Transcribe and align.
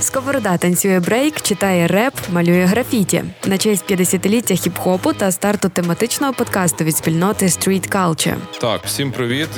Сковорода 0.00 0.56
танцює 0.56 1.00
брейк, 1.00 1.40
читає 1.40 1.86
реп, 1.86 2.14
малює 2.32 2.64
графіті 2.64 3.24
на 3.46 3.58
честь 3.58 3.90
50-ліття 3.90 4.54
хіп-хопу 4.54 5.14
та 5.14 5.32
старту 5.32 5.68
тематичного 5.68 6.32
подкасту 6.32 6.84
від 6.84 6.96
спільноти 6.96 7.46
Street 7.46 7.92
Culture. 7.92 8.36
Так, 8.60 8.80
всім 8.84 9.12
привіт. 9.12 9.48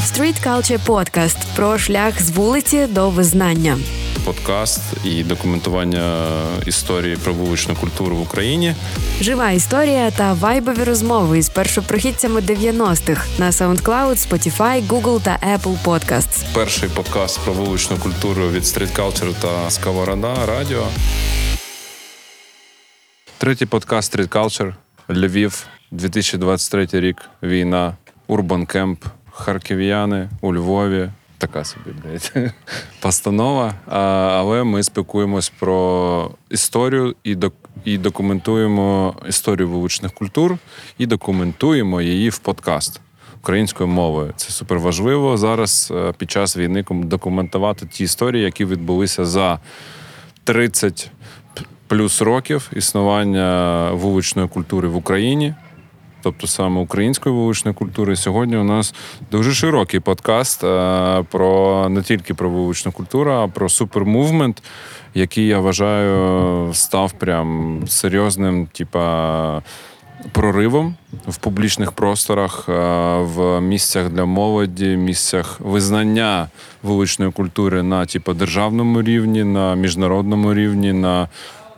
Street 0.00 0.46
Culture 0.46 0.86
Podcast 0.86 1.36
про 1.56 1.78
шлях 1.78 2.22
з 2.22 2.30
вулиці 2.30 2.86
до 2.86 3.10
визнання. 3.10 3.78
Подкаст 4.26 4.80
і 5.04 5.24
документування 5.24 6.28
історії 6.66 7.16
про 7.16 7.32
вуличну 7.32 7.74
культуру 7.74 8.16
в 8.16 8.20
Україні. 8.20 8.74
Жива 9.20 9.50
історія 9.50 10.10
та 10.10 10.32
вайбові 10.32 10.84
розмови 10.84 11.38
із 11.38 11.48
першопрохідцями 11.48 12.40
90-х 12.40 13.38
на 13.38 13.50
SoundCloud, 13.50 14.28
Spotify, 14.28 14.86
Google 14.86 15.22
та 15.22 15.38
Apple 15.54 15.82
Podcasts. 15.84 16.44
Перший 16.54 16.88
подкаст 16.88 17.40
про 17.44 17.52
вуличну 17.52 17.96
культуру 17.96 18.48
від 18.48 18.62
Street 18.62 18.96
Culture 18.96 19.34
та 19.40 19.70
Сковорода 19.70 20.46
Радіо. 20.46 20.86
Третій 23.38 23.66
подкаст 23.66 24.16
Street 24.16 24.28
Culture. 24.28 24.74
Львів, 25.10 25.66
2023 25.90 26.88
рік. 26.92 27.16
Війна, 27.42 27.96
Урбан 28.26 28.66
Кемп, 28.66 29.04
харків'яни 29.30 30.28
у 30.40 30.54
Львові. 30.54 31.10
Така 31.38 31.64
собі 31.64 31.90
блядь, 32.04 32.52
постанова. 33.00 33.74
А, 33.86 34.00
але 34.38 34.64
ми 34.64 34.82
спілкуємось 34.82 35.52
про 35.58 36.30
історію 36.50 37.14
і 37.24 37.34
док, 37.34 37.54
і 37.84 37.98
документуємо 37.98 39.14
історію 39.28 39.68
вуличних 39.68 40.12
культур 40.12 40.58
і 40.98 41.06
документуємо 41.06 42.02
її 42.02 42.30
в 42.30 42.38
подкаст 42.38 43.00
українською 43.40 43.88
мовою. 43.88 44.32
Це 44.36 44.50
супер 44.50 44.78
важливо 44.78 45.36
зараз 45.36 45.92
е, 45.96 46.12
під 46.18 46.30
час 46.30 46.56
війни 46.56 46.84
документувати 46.90 47.86
ті 47.86 48.04
історії, 48.04 48.44
які 48.44 48.64
відбулися 48.64 49.24
за 49.24 49.58
30 50.44 51.10
плюс 51.86 52.22
років 52.22 52.70
існування 52.76 53.90
вуличної 53.92 54.48
культури 54.48 54.88
в 54.88 54.96
Україні 54.96 55.54
тобто 56.26 56.46
саме 56.46 56.80
української 56.80 57.34
вуличної 57.34 57.74
культури. 57.74 58.16
Сьогодні 58.16 58.56
у 58.56 58.64
нас 58.64 58.94
дуже 59.30 59.52
широкий 59.52 60.00
подкаст 60.00 60.64
е, 60.64 61.24
про 61.30 61.86
не 61.88 62.02
тільки 62.02 62.34
про 62.34 62.50
вуличну 62.50 62.92
культуру, 62.92 63.32
а 63.32 63.48
про 63.48 63.68
супермувмент, 63.68 64.62
який 65.14 65.46
я 65.46 65.58
вважаю 65.58 66.70
став 66.74 67.12
прям 67.12 67.80
серйозним, 67.88 68.66
типа. 68.66 69.62
Проривом 70.32 70.94
в 71.28 71.36
публічних 71.36 71.92
просторах, 71.92 72.68
е, 72.68 72.72
в 73.20 73.60
місцях 73.60 74.08
для 74.08 74.24
молоді, 74.24 74.96
місцях 74.96 75.60
визнання 75.60 76.48
вуличної 76.82 77.32
культури 77.32 77.82
на 77.82 78.06
типу, 78.06 78.34
державному 78.34 79.02
рівні, 79.02 79.44
на 79.44 79.74
міжнародному 79.74 80.54
рівні, 80.54 80.92
на 80.92 81.28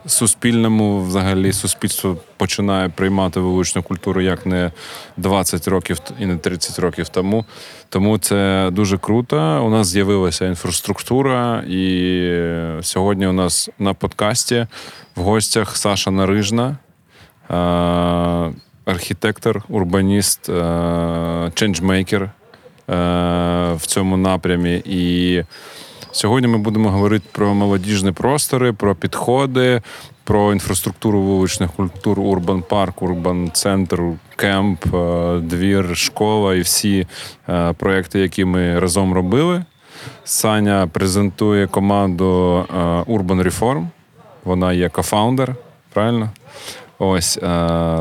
суспільному 0.05 1.03
взагалі 1.03 1.53
суспільство 1.53 2.17
починає 2.37 2.89
приймати 2.89 3.39
вуличну 3.39 3.83
культуру 3.83 4.21
як 4.21 4.45
не 4.45 4.71
20 5.17 5.67
років 5.67 5.97
і 6.19 6.25
не 6.25 6.37
30 6.37 6.79
років 6.79 7.09
тому. 7.09 7.45
Тому 7.89 8.17
це 8.17 8.69
дуже 8.71 8.97
круто. 8.97 9.65
У 9.65 9.69
нас 9.69 9.87
з'явилася 9.87 10.45
інфраструктура, 10.45 11.63
і 11.67 12.33
сьогодні 12.81 13.27
у 13.27 13.33
нас 13.33 13.69
на 13.79 13.93
подкасті 13.93 14.67
в 15.15 15.21
гостях 15.21 15.77
Саша 15.77 16.11
Нарижна. 16.11 16.77
Архітектор, 18.85 19.63
урбаніст, 19.69 20.45
ченджмейкер 21.53 22.31
в 23.75 23.81
цьому 23.81 24.17
напрямі. 24.17 24.81
І 24.85 25.43
Сьогодні 26.11 26.47
ми 26.47 26.57
будемо 26.57 26.89
говорити 26.89 27.25
про 27.31 27.53
молодіжні 27.53 28.11
простори, 28.11 28.73
про 28.73 28.95
підходи, 28.95 29.81
про 30.23 30.53
інфраструктуру 30.53 31.21
вуличних 31.21 31.71
культур, 31.71 32.19
урбан 32.19 32.61
парк, 32.61 33.01
урбан 33.01 33.51
центр, 33.53 34.01
кемп, 34.35 34.95
е, 34.95 35.39
двір, 35.39 35.97
школа 35.97 36.55
і 36.55 36.61
всі 36.61 37.07
е, 37.49 37.73
проекти, 37.73 38.19
які 38.19 38.45
ми 38.45 38.79
разом 38.79 39.13
робили. 39.13 39.63
Саня 40.23 40.89
презентує 40.93 41.67
команду 41.67 42.57
е, 42.69 42.73
Urban 43.13 43.43
Reform. 43.43 43.87
Вона 44.43 44.73
є 44.73 44.89
кофаундер, 44.89 45.55
правильно? 45.93 46.29
Ось 46.99 47.39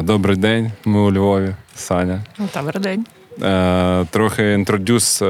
добрий 0.03 0.37
день. 0.37 0.73
Ми 0.85 1.01
у 1.01 1.13
Львові. 1.13 1.55
Саня. 1.75 2.25
Добрий 2.55 2.83
день. 2.83 3.07
Трохи 4.11 4.53
інтродюс 4.53 5.23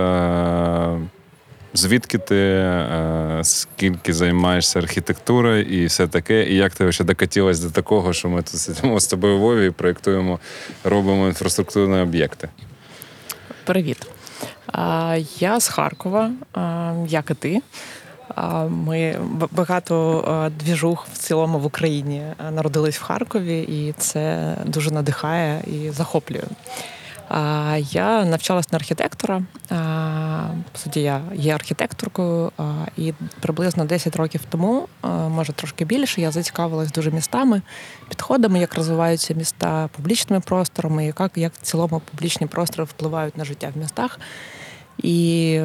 Звідки 1.75 2.19
ти 2.19 2.37
е, 2.37 3.41
скільки 3.43 4.13
займаєшся 4.13 4.79
архітектурою 4.79 5.63
і 5.63 5.87
все 5.87 6.07
таке, 6.07 6.45
і 6.45 6.55
як 6.55 6.75
ти 6.75 6.93
ще 6.93 7.05
докатилась 7.05 7.61
до 7.61 7.71
такого, 7.71 8.13
що 8.13 8.29
ми 8.29 8.43
тут 8.43 8.61
сидимо 8.61 9.01
з 9.01 9.07
тобою 9.07 9.37
в 9.37 9.41
Львові 9.41 9.67
і 9.67 9.71
проєктуємо, 9.71 10.39
робимо 10.85 11.27
інфраструктурні 11.27 12.01
об'єкти? 12.01 12.49
Привіт. 13.65 14.07
Я 15.39 15.61
з 15.61 15.69
Харкова, 15.69 16.31
як 17.09 17.31
і 17.31 17.35
ти. 17.35 17.63
Ми 18.69 19.17
багато 19.51 20.51
двіжух 20.61 21.07
в 21.13 21.19
цілому 21.19 21.59
в 21.59 21.67
Україні 21.67 22.23
народились 22.51 22.99
в 22.99 23.03
Харкові, 23.03 23.61
і 23.61 23.95
це 23.99 24.55
дуже 24.65 24.91
надихає 24.91 25.63
і 25.67 25.91
захоплює. 25.91 26.45
Я 27.91 28.25
навчалась 28.25 28.73
на 28.73 28.77
архітектора. 28.77 29.43
Суді 30.75 31.01
я 31.01 31.21
є 31.35 31.55
архітекторкою, 31.55 32.53
і 32.97 33.15
приблизно 33.41 33.85
10 33.85 34.17
років 34.17 34.41
тому, 34.49 34.89
може 35.29 35.53
трошки 35.53 35.85
більше, 35.85 36.21
я 36.21 36.31
зацікавилась 36.31 36.93
дуже 36.93 37.11
містами, 37.11 37.63
підходами, 38.09 38.61
як 38.61 38.75
розвиваються 38.75 39.35
міста 39.35 39.89
публічними 39.97 40.41
просторами, 40.41 41.07
як, 41.07 41.31
як 41.35 41.53
в 41.55 41.63
цілому 41.63 42.03
публічні 42.11 42.47
простори 42.47 42.85
впливають 42.85 43.37
на 43.37 43.45
життя 43.45 43.73
в 43.75 43.79
містах. 43.79 44.19
І 44.99 45.61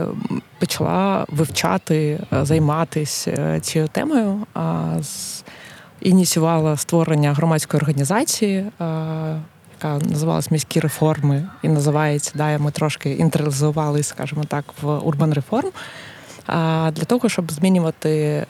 почала 0.60 1.26
вивчати, 1.30 2.20
займатися 2.32 3.32
е, 3.32 3.60
цією 3.60 3.88
темою. 3.88 4.48
Ініціювала 6.02 6.78
створення 6.78 7.34
громадської 7.34 7.82
організації 7.82 8.66
яка 9.84 10.06
називалась 10.06 10.52
міські 10.52 10.80
реформи, 10.80 11.44
і 11.62 11.68
називається 11.68 12.32
да, 12.36 12.58
ми 12.58 12.72
трошки 12.72 13.12
інтералізували, 13.12 14.04
скажімо 14.04 14.44
так, 14.48 14.66
в 14.82 14.98
урбан 14.98 15.34
реформ. 15.34 15.70
А 16.46 16.92
для 16.96 17.04
того, 17.04 17.30
щоб 17.30 17.52
змінювати 17.52 18.10
е, 18.10 18.46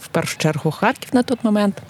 в 0.00 0.08
першу 0.08 0.38
чергу 0.38 0.70
Харків 0.70 1.10
на 1.12 1.22
той 1.22 1.36
момент. 1.42 1.82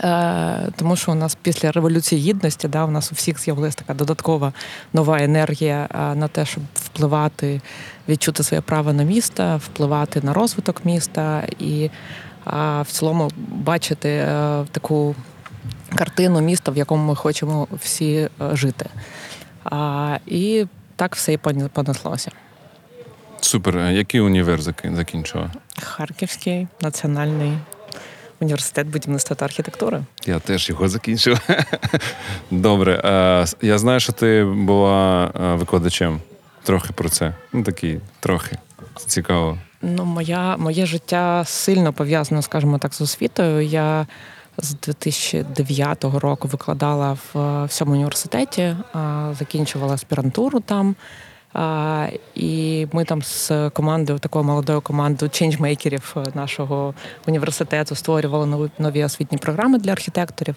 Е, 0.00 0.68
тому 0.76 0.96
що 0.96 1.12
у 1.12 1.14
нас 1.14 1.38
після 1.42 1.72
революції 1.72 2.20
гідності 2.20 2.68
да, 2.68 2.84
у 2.84 2.90
нас 2.90 3.12
у 3.12 3.14
всіх 3.14 3.40
з'явилася 3.40 3.78
така 3.78 3.94
додаткова 3.94 4.52
нова 4.92 5.22
енергія 5.22 5.88
е, 5.94 6.14
на 6.14 6.28
те, 6.28 6.44
щоб 6.44 6.62
впливати, 6.74 7.60
відчути 8.08 8.42
своє 8.42 8.60
право 8.60 8.92
на 8.92 9.02
місто, 9.02 9.60
впливати 9.64 10.20
на 10.20 10.32
розвиток 10.32 10.84
міста 10.84 11.42
і 11.58 11.90
в 12.80 12.86
цілому 12.86 13.30
бачити 13.48 14.28
таку 14.72 15.14
картину 15.94 16.40
міста, 16.40 16.72
в 16.72 16.76
якому 16.76 17.08
ми 17.08 17.14
хочемо 17.14 17.68
всі 17.72 18.14
е, 18.14 18.28
жити. 18.52 18.86
А, 19.64 20.18
І 20.26 20.66
так 20.96 21.16
все 21.16 21.32
і 21.32 21.36
понеслося. 21.72 22.30
Супер. 23.40 23.78
А 23.78 23.90
який 23.90 24.20
універ 24.20 24.60
закінчила? 24.84 25.50
Харківський 25.82 26.68
національний 26.80 27.52
університет 28.40 28.86
будівництва 28.86 29.36
та 29.36 29.44
архітектури. 29.44 30.02
Я 30.26 30.38
теж 30.38 30.68
його 30.68 30.88
закінчив. 30.88 31.40
Добре. 32.50 33.00
Я 33.62 33.78
знаю, 33.78 34.00
що 34.00 34.12
ти 34.12 34.44
була 34.44 35.30
викладачем. 35.34 36.20
Трохи 36.62 36.92
про 36.92 37.08
це. 37.08 37.34
Ну 37.52 37.62
такий, 37.62 38.00
трохи 38.20 38.56
цікаво. 39.06 39.58
Ну, 39.82 40.04
моя, 40.04 40.56
моє 40.56 40.86
життя 40.86 41.44
сильно 41.46 41.92
пов'язано, 41.92 42.42
скажімо 42.42 42.78
так, 42.78 42.94
з 42.94 43.00
освітою. 43.00 43.60
Я 43.60 44.06
з 44.58 44.74
2009 44.74 46.04
року 46.04 46.48
викладала 46.48 47.18
в 47.34 47.64
всьому 47.64 47.92
університеті, 47.92 48.76
закінчувала 49.38 49.94
аспірантуру 49.94 50.60
там. 50.60 50.96
І 52.34 52.86
ми 52.92 53.04
там 53.04 53.22
з 53.22 53.70
командою, 53.70 54.18
такою 54.18 54.44
молодою 54.44 54.80
командою 54.80 55.30
ченджмейкерів 55.30 56.16
нашого 56.34 56.94
університету 57.26 57.94
створювали 57.94 58.70
нові 58.78 59.04
освітні 59.04 59.38
програми 59.38 59.78
для 59.78 59.92
архітекторів. 59.92 60.56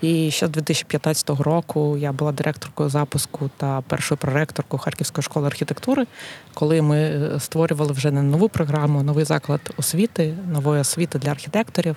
І 0.00 0.30
ще 0.30 0.46
з 0.46 0.50
2015 0.50 1.30
року 1.30 1.96
я 1.96 2.12
була 2.12 2.32
директоркою 2.32 2.88
запуску 2.88 3.50
та 3.56 3.80
першою 3.80 4.18
проректоркою 4.18 4.80
Харківської 4.80 5.22
школи 5.22 5.46
архітектури, 5.46 6.06
коли 6.54 6.82
ми 6.82 6.98
е, 6.98 7.40
створювали 7.40 7.92
вже 7.92 8.10
не 8.10 8.22
нову 8.22 8.48
програму, 8.48 9.02
новий 9.02 9.24
заклад 9.24 9.60
освіти, 9.76 10.34
нової 10.52 10.80
освіти 10.80 11.18
для 11.18 11.30
архітекторів, 11.30 11.96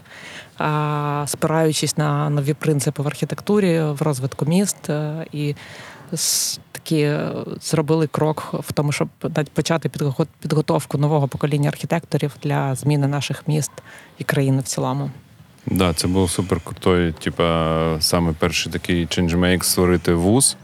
спираючись 1.28 1.98
на 1.98 2.30
нові 2.30 2.54
принципи 2.54 3.04
в 3.04 3.08
архітектурі, 3.08 3.82
в 3.82 4.02
розвитку 4.02 4.46
міст 4.46 4.90
е, 4.90 5.26
і 5.32 5.56
такі 6.72 7.02
е, 7.02 7.32
зробили 7.62 8.08
крок 8.08 8.50
в 8.54 8.72
тому, 8.72 8.92
щоб 8.92 9.08
почати 9.54 9.90
підготовку 10.40 10.98
нового 10.98 11.28
покоління 11.28 11.70
архітекторів 11.70 12.32
для 12.44 12.76
зміни 12.76 13.08
наших 13.08 13.48
міст 13.48 13.72
і 14.18 14.24
країни 14.24 14.60
в 14.60 14.64
цілому. 14.64 15.12
Да, 15.66 15.94
це 15.94 16.08
був 16.08 16.30
супер 16.30 16.60
крутой, 16.60 17.12
типа 17.12 17.98
саме 18.00 18.34
перший 18.40 18.72
такий 18.72 19.06
ченджмейк 19.06 19.64
створити 19.64 20.14
вуз 20.14 20.58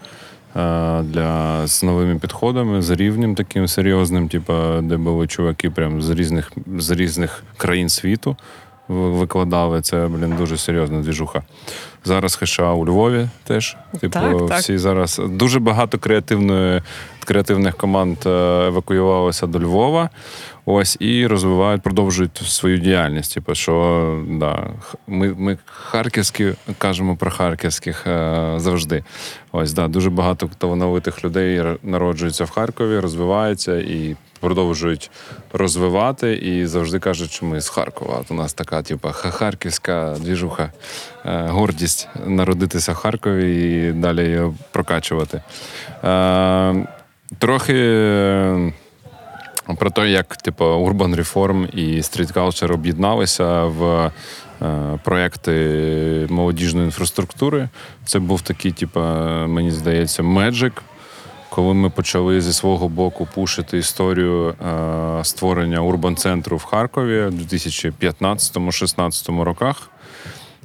для 1.03 1.61
з 1.67 1.83
новими 1.83 2.19
підходами, 2.19 2.81
з 2.81 2.89
рівнем 2.89 3.35
таким 3.35 3.67
серйозним, 3.67 4.29
типа, 4.29 4.81
де 4.81 4.97
були 4.97 5.27
чуваки 5.27 5.69
прям 5.69 6.01
з 6.01 6.09
різних 6.09 6.51
з 6.77 6.91
різних 6.91 7.43
країн 7.57 7.89
світу 7.89 8.37
викладали. 8.87 9.81
Це 9.81 10.07
блін 10.07 10.35
дуже 10.37 10.57
серйозна 10.57 11.01
двіжуха. 11.01 11.43
Зараз 12.05 12.35
ХША 12.35 12.71
у 12.71 12.85
Львові 12.85 13.29
теж. 13.43 13.77
Типу, 13.99 14.47
так, 14.49 14.59
всі 14.59 14.77
зараз 14.77 15.21
дуже 15.29 15.59
багато 15.59 15.97
креативної 15.97 16.81
креативних 17.25 17.77
команд 17.77 18.17
е, 18.25 18.29
евакуювалося 18.67 19.47
до 19.47 19.59
Львова. 19.59 20.09
Ось 20.69 20.97
і 20.99 21.27
розвивають, 21.27 21.81
продовжують 21.81 22.37
свою 22.37 22.77
діяльність. 22.77 23.33
Типу, 23.33 23.55
що 23.55 24.23
да, 24.29 24.69
ми 25.07 25.33
ми 25.33 25.57
харківські 25.65 26.53
кажемо 26.77 27.15
про 27.15 27.31
харківських 27.31 28.07
е, 28.07 28.53
завжди. 28.57 29.03
Ось 29.51 29.73
да, 29.73 29.87
дуже 29.87 30.09
багато 30.09 30.49
талановитих 30.57 31.23
людей 31.25 31.63
народжуються 31.83 32.43
в 32.43 32.49
Харкові, 32.49 32.99
розвиваються 32.99 33.77
і 33.77 34.15
продовжують 34.39 35.11
розвивати. 35.53 36.33
І 36.33 36.65
завжди 36.65 36.99
кажуть, 36.99 37.31
що 37.31 37.45
ми 37.45 37.61
з 37.61 37.69
Харкова. 37.69 38.17
От 38.21 38.31
у 38.31 38.33
нас 38.33 38.53
така, 38.53 38.81
типу, 38.81 39.09
харківська 39.11 40.15
двіжуха, 40.19 40.71
е, 41.25 41.47
гордість 41.47 42.07
народитися 42.25 42.91
в 42.91 42.95
Харкові 42.95 43.71
і 43.71 43.91
далі 43.91 44.23
її 44.23 44.53
прокачувати. 44.71 45.41
Трохи. 47.39 48.73
Про 49.75 49.89
те, 49.89 50.09
як 50.09 50.37
типу, 50.37 50.65
Urban 50.65 51.15
Reform 51.15 51.75
і 51.75 52.01
Street 52.01 52.33
Culture 52.33 52.73
об'єдналися 52.73 53.63
в 53.63 54.11
е, 54.61 54.99
проекти 55.03 55.51
молодіжної 56.29 56.85
інфраструктури. 56.85 57.69
Це 58.05 58.19
був 58.19 58.41
такий, 58.41 58.71
типу, 58.71 58.99
мені 59.47 59.71
здається, 59.71 60.23
меджик, 60.23 60.83
коли 61.49 61.73
ми 61.73 61.89
почали 61.89 62.41
зі 62.41 62.53
свого 62.53 62.89
боку 62.89 63.27
пушити 63.35 63.77
історію 63.77 64.49
е, 64.49 64.53
створення 65.23 65.81
урбан-центру 65.81 66.57
в 66.57 66.63
Харкові 66.63 67.21
в 67.21 67.33
2015-16 67.33 69.43
роках. 69.43 69.89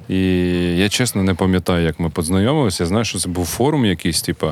І 0.09 0.19
я 0.77 0.89
чесно 0.89 1.23
не 1.23 1.33
пам'ятаю, 1.33 1.85
як 1.85 1.99
ми 1.99 2.09
познайомилися. 2.09 2.83
Я 2.83 2.87
знаю, 2.87 3.05
що 3.05 3.19
це 3.19 3.29
був 3.29 3.45
форум 3.45 3.85
якийсь, 3.85 4.21
типу. 4.21 4.51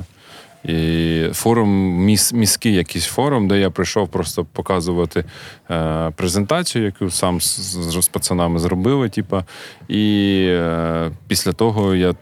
І 0.64 1.28
форум, 1.34 1.70
міс, 2.06 2.34
міський 2.34 2.74
якийсь 2.74 3.06
форум, 3.06 3.48
де 3.48 3.60
я 3.60 3.70
прийшов 3.70 4.10
просто 4.10 4.46
показувати 4.46 5.26
е, 5.72 6.12
презентацію, 6.16 6.86
яку 6.86 7.10
сам 7.10 7.42
з, 7.42 7.60
з, 7.60 8.02
з 8.02 8.08
пацанами 8.08 8.60
зробили. 8.60 9.10
Типу. 9.10 9.44
І 9.88 10.46
е, 10.50 11.12
після 11.28 11.54
того 11.54 11.96
я 11.96 12.14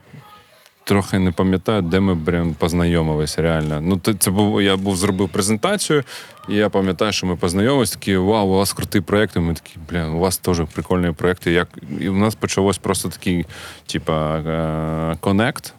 трохи 0.90 1.20
не 1.20 1.32
пам'ятаю, 1.32 1.82
де 1.82 2.00
ми 2.00 2.16
прям 2.16 2.54
познайомилися 2.54 3.42
реально. 3.42 3.82
Ну, 3.82 4.02
це 4.20 4.32
був, 4.32 4.62
Я 4.62 4.78
був 4.78 4.98
зробив 4.98 5.30
презентацію, 5.30 6.04
і 6.50 6.56
я 6.56 6.70
пам'ятаю, 6.70 7.12
що 7.12 7.28
ми 7.28 7.36
познайомилися, 7.36 7.94
такі 7.94 8.18
вау, 8.18 8.48
у 8.48 8.56
вас 8.56 8.74
крутий 8.74 9.02
проєкт. 9.02 9.36
Ми 9.36 9.54
такі, 9.54 9.76
блін, 9.90 10.04
у 10.04 10.20
вас 10.20 10.38
теж 10.38 10.62
прикольні 10.74 11.12
проєкти. 11.12 11.52
Як... 11.52 11.68
І 12.00 12.10
у 12.10 12.16
нас 12.16 12.36
почалось 12.36 12.78
просто 12.78 13.10
такий, 13.10 13.46
типа, 13.86 14.38
е, 14.38 15.18
connect 15.20 15.74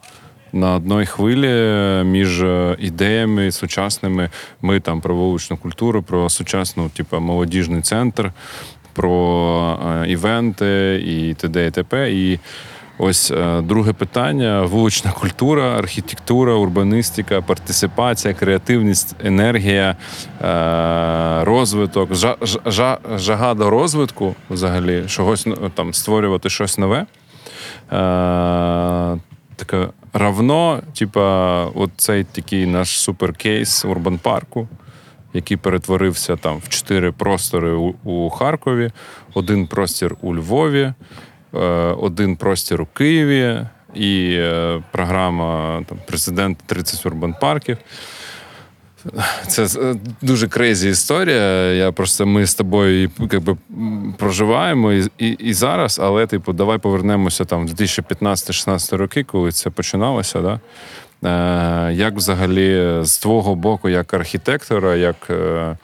на 0.53 0.75
одній 0.75 1.07
хвилі 1.07 1.49
між 2.05 2.45
ідеями 2.79 3.53
сучасними. 3.53 4.31
Ми 4.63 4.81
там 4.81 5.01
про 5.01 5.15
вуличну 5.15 5.57
культуру, 5.57 6.03
про 6.03 6.29
сучасну, 6.29 6.89
типу, 6.89 7.21
молодіжний 7.21 7.83
центр, 7.83 8.33
про 8.93 9.79
е, 10.05 10.11
івенти 10.11 11.03
і 11.07 11.35
т.д. 11.35 11.67
і 11.67 11.71
т.п. 11.71 12.13
І 12.13 12.39
Ось 13.03 13.31
е, 13.31 13.61
друге 13.61 13.93
питання: 13.93 14.63
вулична 14.63 15.13
культура, 15.13 15.79
архітектура, 15.79 16.55
урбаністика, 16.55 17.41
партисипація, 17.41 18.35
креативність, 18.35 19.17
енергія, 19.25 19.97
е, 20.43 21.45
розвиток, 21.45 22.09
жага 23.17 23.55
до 23.55 23.71
розвитку, 23.71 24.35
взагалі, 24.51 25.05
чогось 25.07 25.47
там 25.75 25.95
створювати 25.95 26.51
щось 26.51 26.79
нове 26.79 27.07
таке 29.65 29.89
равно, 30.13 30.83
типа, 30.93 31.65
от 31.75 31.91
цей 31.97 32.25
такий 32.25 32.67
наш 32.67 33.01
суперкейс 33.01 33.85
Урбан 33.85 34.19
Парку, 34.19 34.69
який 35.33 35.57
перетворився 35.57 36.37
там 36.37 36.59
в 36.59 36.69
чотири 36.69 37.13
простори 37.13 37.73
у, 37.73 37.95
у 38.05 38.31
Харкові, 38.31 38.91
один 39.35 39.67
простір 39.67 40.17
у 40.21 40.35
Львові, 40.35 40.93
е, 41.55 41.59
один 41.99 42.37
простір 42.37 42.83
у 42.83 42.87
Києві 42.87 43.67
і 43.95 44.35
е, 44.39 44.83
програма 44.91 45.83
там, 45.89 45.99
Президент 46.07 46.59
30 46.67 47.07
урбан 47.07 47.35
парків. 47.41 47.79
Це 49.47 49.65
е, 49.65 49.95
дуже 50.23 50.49
crazy 50.49 50.89
історія. 50.89 51.73
Я 51.73 51.93
просто 51.93 52.27
ми 52.27 52.47
з 52.47 52.55
тобою 52.55 53.11
якби, 53.33 53.57
проживаємо 54.19 54.93
і, 54.93 55.09
і 55.19 55.29
і, 55.29 55.53
зараз, 55.53 55.99
але 56.03 56.27
типу, 56.27 56.53
давай 56.53 56.79
повернемося 56.79 57.45
там 57.45 57.67
в 57.67 57.71
2015-16 57.71 58.97
роки, 58.97 59.25
коли 59.25 59.53
це 59.53 59.71
починалося. 59.71 60.41
Да? 60.41 60.61
Е, 61.89 61.93
Як 61.93 62.15
взагалі 62.15 62.99
з 63.03 63.19
твого 63.19 63.55
боку, 63.55 63.89
як 63.89 64.15
архітектора, 64.15 64.97
як 64.97 65.17
е, 65.31 65.35
е, 65.35 65.77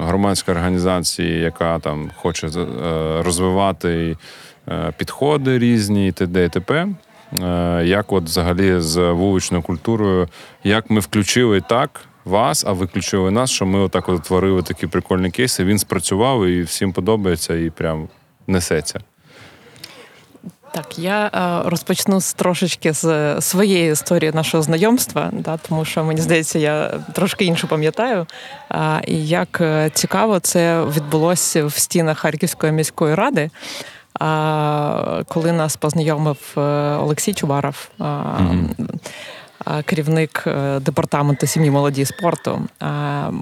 громадської 0.00 0.56
організації, 0.56 1.40
яка 1.40 1.78
там 1.78 2.10
хоче 2.16 2.46
е, 2.46 2.52
розвивати 3.22 4.16
підходи 4.96 5.58
різні, 5.58 6.08
і 6.08 6.12
т.д. 6.12 6.44
і 6.44 6.48
т.п., 6.48 6.88
як 7.84 8.12
от 8.12 8.24
взагалі 8.24 8.80
з 8.80 9.10
вуличною 9.10 9.62
культурою, 9.62 10.28
як 10.64 10.90
ми 10.90 11.00
включили 11.00 11.60
так 11.60 12.00
вас, 12.24 12.64
а 12.66 12.72
ви 12.72 12.86
включили 12.86 13.30
нас, 13.30 13.50
що 13.50 13.66
ми 13.66 13.78
отак 13.78 14.08
от 14.08 14.22
творили 14.22 14.62
такі 14.62 14.86
прикольні 14.86 15.30
кейси. 15.30 15.64
Він 15.64 15.78
спрацював 15.78 16.46
і 16.46 16.62
всім 16.62 16.92
подобається, 16.92 17.54
і 17.54 17.70
прям 17.70 18.08
несеться. 18.46 19.00
Так, 20.72 20.98
я 20.98 21.26
е, 21.26 21.68
розпочну 21.70 22.20
з 22.20 22.34
трошечки 22.34 22.92
з 22.92 23.40
своєї 23.40 23.92
історії 23.92 24.32
нашого 24.34 24.62
знайомства, 24.62 25.30
да, 25.32 25.56
тому 25.56 25.84
що 25.84 26.04
мені 26.04 26.20
здається, 26.20 26.58
я 26.58 26.88
трошки 27.12 27.44
іншу 27.44 27.68
пам'ятаю. 27.68 28.26
Е, 28.70 29.00
і 29.06 29.26
як 29.28 29.62
цікаво, 29.92 30.40
це 30.40 30.84
відбулося 30.84 31.64
в 31.64 31.72
стінах 31.72 32.18
Харківської 32.18 32.72
міської 32.72 33.14
ради. 33.14 33.50
А 34.20 35.22
коли 35.28 35.52
нас 35.52 35.76
познайомив 35.76 36.54
е, 36.56 36.60
Олексій 36.96 37.34
Чубаров, 37.34 37.90
керівник 39.84 40.44
е, 40.46 40.80
департаменту 40.80 41.46
сім'ї 41.46 41.70
молоді 41.70 42.02
і 42.02 42.04
спорту, 42.04 42.62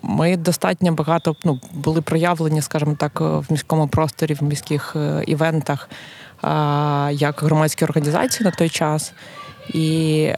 ми 0.02 0.36
достатньо 0.36 0.92
багато 0.92 1.36
ну, 1.44 1.60
були 1.72 2.00
проявлені, 2.00 2.62
скажімо 2.62 2.96
так, 2.98 3.20
в 3.20 3.44
міському 3.50 3.88
просторі, 3.88 4.34
в 4.34 4.42
міських 4.42 4.96
е, 4.96 5.24
івентах 5.26 5.88
як 7.10 7.42
громадські 7.42 7.84
організації 7.84 8.44
на 8.44 8.50
той 8.50 8.68
час. 8.68 9.12
І 9.74 10.28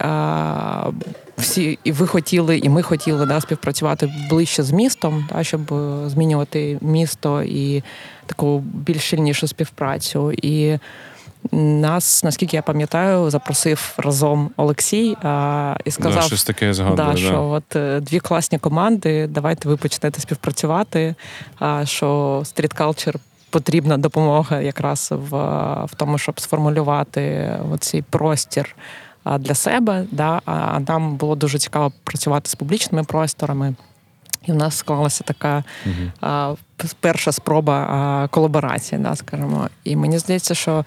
всі 1.37 1.79
і 1.83 1.91
ви 1.91 2.07
хотіли, 2.07 2.57
і 2.57 2.69
ми 2.69 2.81
хотіли 2.81 3.25
да, 3.25 3.41
співпрацювати 3.41 4.13
ближче 4.29 4.63
з 4.63 4.71
містом, 4.71 5.27
да, 5.33 5.43
щоб 5.43 5.73
змінювати 6.07 6.77
місто 6.81 7.43
і 7.43 7.83
таку 8.25 8.59
більш 8.59 9.01
щільнішу 9.01 9.47
співпрацю. 9.47 10.31
І 10.31 10.77
нас, 11.51 12.23
наскільки 12.23 12.55
я 12.55 12.61
пам'ятаю, 12.61 13.29
запросив 13.29 13.93
разом 13.97 14.49
Олексій 14.57 15.17
а, 15.23 15.77
і 15.85 15.91
сказав, 15.91 16.13
да, 16.13 16.21
щось 16.21 16.43
таке 16.43 16.73
згадую, 16.73 17.09
да, 17.11 17.17
що 17.17 17.43
от 17.43 17.75
е, 17.75 17.99
дві 17.99 18.19
класні 18.19 18.59
команди, 18.59 19.27
давайте 19.27 19.69
ви 19.69 19.77
почнете 19.77 20.21
співпрацювати. 20.21 21.15
А 21.59 21.85
що 21.85 22.43
Culture 22.55 23.15
потрібна 23.49 23.97
допомога 23.97 24.61
якраз 24.61 25.09
в, 25.11 25.37
в 25.85 25.95
тому, 25.97 26.17
щоб 26.17 26.39
сформулювати 26.39 27.51
цей 27.79 28.01
простір 28.01 28.75
для 29.39 29.55
себе. 29.55 30.05
Да? 30.11 30.41
А 30.45 30.79
нам 30.79 31.15
було 31.15 31.35
дуже 31.35 31.59
цікаво 31.59 31.91
працювати 32.03 32.49
з 32.49 32.55
публічними 32.55 33.03
просторами. 33.03 33.75
І 34.45 34.51
в 34.51 34.55
нас 34.55 34.77
склалася 34.77 35.23
така 35.23 35.63
uh 35.87 36.11
а, 36.21 36.55
перша 36.99 37.31
спроба 37.31 37.73
а, 37.73 38.27
колаборації, 38.27 39.01
да, 39.01 39.15
скажімо. 39.15 39.69
І 39.83 39.95
мені 39.95 40.19
здається, 40.19 40.55
що 40.55 40.85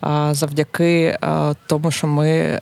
а, 0.00 0.34
завдяки 0.34 1.18
тому, 1.66 1.90
що 1.90 2.06
ми 2.06 2.60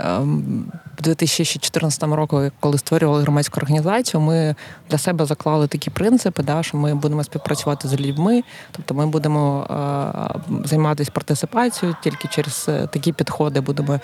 в 0.98 1.02
2014 1.02 2.02
році, 2.02 2.52
коли 2.60 2.78
створювали 2.78 3.22
громадську 3.22 3.60
організацію, 3.60 4.20
ми 4.20 4.54
для 4.90 4.98
себе 4.98 5.24
заклали 5.24 5.66
такі 5.66 5.90
принципи, 5.90 6.42
да, 6.42 6.62
що 6.62 6.76
ми 6.76 6.94
будемо 6.94 7.24
співпрацювати 7.24 7.88
з 7.88 8.00
людьми, 8.00 8.42
тобто 8.72 8.94
ми 8.94 9.06
будемо 9.06 9.66
е, 9.70 10.64
займатися 10.64 11.10
партисипацією, 11.14 11.96
тільки 12.02 12.28
через 12.28 12.66
е, 12.68 12.86
такі 12.86 13.12
підходи 13.12 13.60
будемо 13.60 13.94
е, 13.94 14.00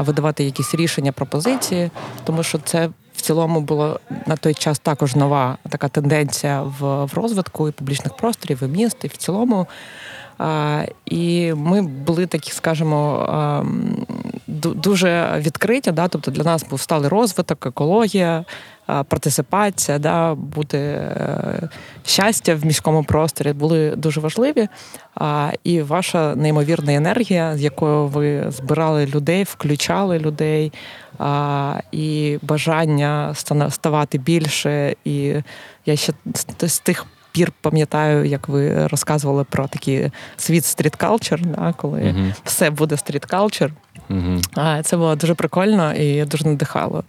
видавати 0.00 0.44
якісь 0.44 0.74
рішення, 0.74 1.12
пропозиції, 1.12 1.90
тому 2.24 2.42
що 2.42 2.58
це. 2.58 2.88
В 3.16 3.22
цілому 3.22 3.60
було 3.60 4.00
на 4.26 4.36
той 4.36 4.54
час 4.54 4.78
також 4.78 5.16
нова 5.16 5.58
така 5.68 5.88
тенденція 5.88 6.62
в, 6.62 7.04
в 7.04 7.14
розвитку 7.14 7.68
і 7.68 7.72
публічних 7.72 8.16
просторів, 8.16 8.62
і 8.62 8.66
міст, 8.66 8.96
і 9.04 9.06
в 9.06 9.16
цілому. 9.16 9.66
А, 10.38 10.84
І 11.06 11.52
ми 11.54 11.82
були 11.82 12.26
такі, 12.26 12.52
скажімо, 12.52 13.26
дуже 14.58 15.34
відкриті. 15.38 15.92
Да? 15.92 16.08
Тобто 16.08 16.30
для 16.30 16.42
нас 16.42 16.66
був 16.70 16.80
сталий 16.80 17.08
розвиток, 17.08 17.66
екологія, 17.66 18.44
партисипація, 18.86 19.98
да? 19.98 20.34
бути 20.34 20.78
е, 20.78 21.68
щастя 22.06 22.54
в 22.54 22.66
міському 22.66 23.04
просторі 23.04 23.52
були 23.52 23.90
дуже 23.96 24.20
важливі. 24.20 24.68
І 25.64 25.82
ваша 25.82 26.34
неймовірна 26.34 26.94
енергія, 26.94 27.56
з 27.56 27.60
якою 27.60 28.06
ви 28.06 28.44
збирали 28.48 29.06
людей, 29.06 29.44
включали 29.44 30.18
людей. 30.18 30.72
І 31.92 32.38
бажання 32.42 33.34
ставати 33.70 34.18
більше. 34.18 34.94
І 35.04 35.34
я 35.86 35.96
ще 35.96 36.12
з 36.60 36.78
тих 36.78 37.06
пір 37.32 37.52
пам'ятаю, 37.60 38.24
як 38.24 38.48
ви 38.48 38.86
розказували 38.86 39.44
про 39.44 39.68
такий 39.68 40.10
світ 40.36 40.64
стріт-калчер, 40.64 41.40
да, 41.46 41.74
коли 41.76 42.00
uh-huh. 42.00 42.34
все 42.44 42.70
буде 42.70 42.94
стріт-калчер. 42.94 43.70
Uh-huh. 44.10 44.82
Це 44.82 44.96
було 44.96 45.16
дуже 45.16 45.34
прикольно 45.34 45.94
і 45.94 46.24
дуже 46.24 46.44
надихало. 46.44 47.04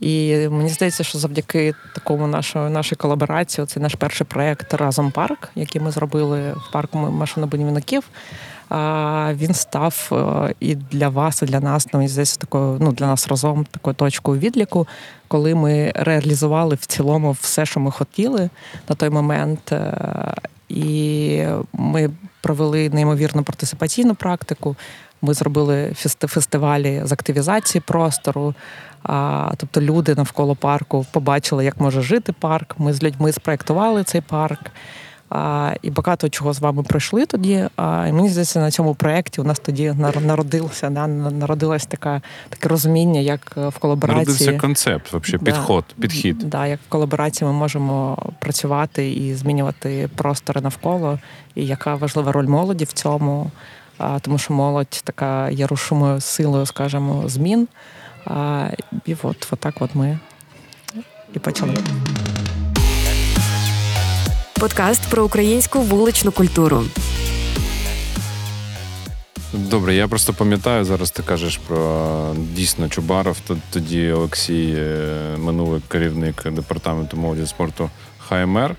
І 0.00 0.36
мені 0.50 0.68
здається, 0.68 1.04
що 1.04 1.18
завдяки 1.18 1.74
такому 1.94 2.26
нашої 2.26 2.70
нашій 2.70 2.94
колаборації, 2.94 3.66
це 3.66 3.80
наш 3.80 3.94
перший 3.94 4.26
проєкт 4.26 4.74
Разом 4.74 5.10
парк, 5.10 5.48
який 5.54 5.80
ми 5.80 5.90
зробили 5.90 6.52
в 6.52 6.72
парку 6.72 6.98
машинобудівників. 6.98 8.02
Він 9.32 9.54
став 9.54 10.10
е, 10.12 10.54
і 10.60 10.74
для 10.74 11.08
вас, 11.08 11.42
і 11.42 11.46
для 11.46 11.60
нас 11.60 11.86
мені 11.92 12.08
здається, 12.08 12.36
такою, 12.40 12.78
ну 12.80 12.92
для 12.92 13.06
нас 13.06 13.28
разом 13.28 13.66
такою 13.70 13.94
точкою 13.94 14.40
відліку, 14.40 14.86
коли 15.28 15.54
ми 15.54 15.92
реалізували 15.94 16.74
в 16.74 16.86
цілому 16.86 17.32
все, 17.32 17.66
що 17.66 17.80
ми 17.80 17.90
хотіли 17.90 18.50
на 18.88 18.94
той 18.94 19.10
момент. 19.10 19.72
Е, 19.72 20.34
і 20.68 21.44
ми 21.72 22.10
провели 22.40 22.88
неймовірну 22.88 23.42
партисипаційну 23.42 24.14
практику. 24.14 24.76
Ми 25.22 25.34
зробили 25.34 25.92
фестивалі 26.26 27.02
з 27.04 27.12
активізації 27.12 27.82
простору. 27.86 28.54
А, 29.02 29.50
Тобто 29.56 29.80
люди 29.80 30.14
навколо 30.14 30.54
парку 30.54 31.06
побачили, 31.10 31.64
як 31.64 31.80
може 31.80 32.02
жити 32.02 32.32
парк. 32.32 32.74
Ми 32.78 32.92
з 32.92 33.02
людьми 33.02 33.32
спроектували 33.32 34.04
цей 34.04 34.20
парк. 34.20 34.60
А, 35.30 35.72
І 35.82 35.90
багато 35.90 36.28
чого 36.28 36.52
з 36.52 36.60
вами 36.60 36.82
пройшли 36.82 37.26
тоді. 37.26 37.64
А, 37.76 38.06
І 38.08 38.12
мені 38.12 38.28
здається, 38.28 38.60
на 38.60 38.70
цьому 38.70 38.94
проєкті 38.94 39.40
у 39.40 39.44
нас 39.44 39.58
тоді 39.58 39.94
народилося, 40.20 40.90
да, 40.90 41.06
народилось 41.06 41.86
така, 41.86 42.22
таке 42.48 42.68
розуміння, 42.68 43.20
як 43.20 43.56
в 43.56 43.78
колаборації. 43.78 44.26
Народився 44.26 44.60
концепт, 44.60 45.12
вообще, 45.12 45.38
да, 45.38 45.44
підход, 45.44 45.84
підхід. 46.00 46.38
Да, 46.38 46.66
Як 46.66 46.80
в 46.86 46.88
колаборації 46.88 47.48
ми 47.48 47.54
можемо 47.54 48.18
працювати 48.38 49.12
і 49.12 49.34
змінювати 49.34 50.08
простори 50.16 50.60
навколо, 50.60 51.18
і 51.54 51.66
яка 51.66 51.94
важлива 51.94 52.32
роль 52.32 52.46
молоді 52.46 52.84
в 52.84 52.92
цьому, 52.92 53.50
тому 54.20 54.38
що 54.38 54.54
молодь 54.54 55.00
така 55.04 55.50
є 55.50 55.66
рушумою 55.66 56.20
силою, 56.20 56.66
скажімо, 56.66 57.22
змін. 57.26 57.68
А, 58.26 58.66
І 59.06 59.16
от, 59.22 59.48
от 59.50 59.58
так 59.60 59.74
от 59.80 59.94
ми 59.94 60.18
і 61.34 61.38
почали. 61.38 61.74
Подкаст 64.60 65.10
про 65.10 65.24
українську 65.24 65.80
вуличну 65.80 66.32
культуру. 66.32 66.84
Добре, 69.52 69.94
я 69.94 70.08
просто 70.08 70.34
пам'ятаю, 70.34 70.84
зараз 70.84 71.10
ти 71.10 71.22
кажеш 71.22 71.56
про 71.56 72.34
дійсно 72.36 72.88
Чубаров. 72.88 73.36
Тоді 73.70 74.10
Олексій, 74.12 74.74
е, 74.78 75.36
минулий 75.38 75.80
керівник 75.88 76.50
департаменту 76.50 77.16
молоді 77.16 77.46
спорту 77.46 77.90
ХМР. 78.18 78.76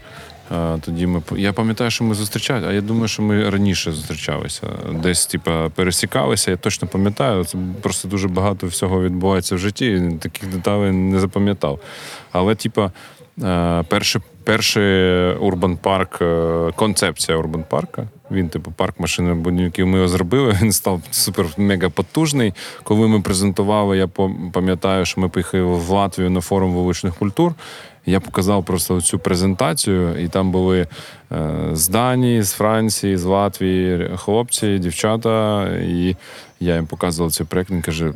Тоді 0.81 1.07
ми 1.07 1.21
я 1.35 1.53
пам'ятаю, 1.53 1.91
що 1.91 2.03
ми 2.03 2.15
зустрічалися, 2.15 2.67
а 2.69 2.73
я 2.73 2.81
думаю, 2.81 3.07
що 3.07 3.21
ми 3.21 3.49
раніше 3.49 3.91
зустрічалися. 3.91 4.67
Десь, 4.93 5.25
типа, 5.25 5.69
пересікалися. 5.69 6.51
Я 6.51 6.57
точно 6.57 6.87
пам'ятаю. 6.87 7.43
Це 7.43 7.57
просто 7.81 8.07
дуже 8.07 8.27
багато 8.27 8.67
всього 8.67 9.03
відбувається 9.03 9.55
в 9.55 9.57
житті. 9.57 10.11
Таких 10.21 10.49
деталей 10.49 10.91
не 10.91 11.19
запам'ятав. 11.19 11.79
Але, 12.31 12.55
типа, 12.55 12.91
е, 13.43 13.83
перший 13.87 14.21
перший 14.43 15.33
урбан 15.35 15.77
парк, 15.77 16.21
концепція 16.75 17.37
урбан 17.37 17.63
парка. 17.69 18.07
Він, 18.31 18.49
типу, 18.49 18.71
парк 18.71 18.99
машини 18.99 19.33
будинків. 19.33 19.87
Ми 19.87 19.97
його 19.97 20.07
зробили. 20.07 20.57
Він 20.61 20.71
став 20.71 21.01
супер 21.11 21.45
мега 21.57 21.89
потужний. 21.89 22.53
Коли 22.83 23.07
ми 23.07 23.21
презентували, 23.21 23.97
я 23.97 24.07
пам'ятаю, 24.53 25.05
що 25.05 25.21
ми 25.21 25.29
поїхали 25.29 25.63
в 25.63 25.89
Латвію 25.89 26.29
на 26.29 26.41
форум 26.41 26.73
вуличних 26.73 27.15
культур. 27.15 27.53
Я 28.09 28.19
показав 28.19 28.65
просто 28.65 29.01
цю 29.01 29.19
презентацію, 29.19 30.23
і 30.23 30.27
там 30.27 30.51
були 30.51 30.87
е, 31.31 31.69
з 31.73 31.87
Данії, 31.87 32.43
з 32.43 32.51
Франції, 32.51 33.17
з 33.17 33.23
Латвії 33.23 34.11
хлопці, 34.15 34.79
дівчата. 34.79 35.67
І 35.77 36.15
я 36.59 36.75
їм 36.75 36.85
показував 36.85 37.31
цей 37.31 37.45
проект. 37.45 37.71
Він 37.71 37.81
каже: 37.81 38.13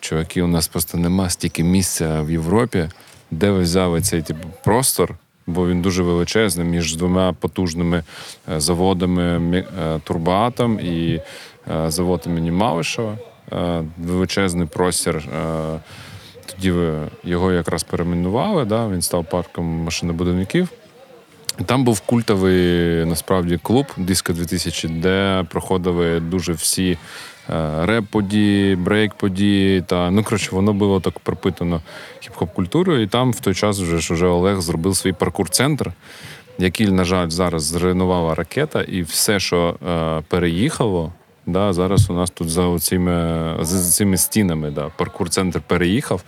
чуваки, 0.00 0.42
у 0.42 0.46
нас 0.46 0.68
просто 0.68 0.98
нема 0.98 1.30
стільки 1.30 1.64
місця 1.64 2.22
в 2.22 2.30
Європі, 2.30 2.88
де 3.30 3.50
ви 3.50 3.60
взяли 3.60 4.00
цей 4.00 4.22
типу, 4.22 4.48
простор. 4.64 5.14
Бо 5.46 5.68
він 5.68 5.82
дуже 5.82 6.02
величезний 6.02 6.66
між 6.66 6.96
двома 6.96 7.32
потужними 7.32 8.04
е, 8.52 8.60
заводами 8.60 9.58
е, 9.58 10.00
Турбоатом 10.04 10.80
і 10.80 11.20
завод 11.86 12.22
імені 12.26 12.50
Малишева. 12.50 13.18
Величезний 13.98 14.66
простір 14.66 15.28
тоді 16.54 16.74
його 17.24 17.52
якраз 17.52 17.82
перейменували, 17.82 18.64
да, 18.64 18.88
він 18.88 19.02
став 19.02 19.24
парком 19.24 19.64
машинобудівників. 19.64 20.68
Там 21.66 21.84
був 21.84 22.00
культовий 22.00 23.04
насправді 23.04 23.58
клуб 23.62 23.86
Диско 23.96 24.32
2000, 24.32 24.88
де 24.88 25.44
проходили 25.50 26.20
дуже 26.20 26.52
всі 26.52 26.98
е, 27.50 27.86
реп-події, 27.86 28.76
брейк-події. 28.76 29.82
Та 29.82 30.10
ну 30.10 30.24
коротше, 30.24 30.48
воно 30.52 30.72
було 30.72 31.00
так 31.00 31.18
пропитано 31.18 31.80
хіп-хоп 32.22 32.52
культурою. 32.52 33.02
І 33.02 33.06
там 33.06 33.32
в 33.32 33.40
той 33.40 33.54
час 33.54 33.80
вже 33.80 34.14
вже 34.14 34.26
Олег 34.26 34.60
зробив 34.60 34.96
свій 34.96 35.12
паркур-центр, 35.12 35.92
який, 36.58 36.90
на 36.90 37.04
жаль, 37.04 37.28
зараз 37.28 37.62
зруйнувала 37.62 38.34
ракета, 38.34 38.82
і 38.82 39.02
все, 39.02 39.40
що 39.40 39.76
е, 39.88 40.22
переїхало, 40.28 41.12
Да, 41.48 41.72
Зараз 41.72 42.10
у 42.10 42.12
нас 42.12 42.30
тут 42.30 42.50
за 42.50 42.78
цими 42.78 43.56
за 43.60 43.90
цими 43.90 44.16
стінами 44.16 44.70
да, 44.70 44.90
паркур-центр 44.96 45.60
переїхав. 45.66 46.22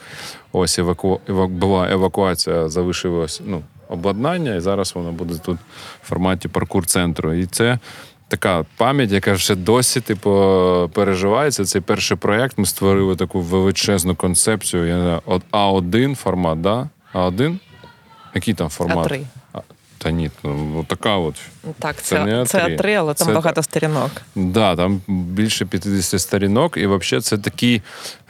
Ось 0.52 0.78
еваку... 0.78 1.20
еваку... 1.28 1.52
була 1.52 1.90
евакуація, 1.90 2.68
залишилось 2.68 3.40
ну, 3.46 3.62
обладнання, 3.88 4.54
і 4.54 4.60
зараз 4.60 4.94
воно 4.94 5.12
буде 5.12 5.38
тут 5.38 5.58
в 6.02 6.08
форматі 6.08 6.48
паркур-центру. 6.48 7.32
І 7.32 7.46
це 7.46 7.78
така 8.28 8.64
пам'ять, 8.76 9.10
яка 9.10 9.36
ще 9.36 9.54
досі 9.54 10.00
типу, 10.00 10.30
переживається. 10.94 11.64
Цей 11.64 11.80
перший 11.80 12.16
проєкт 12.16 12.58
ми 12.58 12.66
створили 12.66 13.16
таку 13.16 13.40
величезну 13.40 14.14
концепцію. 14.14 14.86
Я 14.86 15.00
знаю, 15.00 15.42
А1 15.52 16.14
формат, 16.14 16.60
да? 16.60 16.88
А1? 17.14 17.58
Який 18.34 18.54
там 18.54 18.68
формат? 18.68 19.12
А3. 19.12 19.24
Та 20.02 20.10
ні, 20.10 20.30
ну 20.44 20.84
така 20.88 21.16
от. 21.16 21.34
Так, 21.78 21.96
це 22.02 22.24
це, 22.26 22.46
це 22.46 22.58
А3, 22.58 22.92
але 22.92 23.14
там 23.14 23.26
це, 23.26 23.34
багато 23.34 23.62
сторінок. 23.62 24.10
Так, 24.14 24.22
да, 24.34 24.76
там 24.76 25.00
більше 25.08 25.64
50 25.66 26.20
сторінок, 26.20 26.76
і 26.76 26.86
взагалі 26.86 27.22
це 27.22 27.38
такий, 27.38 27.82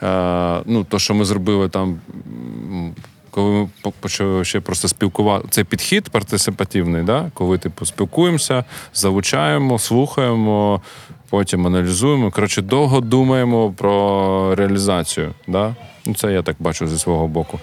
е, 0.03 0.61
ну, 0.65 0.83
то, 0.83 0.99
що 0.99 1.13
ми 1.13 1.25
зробили 1.25 1.69
там. 1.69 1.99
Коли 3.29 3.49
ми 3.85 3.91
почали 3.99 4.45
ще 4.45 4.59
просто 4.59 4.87
спілкувати, 4.87 5.47
це 5.49 5.63
підхід 5.63 6.09
партисипативний, 6.09 7.03
да? 7.03 7.31
коли 7.33 7.57
типу 7.57 7.85
спілкуємося, 7.85 8.63
залучаємо, 8.93 9.79
слухаємо, 9.79 10.81
потім 11.29 11.67
аналізуємо. 11.67 12.31
Коротше, 12.31 12.61
довго 12.61 13.01
думаємо 13.01 13.71
про 13.71 14.55
реалізацію. 14.55 15.33
Да? 15.47 15.75
Ну, 16.05 16.13
Це 16.13 16.33
я 16.33 16.41
так 16.41 16.55
бачу 16.59 16.87
зі 16.87 16.97
свого 16.97 17.27
боку. 17.27 17.59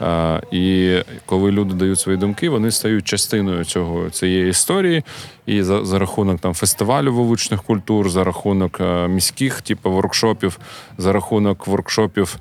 А, 0.00 0.40
І 0.50 0.96
коли 1.26 1.50
люди 1.50 1.74
дають 1.74 1.98
свої 2.00 2.18
думки, 2.18 2.48
вони 2.48 2.70
стають 2.70 3.04
частиною 3.04 3.64
цього 3.64 4.10
цієї 4.10 4.50
історії. 4.50 5.04
І 5.46 5.62
за 5.62 5.84
за 5.84 5.98
рахунок 5.98 6.40
там 6.40 6.54
фестивалю 6.54 7.14
вуличних 7.14 7.62
культур, 7.62 8.10
за 8.10 8.24
рахунок 8.24 8.80
а, 8.80 9.06
міських, 9.06 9.62
типу 9.62 9.90
воркшопів, 9.90 10.58
за 10.98 11.12
рахунок 11.12 11.66
воркшопів 11.66 12.36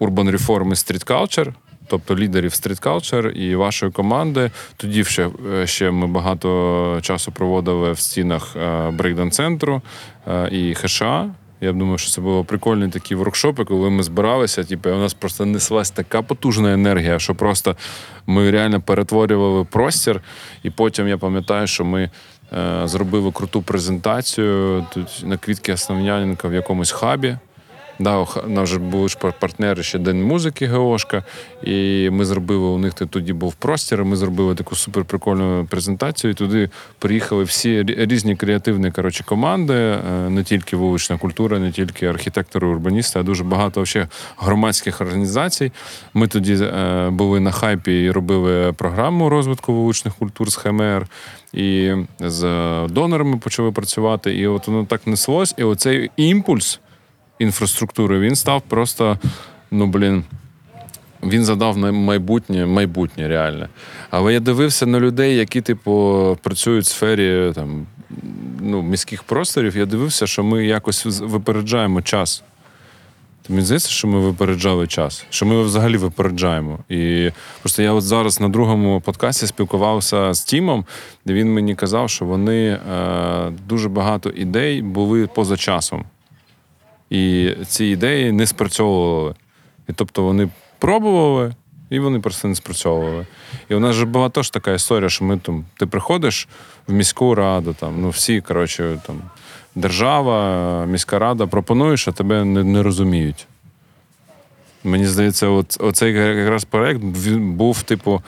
Reform 0.00 0.66
і 0.66 0.74
Street 0.74 1.06
Culture, 1.06 1.52
Тобто 1.86 2.16
лідерів 2.16 2.50
Street 2.50 2.82
Culture 2.82 3.30
і 3.30 3.56
вашої 3.56 3.92
команди. 3.92 4.50
Тоді 4.76 5.04
ще 5.04 5.30
ще 5.64 5.90
ми 5.90 6.06
багато 6.06 6.98
часу 7.02 7.32
проводили 7.32 7.92
в 7.92 7.98
стінах 7.98 8.56
брейкдан 8.92 9.30
центру 9.30 9.82
і 10.50 10.74
ХША, 10.74 11.30
Я 11.62 11.72
думаю, 11.72 11.98
що 11.98 12.10
це 12.10 12.20
було 12.20 12.44
прикольні 12.44 12.88
такі 12.88 13.14
воркшопи, 13.14 13.64
коли 13.64 13.90
ми 13.90 14.02
збиралися. 14.02 14.64
Типу, 14.64 14.90
у 14.90 14.96
нас 14.96 15.14
просто 15.14 15.46
неслась 15.46 15.90
така 15.90 16.22
потужна 16.22 16.72
енергія, 16.72 17.18
що 17.18 17.34
просто 17.34 17.76
ми 18.26 18.50
реально 18.50 18.80
перетворювали 18.80 19.64
простір. 19.64 20.20
І 20.62 20.70
потім 20.70 21.08
я 21.08 21.18
пам'ятаю, 21.18 21.66
що 21.66 21.84
ми 21.84 22.10
е, 22.52 22.82
зробили 22.84 23.32
круту 23.32 23.62
презентацію 23.62 24.86
тут 24.94 25.22
на 25.24 25.36
квітки 25.36 25.72
Основняненка 25.72 26.48
в 26.48 26.54
якомусь 26.54 26.90
хабі. 26.90 27.36
Да, 28.02 28.18
у 28.18 28.26
нам 28.46 28.64
вже 28.64 28.78
були 28.78 29.08
ж 29.08 29.18
партнери 29.40 29.82
ще 29.82 29.98
День 29.98 30.24
музики 30.24 30.66
Геошка, 30.66 31.24
і 31.62 32.08
ми 32.10 32.24
зробили 32.24 32.66
у 32.66 32.78
них 32.78 32.94
тоді 32.94 33.32
був 33.32 33.54
простір. 33.54 34.04
Ми 34.04 34.16
зробили 34.16 34.54
таку 34.54 34.76
суперприкольну 34.76 35.66
презентацію. 35.70 36.30
І 36.30 36.34
туди 36.34 36.70
приїхали 36.98 37.44
всі 37.44 37.82
різні 37.82 38.36
креативні 38.36 38.90
коротше, 38.90 39.24
команди, 39.24 39.74
е, 39.74 40.00
не 40.30 40.44
тільки 40.44 40.76
вулична 40.76 41.18
культура, 41.18 41.58
не 41.58 41.72
тільки 41.72 42.06
архітектори, 42.06 42.68
урбаністи, 42.68 43.18
а 43.18 43.22
дуже 43.22 43.44
багато 43.44 43.80
вообще 43.80 44.08
громадських 44.38 45.00
організацій. 45.00 45.72
Ми 46.14 46.28
тоді 46.28 46.54
е, 46.54 47.10
були 47.10 47.40
на 47.40 47.50
хайпі 47.50 48.02
і 48.02 48.10
робили 48.10 48.72
програму 48.72 49.28
розвитку 49.28 49.72
вуличних 49.72 50.14
культур 50.14 50.50
з 50.50 50.56
ХМР. 50.56 51.06
І 51.52 51.92
з 52.20 52.40
донорами 52.90 53.36
почали 53.36 53.72
працювати. 53.72 54.34
І 54.34 54.46
от 54.46 54.66
воно 54.66 54.84
так 54.84 55.06
неслось. 55.06 55.54
І 55.58 55.62
оцей 55.62 56.10
імпульс 56.16 56.80
інфраструктури, 57.42 58.20
він 58.20 58.36
став 58.36 58.62
просто, 58.62 59.18
ну 59.70 59.86
блін. 59.86 60.24
Він 61.22 61.44
задав 61.44 61.78
на 61.78 61.92
майбутнє, 61.92 62.66
майбутнє 62.66 63.28
реальне. 63.28 63.68
Але 64.10 64.32
я 64.32 64.40
дивився 64.40 64.86
на 64.86 65.00
людей, 65.00 65.36
які, 65.36 65.60
типу, 65.60 66.38
працюють 66.42 66.84
в 66.84 66.88
сфері 66.88 67.52
там, 67.54 67.86
ну, 68.60 68.82
міських 68.82 69.22
просторів. 69.22 69.76
Я 69.76 69.86
дивився, 69.86 70.26
що 70.26 70.44
ми 70.44 70.66
якось 70.66 71.06
випереджаємо 71.06 72.02
час. 72.02 72.42
То 73.42 73.52
Мені 73.52 73.64
здається, 73.64 73.90
що 73.90 74.08
ми 74.08 74.18
випереджали 74.20 74.86
час, 74.86 75.24
що 75.30 75.46
ми 75.46 75.62
взагалі 75.62 75.96
випереджаємо. 75.96 76.78
І 76.88 77.30
просто 77.60 77.82
я 77.82 77.92
от 77.92 78.04
зараз 78.04 78.40
на 78.40 78.48
другому 78.48 79.00
подкасті 79.00 79.46
спілкувався 79.46 80.34
з 80.34 80.44
Тімом, 80.44 80.84
де 81.24 81.32
він 81.32 81.54
мені 81.54 81.74
казав, 81.74 82.10
що 82.10 82.24
вони 82.24 82.68
е, 82.68 82.78
дуже 83.68 83.88
багато 83.88 84.30
ідей 84.30 84.82
були 84.82 85.26
поза 85.26 85.56
часом. 85.56 86.04
І 87.12 87.54
ці 87.66 87.84
ідеї 87.84 88.32
не 88.32 88.46
спрацьовували. 88.46 89.34
І 89.88 89.92
тобто 89.92 90.22
вони 90.22 90.48
пробували, 90.78 91.54
і 91.90 91.98
вони 91.98 92.20
просто 92.20 92.48
не 92.48 92.54
спрацьовували. 92.54 93.26
І 93.68 93.74
у 93.74 93.80
нас 93.80 93.96
же 93.96 94.06
була 94.06 94.28
теж 94.28 94.50
така 94.50 94.72
історія, 94.72 95.08
що 95.08 95.24
ми 95.24 95.38
там, 95.38 95.64
ти 95.76 95.86
приходиш 95.86 96.48
в 96.86 96.92
міську 96.92 97.34
раду, 97.34 97.74
там, 97.80 98.02
ну 98.02 98.10
всі, 98.10 98.40
коротше, 98.40 98.98
там, 99.06 99.22
держава, 99.74 100.86
міська 100.86 101.18
рада 101.18 101.46
пропонуєш, 101.46 102.08
а 102.08 102.12
тебе 102.12 102.44
не, 102.44 102.64
не 102.64 102.82
розуміють. 102.82 103.46
Мені 104.84 105.06
здається, 105.06 105.48
от, 105.48 105.76
оцей 105.80 106.12
якраз 106.12 106.64
проект 106.64 107.00
він 107.02 107.52
був, 107.52 107.82
типу, 107.82 108.22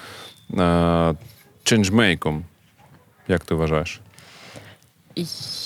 ченджмейком. 1.63 2.45
Як 3.29 3.45
ти 3.45 3.55
вважаєш? 3.55 4.01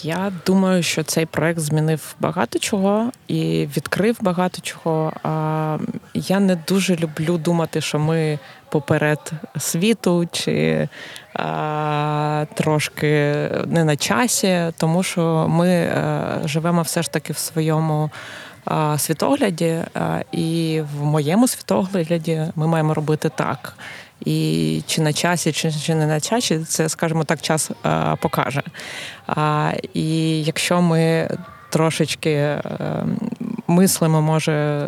Я 0.02 0.32
думаю, 0.46 0.82
що 0.82 1.02
цей 1.02 1.26
проект 1.26 1.58
змінив 1.58 2.14
багато 2.20 2.58
чого 2.58 3.12
і 3.28 3.68
відкрив 3.76 4.16
багато 4.20 4.60
чого. 4.60 5.12
А 5.22 5.78
я 6.14 6.40
не 6.40 6.56
дуже 6.56 6.96
люблю 6.96 7.38
думати, 7.38 7.80
що 7.80 7.98
ми 7.98 8.38
поперед 8.70 9.32
світу 9.58 10.28
чи 10.32 10.88
трошки 12.54 13.34
не 13.66 13.84
на 13.84 13.96
часі, 13.96 14.72
тому 14.76 15.02
що 15.02 15.46
ми 15.48 15.68
е, 15.68 16.40
живемо 16.44 16.82
все 16.82 17.02
ж 17.02 17.12
таки 17.12 17.32
в 17.32 17.38
своєму. 17.38 18.10
Світогляді, 18.96 19.78
і 20.32 20.82
в 20.94 21.04
моєму 21.04 21.48
світогляді 21.48 22.42
ми 22.56 22.66
маємо 22.66 22.94
робити 22.94 23.30
так. 23.34 23.74
І 24.24 24.82
чи 24.86 25.02
на 25.02 25.12
часі, 25.12 25.52
чи, 25.52 25.72
чи 25.72 25.94
не 25.94 26.06
на 26.06 26.20
часі, 26.20 26.58
це, 26.58 26.88
скажімо 26.88 27.24
так, 27.24 27.40
час 27.40 27.70
а, 27.82 28.16
покаже. 28.16 28.62
А, 29.26 29.72
і 29.94 30.42
якщо 30.42 30.82
ми 30.82 31.28
трошечки 31.70 32.30
е, 32.30 32.62
мислимо, 33.66 34.22
може, 34.22 34.86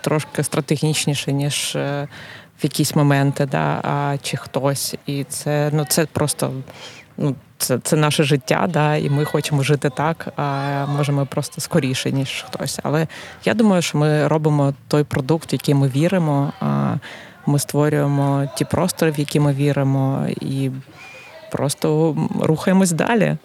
трошки 0.00 0.42
стратегічніше, 0.42 1.32
ніж 1.32 1.76
е, 1.76 2.08
в 2.60 2.64
якісь 2.64 2.96
моменти, 2.96 3.46
да, 3.46 3.80
а, 3.82 4.16
чи 4.22 4.36
хтось. 4.36 4.94
І 5.06 5.24
це, 5.24 5.70
ну, 5.72 5.84
це 5.88 6.06
просто. 6.06 6.52
Ну, 7.16 7.34
це, 7.58 7.78
це 7.78 7.96
наше 7.96 8.24
життя, 8.24 8.66
да, 8.70 8.96
і 8.96 9.10
ми 9.10 9.24
хочемо 9.24 9.62
жити 9.62 9.90
так, 9.90 10.28
а 10.36 10.86
може 10.86 11.12
ми 11.12 11.24
просто 11.24 11.60
скоріше, 11.60 12.12
ніж 12.12 12.44
хтось. 12.48 12.80
Але 12.82 13.06
я 13.44 13.54
думаю, 13.54 13.82
що 13.82 13.98
ми 13.98 14.28
робимо 14.28 14.74
той 14.88 15.04
продукт, 15.04 15.52
в 15.52 15.54
який 15.54 15.74
ми 15.74 15.88
віримо. 15.88 16.52
А 16.60 16.94
ми 17.46 17.58
створюємо 17.58 18.48
ті 18.56 18.64
простори, 18.64 19.10
в 19.10 19.18
які 19.18 19.40
ми 19.40 19.52
віримо, 19.52 20.26
і 20.40 20.70
просто 21.50 22.16
рухаємось 22.40 22.92
далі. 22.92 23.36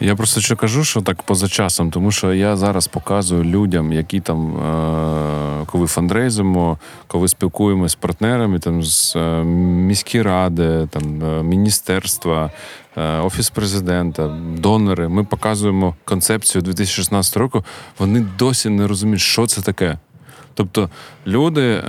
Я 0.00 0.16
просто 0.16 0.40
що 0.40 0.56
кажу, 0.56 0.84
що 0.84 1.00
так 1.00 1.22
поза 1.22 1.48
часом, 1.48 1.90
тому 1.90 2.10
що 2.10 2.34
я 2.34 2.56
зараз 2.56 2.86
показую 2.86 3.44
людям, 3.44 3.92
які 3.92 4.20
там, 4.20 4.56
е, 4.56 5.66
коли 5.66 5.86
фандрейзимо, 5.86 6.78
коли 7.06 7.28
спілкуємося 7.28 7.92
з 7.92 7.94
партнерами, 7.94 8.58
там 8.58 8.82
з 8.82 9.16
е, 9.16 9.44
міські 9.44 10.22
ради, 10.22 10.88
там 10.90 11.24
е, 11.24 11.42
міністерства, 11.42 12.50
офіс 13.22 13.50
президента, 13.50 14.28
донори. 14.58 15.08
Ми 15.08 15.24
показуємо 15.24 15.96
концепцію 16.04 16.62
2016 16.62 17.36
року. 17.36 17.64
Вони 17.98 18.26
досі 18.38 18.68
не 18.68 18.86
розуміють, 18.86 19.20
що 19.20 19.46
це 19.46 19.60
таке. 19.60 19.98
Тобто 20.60 20.90
люди 21.26 21.62
е, 21.62 21.82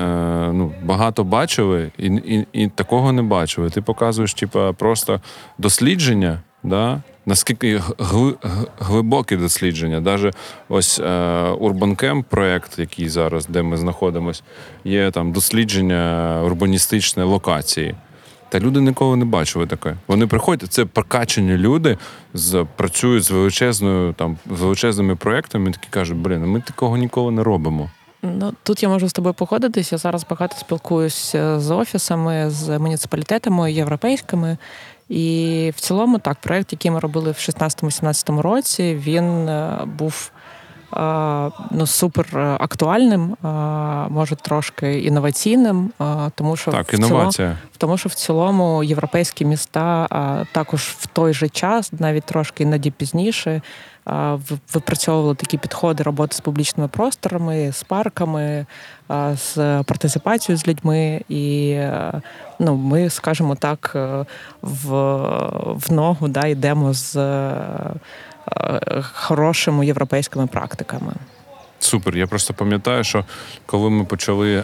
ну, 0.54 0.74
багато 0.84 1.24
бачили 1.24 1.92
і, 1.98 2.08
і, 2.08 2.48
і 2.54 2.68
такого 2.68 3.12
не 3.12 3.22
бачили. 3.22 3.70
Ти 3.70 3.82
показуєш, 3.82 4.34
типа, 4.34 4.74
просто 4.74 5.22
дослідження, 5.58 6.40
да? 6.64 7.02
наскільки 7.26 7.82
гли, 8.00 8.34
глибокі 8.80 9.36
дослідження. 9.36 10.02
Даже 10.02 10.32
ось 10.70 11.00
Camp 11.00 12.24
проект, 12.24 12.80
який 12.80 13.10
зараз, 13.10 13.46
де 13.46 13.62
ми 13.62 13.78
знаходимося, 13.78 14.44
є 14.84 15.12
там 15.12 15.32
дослідження 15.32 16.42
урбаністичної 16.46 17.30
локації. 17.30 17.96
Та 18.50 18.60
люди 18.60 18.82
ніколи 18.82 19.16
не 19.16 19.26
бачили 19.26 19.68
таке. 19.68 19.96
Вони 20.08 20.28
приходять, 20.28 20.74
це 20.74 20.86
прокачені 20.86 21.58
люди, 21.58 21.98
з, 22.34 22.66
працюють 22.76 23.24
з 23.24 23.32
величезною 23.32 24.14
там 24.14 24.38
величезними 24.46 25.16
проектами, 25.16 25.72
такі 25.72 25.88
кажуть, 25.90 26.18
блін, 26.18 26.46
ми 26.46 26.62
такого 26.62 26.98
ніколи 26.98 27.32
не 27.32 27.44
робимо. 27.44 27.90
Ну 28.22 28.54
тут 28.64 28.84
я 28.84 28.90
можу 28.90 29.10
з 29.10 29.14
тобою 29.14 29.34
погодитись. 29.34 29.92
Я 29.92 29.98
зараз 29.98 30.26
багато 30.30 30.58
спілкуюся 30.58 31.60
з 31.60 31.72
офісами, 31.72 32.50
з 32.50 32.80
муніципалітетами 32.80 33.74
європейськими. 33.74 34.58
І 35.10 35.72
в 35.76 35.80
цілому, 35.80 36.20
так, 36.20 36.38
проект, 36.42 36.72
який 36.72 36.92
ми 36.92 37.00
робили 37.00 37.32
в 37.32 37.36
16-17 37.36 38.40
році, 38.40 38.96
він 39.06 39.50
е, 39.50 39.80
був 39.86 40.32
е, 40.94 41.52
ну, 41.72 41.88
супер 41.88 42.38
актуальним, 42.60 43.34
е, 43.34 43.48
може 44.10 44.36
трошки 44.36 45.00
інноваційним, 45.00 45.92
е, 46.02 46.32
тому 46.36 46.56
що 46.56 46.72
Так, 46.72 46.94
в 46.94 46.98
цілому, 46.98 47.32
тому 47.78 47.98
що 47.98 48.10
в 48.10 48.14
цілому 48.14 48.84
європейські 48.84 49.46
міста 49.46 50.46
також 50.52 50.82
в 50.82 51.06
той 51.08 51.34
же 51.34 51.50
час, 51.50 51.94
навіть 52.00 52.24
трошки 52.24 52.64
іноді 52.64 52.92
пізніше, 52.92 53.62
випрацьовували 54.74 55.36
такі 55.36 55.58
підходи 55.58 56.04
роботи 56.04 56.36
з 56.36 56.40
публічними 56.40 56.88
просторами, 56.88 57.72
з 57.72 57.84
парками, 57.84 58.66
з 59.34 59.56
партиципацією 59.84 60.58
з 60.58 60.68
людьми. 60.68 61.22
І 61.30 61.70
е, 61.72 62.22
ну, 62.60 62.76
ми, 62.76 63.10
скажімо 63.10 63.56
так, 63.56 63.92
е, 63.96 64.26
в, 64.62 64.90
в 65.66 65.92
ногу 65.92 66.28
да, 66.28 66.48
йдемо 66.48 66.94
з 66.94 67.16
е, 67.16 67.94
хорошими 69.14 69.86
європейськими 69.86 70.48
практиками. 70.48 71.14
Супер. 71.80 72.18
Я 72.18 72.28
просто 72.28 72.54
пам'ятаю, 72.54 73.04
що 73.04 73.26
коли 73.66 73.90
ми 73.90 74.06
почали 74.06 74.64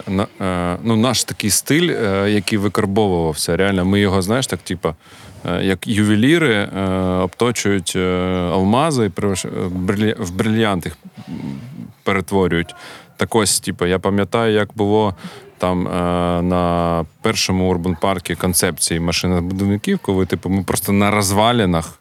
ну, 0.84 0.96
наш 0.96 1.24
такий 1.24 1.50
стиль, 1.50 1.92
який 2.28 2.58
викарбовувався, 2.58 3.58
реально, 3.58 3.86
ми 3.86 4.00
його, 4.00 4.22
знаєш, 4.22 4.48
так, 4.48 4.60
типа, 4.60 4.96
як 5.62 5.88
ювеліри 5.88 6.56
е, 6.56 6.90
обточують 7.24 7.94
е, 7.96 8.00
алмази 8.54 9.12
і 9.18 9.26
е, 9.26 10.16
в 10.20 10.32
брильянт 10.32 10.86
їх 10.86 10.98
перетворюють. 12.04 12.76
Так 13.18 13.36
ось, 13.36 13.60
типу, 13.60 13.86
я 13.86 14.00
пам'ятаю, 14.00 14.54
як 14.54 14.70
було 14.76 15.16
там 15.58 15.88
е, 15.88 15.92
на 16.42 17.06
першому 17.22 17.70
урбан 17.70 17.98
паркі 18.02 18.36
концепції 18.36 19.00
машинобудівників, 19.00 20.00
коли 20.02 20.26
типу, 20.26 20.50
ми 20.50 20.64
просто 20.64 20.92
на 20.92 21.12
розвалінах 21.12 22.00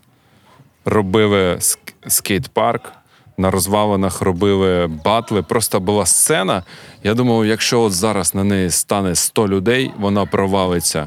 робили 0.85 1.59
скейт-парк. 2.07 2.93
На 3.39 3.51
розвалинах 3.51 4.21
робили 4.21 4.87
батли. 5.05 5.43
Просто 5.43 5.81
була 5.81 6.07
сцена. 6.07 6.63
Я 7.05 7.15
думав, 7.15 7.47
якщо 7.47 7.81
от 7.81 7.93
зараз 7.93 8.35
на 8.35 8.45
неї 8.45 8.71
стане 8.71 9.15
100 9.15 9.49
людей, 9.49 9.91
вона 9.99 10.27
провалиться. 10.27 11.07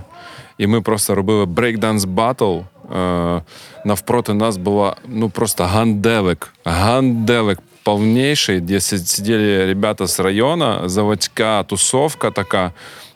І 0.59 0.67
ми 0.67 0.81
просто 0.81 1.15
робили 1.15 1.45
брейкданс 1.45 2.05
батл. 2.05 2.57
Е, 2.95 3.41
навпроти 3.85 4.33
нас 4.33 4.57
була 4.57 4.95
ну 5.07 5.29
просто 5.29 5.63
ганделик. 5.63 6.53
Ганделик 6.65 7.59
повніший, 7.83 8.61
де 8.61 8.79
сиділи 8.81 9.65
ребята 9.65 10.07
з 10.07 10.19
району, 10.19 10.89
заводська 10.89 11.63
тусовка 11.63 12.31
така. 12.31 12.71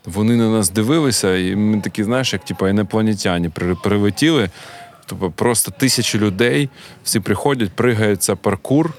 Вони 0.05 0.35
на 0.35 0.49
нас 0.49 0.69
дивилися, 0.69 1.37
і 1.37 1.55
ми 1.55 1.81
такі, 1.81 2.03
знаєш, 2.03 2.33
як 2.33 2.45
типу, 2.45 2.67
інопланетяни 2.67 3.49
прилетіли. 3.83 4.49
Тобто 5.05 5.31
просто 5.31 5.71
тисячі 5.71 6.19
людей, 6.19 6.69
всі 7.03 7.19
приходять, 7.19 7.71
пригаються 7.71 8.35
паркур 8.35 8.93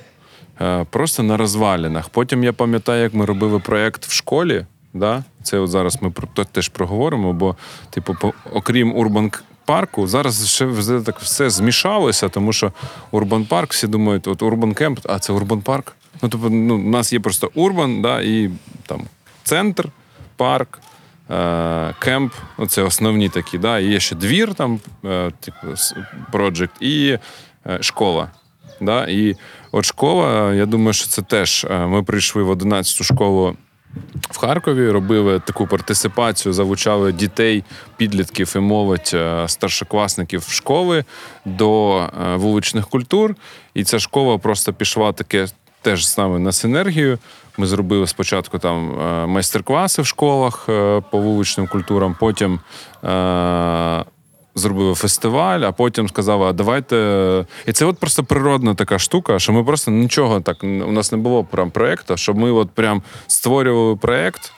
е, 0.61 0.87
просто 0.91 1.23
на 1.23 1.37
розвалінах. 1.37 2.09
Потім 2.09 2.45
я 2.45 2.53
пам'ятаю, 2.53 3.03
як 3.03 3.15
ми 3.15 3.25
робили 3.25 3.59
проєкт 3.59 4.07
в 4.07 4.13
школі. 4.13 4.67
Да? 4.95 5.25
Це 5.43 5.59
от 5.59 5.71
зараз 5.71 6.03
ми 6.03 6.11
про 6.11 6.45
теж 6.45 6.69
проговоримо, 6.69 7.33
бо, 7.33 7.57
типу, 7.91 8.15
по, 8.21 8.33
окрім 8.53 8.97
Urban 8.97 9.31
парку, 9.65 10.07
зараз 10.07 10.49
ще 10.49 10.69
так 11.07 11.21
все 11.21 11.51
змішалося, 11.51 12.29
тому 12.29 12.53
що 12.53 12.73
Urban 13.11 13.45
Park, 13.45 13.73
всі 13.73 13.87
думають, 13.87 14.27
от 14.27 14.43
Urban 14.43 14.75
Camp, 14.75 14.99
а 15.05 15.19
це 15.19 15.33
Urban 15.33 15.61
Park. 15.61 15.93
Ну, 16.23 16.29
тобто, 16.29 16.51
ну, 16.51 16.75
у 16.75 16.89
нас 16.89 17.13
є 17.13 17.21
просто 17.21 17.51
Urban, 17.55 18.03
да, 18.03 18.21
і 18.21 18.51
там 18.87 19.03
центр, 19.43 19.89
парк. 20.37 20.81
Е, 21.31 21.95
camp, 21.99 22.33
це 22.69 22.83
основні 22.83 23.29
такі, 23.29 23.59
да, 23.59 23.79
і 23.79 23.87
є 23.87 24.01
ще 24.01 24.15
двір, 24.15 24.55
там, 24.55 24.81
е, 25.05 25.31
типу, 25.41 25.67
project, 26.33 26.75
і 26.81 27.19
е, 27.67 27.79
школа. 27.81 28.29
Да, 28.81 29.07
І 29.07 29.37
от 29.73 29.85
школа, 29.85 30.55
я 30.55 30.67
думаю, 30.67 30.93
що 30.93 31.07
це 31.07 31.23
теж. 31.23 31.67
Ми 31.71 32.03
прийшли 32.03 32.43
в 32.43 32.51
11-ту 32.51 33.05
школу 33.05 33.57
в 34.31 34.39
Харкові, 34.39 34.91
робили 34.91 35.41
таку 35.41 35.67
партисипацію, 35.67 36.53
залучали 36.53 37.13
дітей, 37.13 37.65
підлітків 37.97 38.53
і 38.57 38.59
молодь 38.59 39.17
старшокласників 39.47 40.43
школи 40.49 41.05
до 41.45 42.03
вуличних 42.37 42.89
культур. 42.89 43.35
І 43.75 43.85
ця 43.85 43.99
школа 43.99 44.39
просто 44.39 44.73
пішла 44.73 45.13
таке 45.13 45.47
теж 45.85 46.09
з 46.09 46.19
нами 46.19 46.39
на 46.39 46.53
синергію. 46.53 47.19
Ми 47.59 47.67
зробили 47.67 48.07
спочатку 48.07 48.59
там 48.59 49.01
е, 49.01 49.27
майстер-класи 49.27 50.03
в 50.03 50.07
школах 50.07 50.67
е, 50.69 51.03
по 51.11 51.19
вуличним 51.19 51.67
культурам, 51.67 52.17
потім 52.21 52.61
е- 53.05 54.05
зробили 54.55 54.95
фестиваль, 54.95 55.61
а 55.61 55.73
потім 55.73 56.09
сказали, 56.09 56.47
а 56.47 56.53
давайте. 56.53 57.47
І 57.67 57.73
це 57.73 57.85
от 57.85 57.99
просто 57.99 58.25
природна 58.25 58.75
така 58.75 58.99
штука, 58.99 59.39
що 59.39 59.53
ми 59.53 59.65
просто 59.65 59.91
нічого 59.91 60.41
так. 60.41 60.65
У 60.65 60.93
нас 60.93 61.13
не 61.13 61.19
було 61.19 61.45
прям 61.45 61.71
проєкту, 61.71 62.17
щоб 62.17 62.39
ми 62.39 62.51
от 62.51 62.71
прям 62.71 63.03
створювали 63.27 63.97
проєкт, 63.97 64.53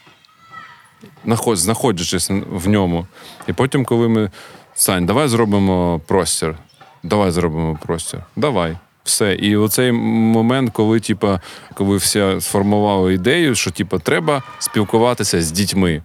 знаходячись 1.53 2.31
в 2.51 2.69
ньому. 2.69 3.07
І 3.47 3.53
потім, 3.53 3.85
коли 3.85 4.09
ми. 4.09 4.31
Сань, 4.75 5.07
давай 5.07 5.29
зробимо 5.29 6.01
простір. 6.07 6.57
Давай 7.03 7.31
зробимо 7.31 7.79
простір. 7.83 8.21
Давай. 8.37 8.77
Все. 9.05 9.35
І 9.35 9.57
оцей 9.57 9.93
момент, 9.93 10.71
коли 10.73 11.01
типа, 11.01 11.41
коли 11.75 11.97
всі 11.97 12.37
сформували 12.41 13.15
ідею, 13.15 13.55
що 13.55 13.71
типа, 13.71 13.99
треба 13.99 14.43
спілкуватися 14.59 15.43
з 15.43 15.53
дітьми 15.53 16.03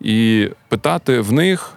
і 0.00 0.48
питати 0.68 1.20
в 1.20 1.32
них, 1.32 1.72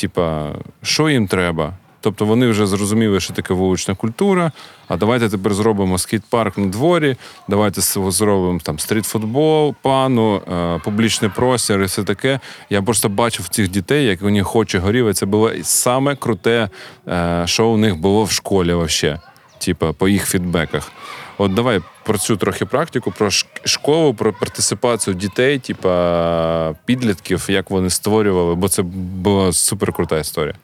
типа, 0.00 0.52
що 0.82 1.08
їм 1.08 1.26
треба. 1.26 1.72
Тобто 2.00 2.24
вони 2.24 2.48
вже 2.48 2.66
зрозуміли, 2.66 3.20
що 3.20 3.34
таке 3.34 3.54
вулична 3.54 3.94
культура. 3.94 4.52
А 4.88 4.96
давайте 4.96 5.28
тепер 5.28 5.54
зробимо 5.54 5.98
скейт-парк 5.98 6.58
на 6.58 6.66
дворі, 6.66 7.16
давайте 7.48 7.80
зробимо 8.10 8.60
там 8.62 8.78
стрітфутбол, 8.78 9.74
пану, 9.82 10.42
е, 10.52 10.80
публічний 10.84 11.30
простір 11.34 11.80
і 11.80 11.84
все 11.84 12.04
таке. 12.04 12.40
Я 12.70 12.82
просто 12.82 13.08
бачив 13.08 13.48
цих 13.48 13.68
дітей, 13.68 14.06
як 14.06 14.22
вони 14.22 14.42
хоче 14.42 14.78
горіли. 14.78 15.14
Це 15.14 15.26
було 15.26 15.52
саме 15.62 16.16
круте, 16.16 16.68
е, 17.08 17.42
що 17.46 17.66
у 17.66 17.76
них 17.76 17.96
було 17.96 18.24
в 18.24 18.30
школі. 18.30 18.72
Вообще 18.72 19.18
типа, 19.58 19.92
по 19.92 20.08
їх 20.08 20.26
фідбеках. 20.26 20.92
От 21.38 21.54
давай 21.54 21.80
про 22.04 22.18
цю 22.18 22.36
трохи 22.36 22.64
практику, 22.64 23.10
про 23.10 23.30
школу, 23.64 24.14
про 24.14 24.32
партисипацію 24.32 25.14
дітей, 25.14 25.58
типа 25.58 26.74
підлітків, 26.84 27.46
як 27.48 27.70
вони 27.70 27.90
створювали, 27.90 28.54
бо 28.54 28.68
це 28.68 28.82
була 28.82 29.52
супер 29.52 29.92
крута 29.92 30.18
історія. 30.18 30.54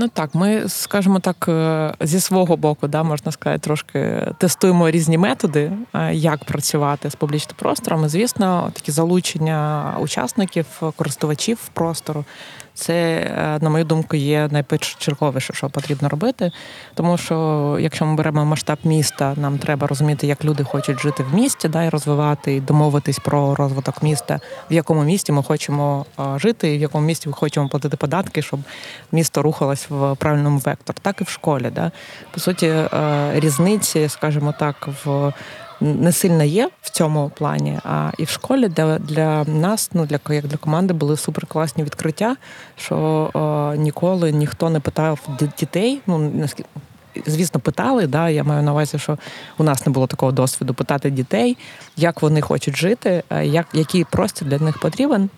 Ну 0.00 0.08
так, 0.08 0.34
ми, 0.34 0.68
скажімо 0.68 1.20
так, 1.20 1.46
е, 1.48 1.94
зі 2.00 2.20
свого 2.20 2.56
боку, 2.56 2.88
да, 2.88 3.02
можна 3.02 3.32
сказати, 3.32 3.58
трошки 3.58 4.26
тестуємо 4.38 4.90
різні 4.90 5.18
методи, 5.18 5.72
е, 5.94 6.14
як 6.14 6.44
працювати 6.44 7.10
з 7.10 7.14
публічним 7.14 7.54
простором. 7.58 8.08
Звісно, 8.08 8.70
такі 8.74 8.92
залучення 8.92 9.94
учасників, 10.00 10.66
користувачів 10.96 11.58
простору 11.72 12.24
це, 12.78 12.94
е, 12.94 13.58
на 13.60 13.70
мою 13.70 13.84
думку, 13.84 14.16
є 14.16 14.48
найпершочерговіше, 14.50 15.52
що 15.54 15.70
потрібно 15.70 16.08
робити. 16.08 16.52
Тому 16.94 17.16
що, 17.16 17.76
якщо 17.80 18.06
ми 18.06 18.14
беремо 18.14 18.44
масштаб 18.44 18.78
міста, 18.84 19.34
нам 19.36 19.58
треба 19.58 19.86
розуміти, 19.86 20.26
як 20.26 20.44
люди 20.44 20.64
хочуть 20.64 21.00
жити 21.00 21.22
в 21.22 21.34
місті, 21.34 21.68
да, 21.68 21.84
і 21.84 21.88
розвивати, 21.88 22.54
і 22.54 22.60
домовитись 22.60 23.18
про 23.18 23.54
розвиток 23.54 24.02
міста, 24.02 24.40
в 24.70 24.72
якому 24.72 25.02
місті 25.04 25.32
ми 25.32 25.42
хочемо 25.42 26.06
жити, 26.36 26.74
і 26.74 26.78
в 26.78 26.80
якому 26.80 27.06
місті 27.06 27.28
ми 27.28 27.34
хочемо 27.34 27.68
платити 27.68 27.96
податки, 27.96 28.42
щоб 28.42 28.60
місто 29.12 29.42
рухалось 29.42 29.86
в 29.90 30.14
правильному 30.16 30.58
векторі. 30.58 30.96
Так 31.02 31.20
і 31.20 31.24
в 31.24 31.28
школі. 31.28 31.70
Да. 31.74 31.90
По 32.30 32.40
суті, 32.40 32.66
е, 32.66 32.88
різниці, 33.34 34.08
скажімо 34.08 34.54
так, 34.58 34.88
в 35.04 35.32
не 35.80 36.12
сильно 36.12 36.44
є 36.44 36.70
в 36.82 36.90
цьому 36.90 37.30
плані. 37.34 37.78
А 37.84 38.10
і 38.18 38.24
в 38.24 38.28
школі 38.28 38.68
для 38.68 38.98
для 38.98 39.44
нас, 39.44 39.90
ну 39.92 40.06
для 40.06 40.20
як 40.34 40.46
для 40.46 40.56
команди, 40.56 40.94
були 40.94 41.16
суперкласні 41.16 41.84
відкриття, 41.84 42.36
що 42.76 42.96
о, 43.34 43.74
ніколи 43.74 44.32
ніхто 44.32 44.70
не 44.70 44.80
питав 44.80 45.20
дітей. 45.58 46.00
Ну 46.06 46.18
наскільки. 46.18 46.70
Звісно, 47.26 47.60
питали, 47.60 48.06
да, 48.06 48.28
я 48.28 48.44
маю 48.44 48.62
на 48.62 48.72
увазі, 48.72 48.98
що 48.98 49.18
у 49.58 49.64
нас 49.64 49.86
не 49.86 49.92
було 49.92 50.06
такого 50.06 50.32
досвіду 50.32 50.74
питати 50.74 51.10
дітей, 51.10 51.56
як 51.96 52.22
вони 52.22 52.40
хочуть 52.40 52.76
жити, 52.76 53.22
як, 53.42 53.66
який 53.72 54.04
простір 54.04 54.48
для 54.48 54.58
них 54.58 54.78
потрібен. 54.78 55.30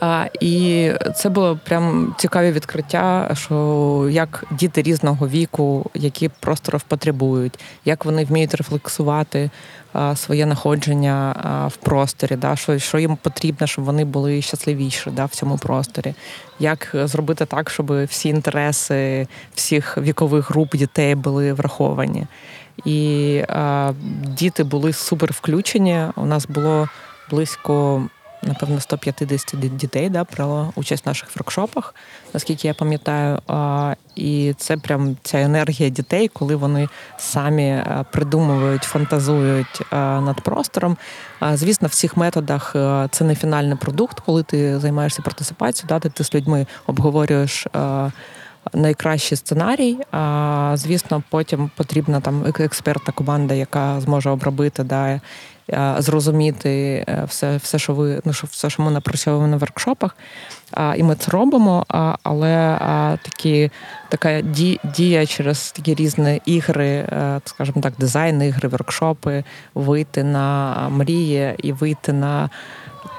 А, 0.00 0.26
І 0.40 0.90
це 1.16 1.28
було 1.28 1.58
прям 1.64 2.14
цікаві 2.18 2.52
відкриття, 2.52 3.30
що 3.34 4.08
як 4.10 4.44
діти 4.50 4.82
різного 4.82 5.28
віку, 5.28 5.90
які 5.94 6.28
просторів 6.28 6.82
потребують, 6.82 7.58
як 7.84 8.04
вони 8.04 8.24
вміють 8.24 8.54
рефлексувати 8.54 9.50
а, 9.92 10.16
своє 10.16 10.46
находження 10.46 11.36
а, 11.42 11.66
в 11.66 11.76
просторі, 11.76 12.36
да, 12.36 12.56
що 12.56 12.78
що 12.78 12.98
їм 12.98 13.16
потрібно, 13.16 13.66
щоб 13.66 13.84
вони 13.84 14.04
були 14.04 14.42
щасливіші 14.42 15.10
да, 15.10 15.24
в 15.24 15.30
цьому 15.30 15.58
просторі, 15.58 16.14
як 16.58 16.90
зробити 16.94 17.44
так, 17.46 17.70
щоб 17.70 18.04
всі 18.04 18.28
інтереси 18.28 19.26
всіх 19.54 19.98
вікових 19.98 20.50
груп 20.50 20.76
дітей 20.76 21.14
були 21.14 21.52
враховані. 21.52 22.26
І 22.84 23.42
а, 23.48 23.92
діти 24.22 24.64
були 24.64 24.92
супер 24.92 25.32
включені. 25.32 26.04
У 26.16 26.26
нас 26.26 26.46
було 26.46 26.88
близько 27.30 28.02
напевно 28.42 28.80
150 28.80 29.76
дітей 29.76 30.10
да, 30.10 30.24
брало 30.24 30.72
участь 30.76 31.04
в 31.04 31.08
наших 31.08 31.36
воркшопах, 31.36 31.94
наскільки 32.34 32.68
я 32.68 32.74
пам'ятаю. 32.74 33.38
І 34.16 34.54
це 34.58 34.76
прям 34.76 35.16
ця 35.22 35.40
енергія 35.40 35.88
дітей, 35.88 36.28
коли 36.28 36.56
вони 36.56 36.88
самі 37.18 37.84
придумують, 38.12 38.82
фантазують 38.82 39.82
над 39.92 40.40
простором. 40.40 40.96
Звісно, 41.52 41.88
в 41.88 41.94
цих 41.94 42.16
методах 42.16 42.70
це 43.10 43.24
не 43.24 43.34
фінальний 43.34 43.76
продукт, 43.76 44.20
коли 44.20 44.42
ти 44.42 44.78
займаєшся 44.78 45.22
партисипацією, 45.22 45.88
да, 45.88 46.08
ти 46.08 46.24
з 46.24 46.34
людьми 46.34 46.66
обговорюєш. 46.86 47.66
Найкращий 48.74 49.36
сценарій, 49.36 49.98
а 50.12 50.72
звісно, 50.76 51.22
потім 51.30 51.70
потрібна 51.76 52.20
там 52.20 52.44
експертна 52.58 53.12
команда, 53.12 53.54
яка 53.54 54.00
зможе 54.00 54.30
обробити 54.30 54.84
да, 54.84 55.20
Е, 55.59 55.59
зрозуміти 55.98 57.04
е, 57.08 57.24
все, 57.28 57.56
все, 57.56 57.78
що 57.78 57.94
ви 57.94 58.20
ну, 58.24 58.32
все, 58.32 58.70
що 58.70 58.82
ми 58.82 58.90
напрацьовуємо 58.90 59.48
на 59.48 59.56
воркшопах. 59.56 60.16
І 60.96 61.02
ми 61.02 61.14
це 61.14 61.30
робимо, 61.30 61.86
але 62.22 62.78
такі 63.22 63.70
така 64.08 64.40
дія 64.84 65.26
через 65.26 65.72
такі 65.72 65.94
різні 65.94 66.42
ігри, 66.44 66.88
е, 66.88 67.40
скажімо 67.44 67.80
так, 67.80 67.92
дизайн 67.98 68.42
ігри, 68.42 68.68
воркшопи, 68.68 69.44
вийти 69.74 70.24
на 70.24 70.74
мрії 70.88 71.54
і 71.62 71.72
вийти 71.72 72.12
на 72.12 72.50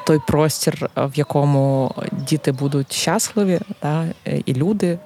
той 0.06 0.20
простір, 0.28 0.90
в 0.96 1.12
якому 1.16 1.96
діти 2.12 2.52
будуть 2.52 2.94
щасливі, 2.94 3.60
да, 3.82 4.06
і 4.46 4.54
люди, 4.54 5.00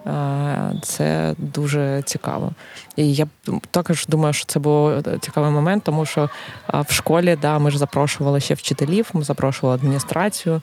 це 0.84 1.36
дуже 1.38 2.02
цікаво. 2.06 2.52
І 2.96 3.14
я 3.14 3.28
також 3.72 4.06
думаю, 4.08 4.34
що 4.34 4.46
це 4.46 4.60
був 4.60 4.92
цікавий 5.20 5.52
момент, 5.52 5.84
тому 5.84 6.06
що 6.06 6.30
в 6.74 6.94
школі 6.94 7.38
да, 7.42 7.60
ми 7.60 7.72
ж 7.72 7.78
запрошували 7.78 8.40
ще 8.40 8.54
вчителів, 8.54 9.10
ми 9.14 9.24
запрошували 9.24 9.80
адміністрацію, 9.80 10.62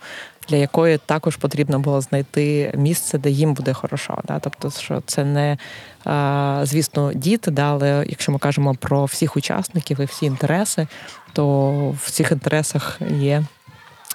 для 0.48 0.56
якої 0.56 0.98
також 0.98 1.36
потрібно 1.36 1.78
було 1.78 2.00
знайти 2.00 2.72
місце, 2.76 3.18
де 3.18 3.30
їм 3.30 3.54
буде 3.54 3.72
хорошо. 3.72 4.18
Да? 4.24 4.38
Тобто, 4.38 4.70
що 4.70 5.02
це 5.06 5.24
не 5.24 5.58
звісно 6.66 7.12
діти, 7.14 7.50
да, 7.50 7.62
але 7.62 8.04
якщо 8.08 8.32
ми 8.32 8.38
кажемо 8.38 8.74
про 8.74 9.04
всіх 9.04 9.36
учасників 9.36 10.00
і 10.00 10.04
всі 10.04 10.26
інтереси, 10.26 10.86
то 11.32 11.70
в 12.04 12.10
цих 12.10 12.32
інтересах 12.32 13.00
є 13.10 13.44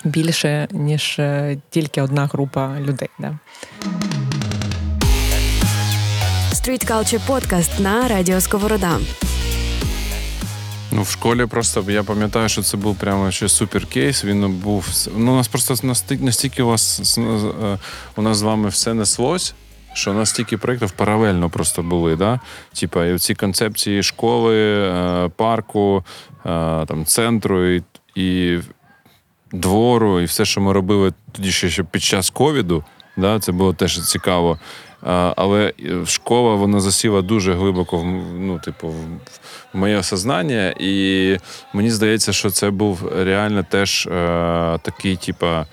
більше, 0.04 0.68
ніж 0.72 1.20
е, 1.20 1.58
тільки 1.70 2.02
одна 2.02 2.26
група 2.26 2.80
людей. 2.80 3.10
Да. 3.20 3.40
Street 6.54 6.92
Culture 6.92 7.28
Podcast 7.28 7.82
на 7.82 8.08
Радіо 8.08 8.42
Сковорода. 8.42 9.00
Ну, 10.92 11.02
в 11.02 11.10
школі 11.10 11.46
просто 11.46 11.86
я 11.88 12.04
пам'ятаю, 12.04 12.50
що 12.50 12.62
це 12.62 12.78
був 12.78 12.96
прямо 12.96 13.32
ще 13.32 13.50
супер 13.50 13.86
кейс. 13.86 14.26
Він 14.26 14.54
був 14.54 14.88
ну, 15.18 15.34
у 15.34 15.36
нас 15.36 15.48
просто 15.48 15.76
настільки, 16.20 16.64
у 16.64 16.68
вас 16.68 17.18
е, 17.18 17.78
у 18.16 18.22
нас 18.22 18.38
з 18.38 18.42
вами 18.42 18.70
все 18.70 18.94
неслось. 18.94 19.54
Що 19.94 20.14
настільки 20.14 20.58
проєктів 20.58 20.92
паралельно 20.92 21.50
просто 21.50 21.84
були, 21.84 22.16
да? 22.16 22.40
Типа, 22.80 23.06
і 23.06 23.18
ці 23.18 23.36
концепції 23.36 24.04
школи, 24.04 24.58
е, 24.58 25.30
парку, 25.36 26.04
там, 26.88 27.06
центру 27.06 27.68
і 27.68 27.84
і 28.18 28.60
двору, 29.52 30.20
і 30.20 30.26
все, 30.26 30.46
що 30.46 30.62
ми 30.62 30.74
робили 30.74 31.14
тоді 31.32 31.52
ще 31.52 31.84
під 31.84 32.04
час 32.04 32.30
ковіду, 32.30 32.84
да? 33.18 33.40
це 33.40 33.52
було 33.52 33.74
теж 33.74 34.08
цікаво. 34.08 34.60
Але 35.36 35.74
школа 36.06 36.56
вона 36.56 36.80
засіла 36.80 37.22
дуже 37.22 37.54
глибоко 37.54 37.98
в 37.98 38.06
ну, 38.40 38.60
типу, 38.60 38.88
в 39.74 39.78
моє 39.78 39.98
осознання, 39.98 40.74
і 40.80 41.38
мені 41.74 41.92
здається, 41.92 42.34
що 42.34 42.50
це 42.50 42.70
був 42.70 43.12
реально 43.16 43.66
теж 43.70 44.08
е, 44.08 44.12
такий, 44.84 45.16
типа. 45.16 45.66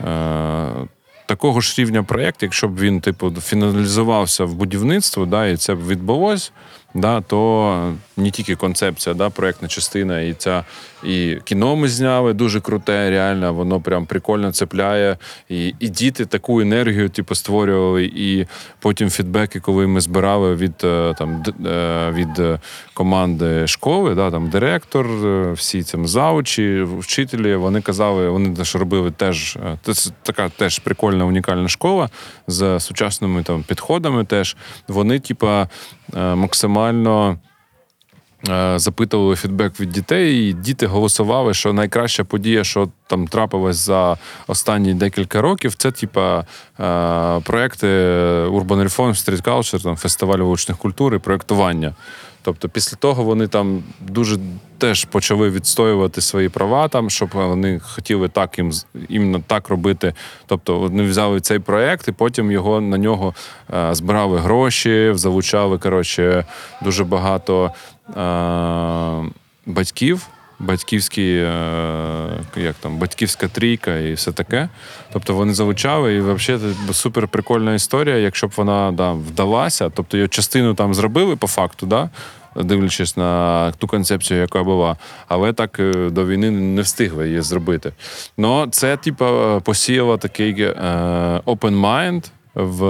Е, 0.00 0.88
Такого 1.26 1.60
ж 1.60 1.74
рівня 1.78 2.02
проєкт, 2.02 2.42
якщо 2.42 2.68
б 2.68 2.78
він, 2.78 3.00
типу, 3.00 3.32
фіналізувався 3.40 4.44
в 4.44 4.54
будівництво, 4.54 5.26
да, 5.26 5.46
і 5.46 5.56
це 5.56 5.74
б 5.74 5.86
відбулось, 5.86 6.52
да, 6.94 7.20
то 7.20 7.94
не 8.16 8.30
тільки 8.30 8.56
концепція, 8.56 9.14
да, 9.14 9.30
проєктна 9.30 9.68
частина, 9.68 10.20
і 10.20 10.34
ця 10.34 10.64
і 11.04 11.38
кіно 11.44 11.76
ми 11.76 11.88
зняли 11.88 12.32
дуже 12.32 12.60
круте, 12.60 13.10
реально, 13.10 13.54
воно 13.54 13.80
прям 13.80 14.06
прикольно 14.06 14.52
цепляє. 14.52 15.16
І 15.48 15.74
і 15.80 15.88
діти 15.88 16.26
таку 16.26 16.60
енергію 16.60 17.08
типу, 17.08 17.34
створювали, 17.34 18.04
і 18.04 18.46
потім 18.80 19.10
фідбеки, 19.10 19.60
коли 19.60 19.86
ми 19.86 20.00
збирали 20.00 20.54
від 20.54 20.74
е, 20.84 21.14
там 21.18 21.42
е, 21.66 22.10
від 22.10 22.60
команди 22.94 23.66
школи, 23.66 24.14
да, 24.14 24.30
там 24.30 24.48
директор, 24.48 25.06
е, 25.06 25.52
всі 25.52 25.82
там 25.82 26.06
заучі, 26.06 26.82
вчителі, 26.82 27.56
вони 27.56 27.80
казали, 27.80 28.28
вони 28.28 28.56
теж 28.56 28.76
робили 28.76 29.10
теж 29.10 29.58
це 29.82 30.10
така 30.22 30.48
теж 30.48 30.78
прикольна 30.78 31.24
унікальна 31.24 31.68
школа 31.68 32.08
з 32.46 32.80
сучасними 32.80 33.42
там 33.42 33.62
підходами. 33.62 34.24
Теж 34.24 34.56
вони, 34.88 35.18
типа, 35.18 35.68
максимально. 36.12 37.38
Е, 38.48 38.78
запитували 38.78 39.36
фідбек 39.36 39.80
від 39.80 39.90
дітей, 39.90 40.48
і 40.48 40.52
діти 40.52 40.86
голосували, 40.86 41.54
що 41.54 41.72
найкраща 41.72 42.24
подія, 42.24 42.64
що 42.64 42.88
там 43.06 43.26
трапилась 43.26 43.76
за 43.76 44.16
останні 44.46 44.94
декілька 44.94 45.40
років, 45.40 45.74
це 45.74 45.90
типа 45.90 46.38
е, 46.40 46.44
проекти 47.40 47.86
Urban 48.46 48.82
Reform, 48.82 49.08
Street 49.08 49.42
Culture, 49.42 49.82
там 49.82 49.96
фестиваль 49.96 50.38
вуличних 50.38 50.78
культур 50.78 51.14
і 51.14 51.18
проєктування. 51.18 51.94
Тобто, 52.44 52.68
після 52.68 52.96
того 52.96 53.24
вони 53.24 53.48
там 53.48 53.82
дуже 54.00 54.38
теж 54.78 55.04
почали 55.04 55.50
відстоювати 55.50 56.20
свої 56.20 56.48
права, 56.48 56.88
там 56.88 57.10
щоб 57.10 57.28
вони 57.32 57.80
хотіли 57.80 58.28
так 58.28 58.58
їм 58.58 58.72
іменно 59.08 59.42
так 59.46 59.68
робити. 59.68 60.14
Тобто, 60.46 60.78
вони 60.78 61.02
взяли 61.02 61.40
цей 61.40 61.58
проект 61.58 62.08
і 62.08 62.12
потім 62.12 62.52
його 62.52 62.80
на 62.80 62.98
нього 62.98 63.34
е, 63.74 63.94
збирали 63.94 64.38
гроші, 64.38 65.12
залучали 65.14 65.78
коротше 65.78 66.44
дуже 66.82 67.04
багато 67.04 67.72
батьків. 69.66 70.28
Батьківські, 70.58 71.36
е, 71.36 72.40
як 72.56 72.74
там, 72.80 72.98
батьківська 72.98 73.48
трійка 73.48 73.96
і 73.96 74.12
все 74.12 74.32
таке. 74.32 74.68
Тобто 75.12 75.34
вони 75.34 75.54
залучали, 75.54 76.14
і 76.14 76.20
взагалі 76.20 76.62
супер 76.92 77.28
прикольна 77.28 77.74
історія, 77.74 78.16
якщо 78.16 78.46
б 78.46 78.52
вона 78.56 78.92
да, 78.92 79.12
вдалася, 79.12 79.90
тобто 79.90 80.16
її 80.16 80.28
частину 80.28 80.74
там 80.74 80.94
зробили 80.94 81.36
по 81.36 81.46
факту, 81.46 81.86
да, 81.86 82.10
дивлячись 82.56 83.16
на 83.16 83.72
ту 83.78 83.86
концепцію, 83.86 84.40
яка 84.40 84.62
була, 84.62 84.96
але 85.28 85.52
так 85.52 85.80
е, 85.80 86.10
до 86.10 86.26
війни 86.26 86.50
не 86.50 86.82
встигли 86.82 87.28
її 87.28 87.40
зробити. 87.40 87.92
Ну, 88.36 88.66
це, 88.70 88.96
типу, 88.96 89.26
посіяло 89.64 90.18
такий 90.18 90.62
е, 90.62 90.74
open 91.46 91.80
mind 91.80 92.30
в 92.54 92.84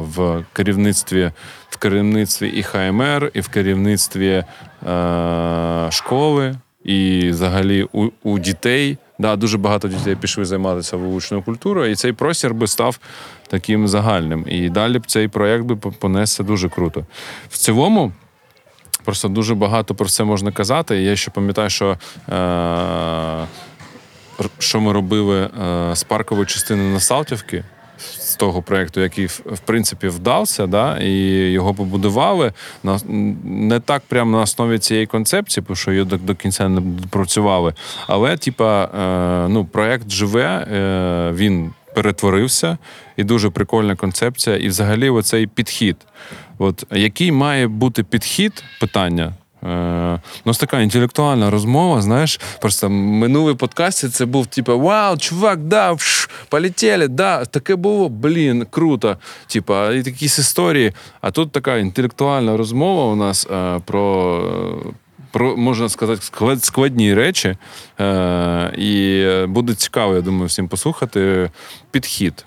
в 0.00 0.44
керівництві 0.52 1.30
в 1.70 1.76
керівництві 1.76 2.48
і 2.48 2.62
ХМР, 2.62 3.30
і 3.34 3.40
в 3.40 3.48
керівництві 3.48 4.44
е, 4.88 5.88
школи, 5.90 6.54
і 6.84 7.28
взагалі 7.30 7.88
у, 7.92 8.08
у 8.22 8.38
дітей. 8.38 8.98
Да, 9.18 9.36
Дуже 9.36 9.58
багато 9.58 9.88
дітей 9.88 10.16
пішли 10.16 10.44
займатися 10.44 10.96
вуличною 10.96 11.42
культурою, 11.42 11.90
і 11.90 11.94
цей 11.94 12.12
простір 12.12 12.54
би 12.54 12.66
став 12.66 12.98
таким 13.48 13.88
загальним. 13.88 14.44
І 14.48 14.68
далі 14.68 14.98
б 14.98 15.06
цей 15.06 15.28
проєкт 15.28 15.64
би 15.64 15.76
понесся 15.76 16.42
дуже 16.42 16.68
круто. 16.68 17.06
В 17.48 17.56
цілому. 17.58 18.12
Просто 19.04 19.28
дуже 19.28 19.54
багато 19.54 19.94
про 19.94 20.06
це 20.06 20.24
можна 20.24 20.52
казати. 20.52 21.02
Я 21.02 21.16
ще 21.16 21.30
пам'ятаю, 21.30 21.70
що 21.70 21.98
е, 22.28 23.46
що 24.58 24.80
ми 24.80 24.92
робили 24.92 25.40
е, 25.40 25.50
з 25.96 26.04
паркової 26.04 26.46
частини 26.46 26.92
на 26.92 27.00
Салтівки 27.00 27.64
з 28.18 28.36
того 28.36 28.62
проєкту, 28.62 29.00
який 29.00 29.26
в 29.26 29.60
принципі 29.64 30.08
вдався, 30.08 30.66
да, 30.66 30.98
і 30.98 31.10
його 31.52 31.74
побудували 31.74 32.52
не 33.44 33.80
так 33.80 34.02
прямо 34.08 34.36
на 34.36 34.42
основі 34.42 34.78
цієї 34.78 35.06
концепції, 35.06 35.64
бо 35.68 35.74
що 35.74 35.92
її 35.92 36.04
до, 36.04 36.16
до 36.16 36.34
кінця 36.34 36.68
не 36.68 36.82
працювали. 37.10 37.74
Але, 38.06 38.36
типа, 38.36 38.84
е, 38.84 39.48
ну, 39.48 39.64
проєкт 39.64 40.10
живе, 40.10 40.66
е, 40.72 41.32
він 41.34 41.70
перетворився, 41.94 42.78
і 43.16 43.24
дуже 43.24 43.50
прикольна 43.50 43.96
концепція. 43.96 44.56
І 44.56 44.68
взагалі, 44.68 45.10
оцей 45.10 45.46
підхід. 45.46 45.96
От 46.58 46.84
який 46.90 47.32
має 47.32 47.68
бути 47.68 48.02
підхід 48.02 48.64
питання? 48.80 49.32
Ну, 50.44 50.52
така 50.60 50.80
інтелектуальна 50.80 51.50
розмова, 51.50 52.02
знаєш, 52.02 52.40
просто 52.60 52.90
минулий 52.90 53.54
подкасті 53.54 54.08
це 54.08 54.24
був 54.26 54.46
типу, 54.46 54.80
вау, 54.80 55.16
чувак, 55.16 55.58
да, 55.58 55.92
вш, 55.92 56.30
полетіли, 56.48 57.08
да, 57.08 57.44
таке 57.44 57.76
було, 57.76 58.08
блін, 58.08 58.66
круто. 58.70 59.16
Типа, 59.46 59.92
і 59.92 59.96
якісь 59.96 60.38
історії. 60.38 60.92
А 61.20 61.30
тут 61.30 61.52
така 61.52 61.76
інтелектуальна 61.76 62.56
розмова 62.56 63.04
у 63.12 63.16
нас 63.16 63.46
е, 63.50 63.80
про. 63.84 64.84
Про 65.30 65.56
можна 65.56 65.88
сказати, 65.88 66.22
складні 66.60 67.14
речі, 67.14 67.56
е, 68.00 68.74
і 68.78 69.26
буде 69.46 69.74
цікаво, 69.74 70.14
я 70.14 70.20
думаю, 70.20 70.46
всім 70.46 70.68
послухати 70.68 71.50
підхід. 71.90 72.44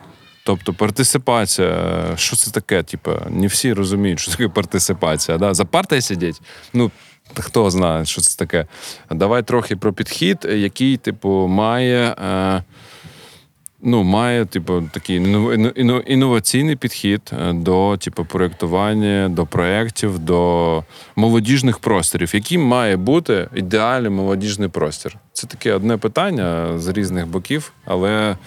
Тобто 0.47 0.73
партисипація, 0.73 2.03
що 2.15 2.35
це 2.35 2.51
таке? 2.51 2.83
Типу, 2.83 3.11
не 3.29 3.47
всі 3.47 3.73
розуміють, 3.73 4.19
що 4.19 4.31
таке 4.31 4.47
партисипація. 4.47 5.37
Да? 5.37 5.53
За 5.53 5.65
партою 5.65 6.01
сидіть. 6.01 6.41
Ну, 6.73 6.91
хто 7.35 7.69
знає, 7.69 8.05
що 8.05 8.21
це 8.21 8.37
таке. 8.37 8.65
Давай 9.11 9.43
трохи 9.43 9.75
про 9.75 9.93
підхід, 9.93 10.47
який, 10.49 10.97
типу, 10.97 11.47
має. 11.47 12.15
Е, 12.27 12.63
Ну, 13.81 14.03
має, 14.03 14.45
типу, 14.45 14.83
такий 14.91 15.15
інноваційний 16.05 16.75
підхід 16.75 17.31
е, 17.33 17.53
до 17.53 17.97
типу, 17.97 18.25
проєктування, 18.25 19.29
до 19.29 19.45
проєктів, 19.45 20.19
до 20.19 20.83
молодіжних 21.15 21.79
просторів. 21.79 22.35
Яким 22.35 22.61
має 22.61 22.97
бути 22.97 23.49
ідеальний 23.55 24.11
молодіжний 24.11 24.69
простір? 24.69 25.17
Це 25.33 25.47
таке 25.47 25.73
одне 25.73 25.97
питання 25.97 26.79
з 26.79 26.87
різних 26.87 27.27
боків, 27.27 27.73
але 27.85 28.37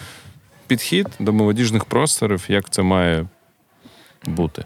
підхід 0.70 1.09
до 1.18 1.33
молодіжних 1.33 1.85
просторів, 1.85 2.44
як 2.48 2.70
це 2.70 2.83
має 2.83 3.26
бути? 4.26 4.64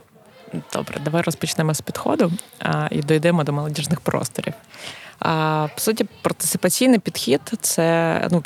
Добре, 0.72 1.00
давай 1.04 1.22
розпочнемо 1.22 1.74
з 1.74 1.80
підходу 1.80 2.32
а, 2.58 2.88
і 2.90 3.02
дійдемо 3.02 3.44
до 3.44 3.52
молодіжних 3.52 4.00
просторів. 4.00 4.54
А, 5.20 5.66
По 5.74 5.80
суті, 5.80 6.06
партисипаційний 6.22 6.98
підхід 6.98 7.40
це 7.60 8.28
ну, 8.30 8.42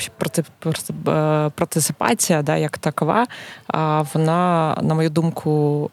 партисипація, 1.55 2.43
да, 2.43 2.57
як 2.57 2.79
такова. 2.79 3.27
А 3.67 4.03
вона, 4.15 4.77
на 4.83 4.95
мою 4.95 5.11
думку, 5.11 5.91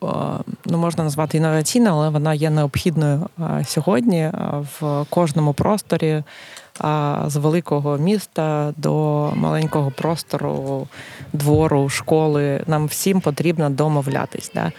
ну 0.66 0.78
можна 0.78 1.04
назвати 1.04 1.38
інноваційною, 1.38 1.96
але 1.96 2.10
вона 2.10 2.34
є 2.34 2.50
необхідною 2.50 3.30
сьогодні 3.66 4.32
в 4.80 5.06
кожному 5.10 5.54
просторі 5.54 6.24
з 7.28 7.36
великого 7.36 7.98
міста 7.98 8.74
до 8.78 8.94
маленького 9.36 9.92
простору, 9.92 10.88
двору, 11.34 11.90
школи. 11.90 12.62
Нам 12.68 12.86
всім 12.86 13.22
потрібно 13.22 13.70
домовлятись. 13.70 14.52
Да? 14.56 14.72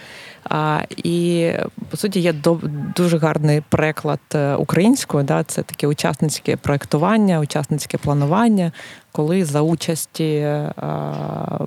А, 0.49 0.81
І 0.89 1.51
по 1.89 1.97
суті 1.97 2.19
є 2.19 2.33
до, 2.33 2.59
дуже 2.95 3.17
гарний 3.17 3.61
переклад 3.69 4.19
е, 4.35 4.55
українською. 4.55 5.23
Да? 5.23 5.43
Це 5.43 5.63
таке 5.63 5.87
учасницьке 5.87 6.55
проектування, 6.55 7.39
учасницьке 7.39 7.97
планування, 7.97 8.71
коли 9.11 9.45
за 9.45 9.61
участі 9.61 10.41
а, 10.41 11.59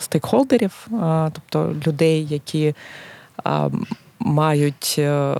стейкхолдерів, 0.00 0.88
а, 1.02 1.30
тобто 1.32 1.74
людей, 1.86 2.26
які 2.30 2.74
а, 3.44 3.68
мають, 4.26 4.94
е, 4.98 5.34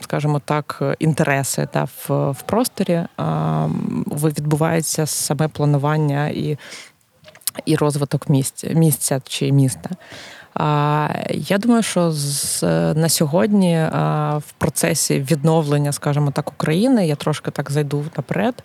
скажімо 0.00 0.40
так, 0.44 0.82
інтереси 0.98 1.68
та 1.72 1.84
в, 1.84 2.30
в 2.30 2.42
просторі, 2.42 3.02
відбувається 4.08 5.06
саме 5.06 5.48
планування 5.48 6.28
і 6.28 6.58
і 7.64 7.76
розвиток 7.76 8.28
місця, 8.28 8.68
місця 8.74 9.20
чи 9.28 9.52
міста. 9.52 9.90
Я 11.30 11.58
думаю, 11.58 11.82
що 11.82 12.12
з 12.12 12.62
на 12.94 13.08
сьогодні 13.08 13.76
в 14.36 14.52
процесі 14.58 15.20
відновлення, 15.20 15.92
скажімо 15.92 16.30
так, 16.30 16.48
України 16.48 17.06
я 17.06 17.16
трошки 17.16 17.50
так 17.50 17.70
зайду 17.70 18.04
наперед. 18.16 18.62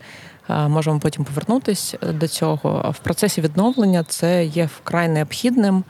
Можемо 0.50 1.00
потім 1.00 1.24
повернутися 1.24 1.98
до 1.98 2.28
цього. 2.28 2.94
В 3.00 3.00
процесі 3.00 3.42
відновлення 3.42 4.04
це 4.04 4.46
є 4.46 4.70
вкрай 4.78 5.10
необхідним 5.10 5.84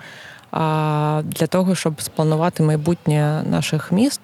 для 1.23 1.47
того, 1.49 1.75
щоб 1.75 2.01
спланувати 2.01 2.63
майбутнє 2.63 3.43
наших 3.49 3.91
міст, 3.91 4.21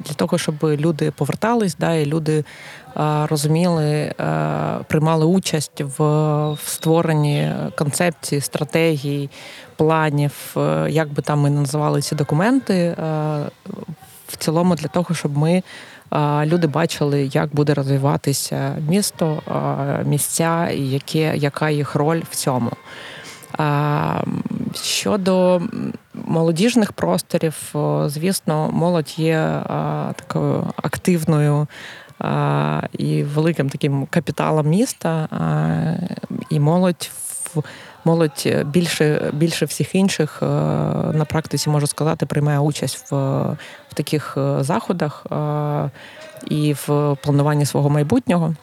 для 0.00 0.14
того, 0.16 0.38
щоб 0.38 0.54
люди 0.62 1.10
повертались, 1.10 1.76
да, 1.76 1.94
і 1.94 2.06
люди 2.06 2.44
розуміли, 3.28 4.12
приймали 4.88 5.26
участь 5.26 5.82
в 5.98 6.58
створенні 6.64 7.52
концепції, 7.76 8.40
стратегій, 8.40 9.30
планів, 9.76 10.56
як 10.88 11.12
би 11.12 11.22
там 11.22 11.40
ми 11.40 11.50
називали 11.50 12.02
ці 12.02 12.14
документи, 12.14 12.94
в 14.28 14.36
цілому 14.38 14.74
для 14.74 14.88
того, 14.88 15.14
щоб 15.14 15.38
ми. 15.38 15.62
Люди 16.44 16.66
бачили, 16.66 17.30
як 17.32 17.54
буде 17.54 17.74
розвиватися 17.74 18.76
місто, 18.88 19.42
місця 20.04 20.68
і 20.68 20.80
яке, 20.80 21.36
яка 21.36 21.70
їх 21.70 21.94
роль 21.94 22.22
в 22.30 22.36
цьому. 22.36 22.72
Щодо 24.82 25.62
молодіжних 26.14 26.92
просторів, 26.92 27.74
звісно, 28.06 28.70
молодь 28.72 29.14
є 29.18 29.62
такою 30.16 30.72
активною 30.76 31.66
і 32.92 33.22
великим 33.22 33.68
таким 33.68 34.06
капіталом 34.06 34.66
міста, 34.66 35.28
і 36.50 36.60
молодь 36.60 37.10
молодь 38.04 38.48
більше 38.64 39.30
більше 39.32 39.64
всіх 39.64 39.94
інших 39.94 40.38
на 40.42 41.26
практиці 41.28 41.70
можу 41.70 41.86
сказати, 41.86 42.26
приймає 42.26 42.58
участь 42.58 43.10
в, 43.10 43.16
в 43.88 43.94
таких 43.94 44.38
заходах 44.60 45.26
і 46.46 46.72
в 46.72 47.16
плануванні 47.22 47.66
свого 47.66 47.90
майбутнього. 47.90 48.54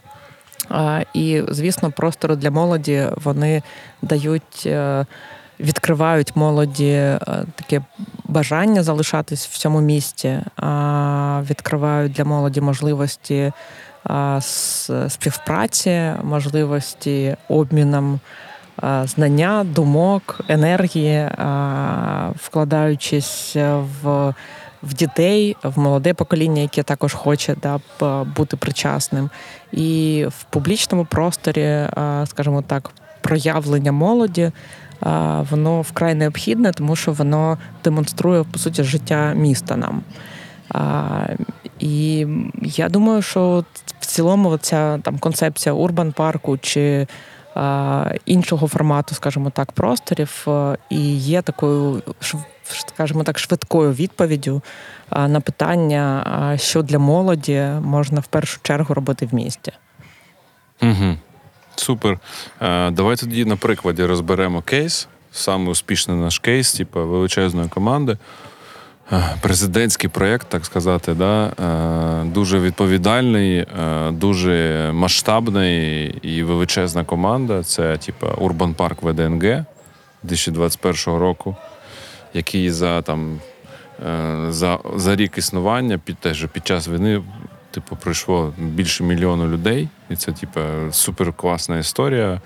І, 1.14 1.42
звісно, 1.48 1.92
простори 1.92 2.36
для 2.36 2.52
молоді 2.52 3.08
вони 3.24 3.62
дають, 4.02 4.64
е, 4.66 5.06
відкривають 5.60 6.36
молоді 6.36 6.92
е, 6.92 7.20
таке 7.56 7.82
бажання 8.26 8.84
залишатись 8.84 9.48
в 9.48 9.58
цьому 9.58 9.82
місті, 9.82 10.40
відкривають 11.50 12.12
для 12.12 12.24
молоді 12.26 12.62
можливості 12.62 13.52
співпраці, 15.08 16.12
можливості 16.24 17.36
обміном 17.50 18.20
знання, 19.04 19.64
думок, 19.64 20.42
енергії, 20.48 21.30
вкладаючись 22.36 23.56
в 24.04 24.34
в 24.84 24.94
дітей, 24.94 25.56
в 25.64 25.80
молоде 25.80 26.14
покоління, 26.14 26.62
яке 26.62 26.84
також 26.84 27.14
хоче 27.14 27.56
да, 27.62 27.80
бути 28.24 28.58
причасним, 28.58 29.30
і 29.72 30.26
в 30.30 30.44
публічному 30.44 31.06
просторі, 31.06 31.88
скажімо 32.26 32.62
так, 32.62 32.92
проявлення 33.22 33.92
молоді. 33.92 34.52
Воно 35.50 35.82
вкрай 35.82 36.16
необхідне, 36.16 36.72
тому 36.72 36.96
що 36.96 37.12
воно 37.12 37.58
демонструє 37.84 38.44
по 38.44 38.60
суті 38.60 38.84
життя 38.84 39.34
міста 39.36 39.76
нам. 39.76 40.02
І 41.80 42.28
я 42.62 42.90
думаю, 42.90 43.22
що 43.22 43.64
в 44.00 44.06
цілому 44.06 44.58
ця 44.58 44.98
там 44.98 45.18
концепція 45.18 45.74
урбан 45.74 46.12
парку 46.12 46.58
чи 46.58 47.08
іншого 48.26 48.68
формату, 48.68 49.16
скажімо 49.16 49.50
так, 49.50 49.72
просторів 49.72 50.48
і 50.90 51.18
є 51.18 51.42
такою 51.42 52.02
скажімо 52.88 53.24
так, 53.24 53.40
швидкою 53.40 53.94
відповіддю 53.94 54.62
на 55.12 55.40
питання, 55.40 56.58
що 56.60 56.82
для 56.82 57.00
молоді 57.00 57.68
можна 57.82 58.20
в 58.20 58.26
першу 58.28 58.60
чергу 58.62 58.94
робити 58.94 59.26
в 59.26 59.36
місті. 59.36 59.72
Угу. 60.82 61.18
Супер. 61.76 62.20
Давай 62.92 63.16
тоді 63.16 63.46
на 63.46 63.56
прикладі 63.56 64.06
розберемо 64.06 64.62
кейс. 64.62 65.08
Саме 65.32 65.70
успішний 65.70 66.18
наш 66.18 66.40
кейс, 66.40 66.74
типу 66.74 67.08
величезної 67.08 67.70
команди. 67.70 68.18
Президентський 69.42 70.10
проєкт, 70.10 70.48
так 70.50 70.66
сказати, 70.66 71.14
да, 71.14 71.52
дуже 72.26 72.60
відповідальний, 72.60 73.66
дуже 74.12 74.90
масштабний 74.94 76.06
і 76.22 76.44
величезна 76.44 77.04
команда. 77.04 77.64
Це 77.64 77.98
типу 77.98 78.28
Урбан 78.38 78.74
Парк 78.74 79.04
ВДНГ 79.04 79.66
2021 80.24 81.20
року 81.20 81.56
який 82.34 82.72
за 82.72 83.02
там 83.02 83.40
е, 84.06 84.46
за 84.50 84.80
за 84.96 85.16
рік 85.16 85.38
існування 85.38 85.98
під 85.98 86.18
теж 86.18 86.48
під 86.54 86.68
час 86.68 86.88
війни, 86.88 87.24
типу, 87.72 87.96
пройшло 87.96 88.54
більше 88.58 89.04
мільйону 89.04 89.48
людей, 89.48 89.90
і 90.14 90.16
це 90.16 90.32
типу, 90.32 90.60
супер 90.92 91.34
класна 91.34 91.78
історія. 91.78 92.42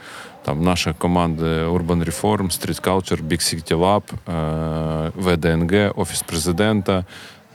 Там 0.45 0.63
наша 0.63 0.93
команда 0.97 1.45
Urban 1.45 2.05
Reform, 2.05 2.43
Street 2.43 2.81
Culture, 2.81 3.27
Big 3.27 3.41
City 3.41 3.75
Lab, 3.75 4.03
е, 4.33 5.11
ВДНГ, 5.15 5.91
Офіс 5.95 6.21
президента. 6.21 7.05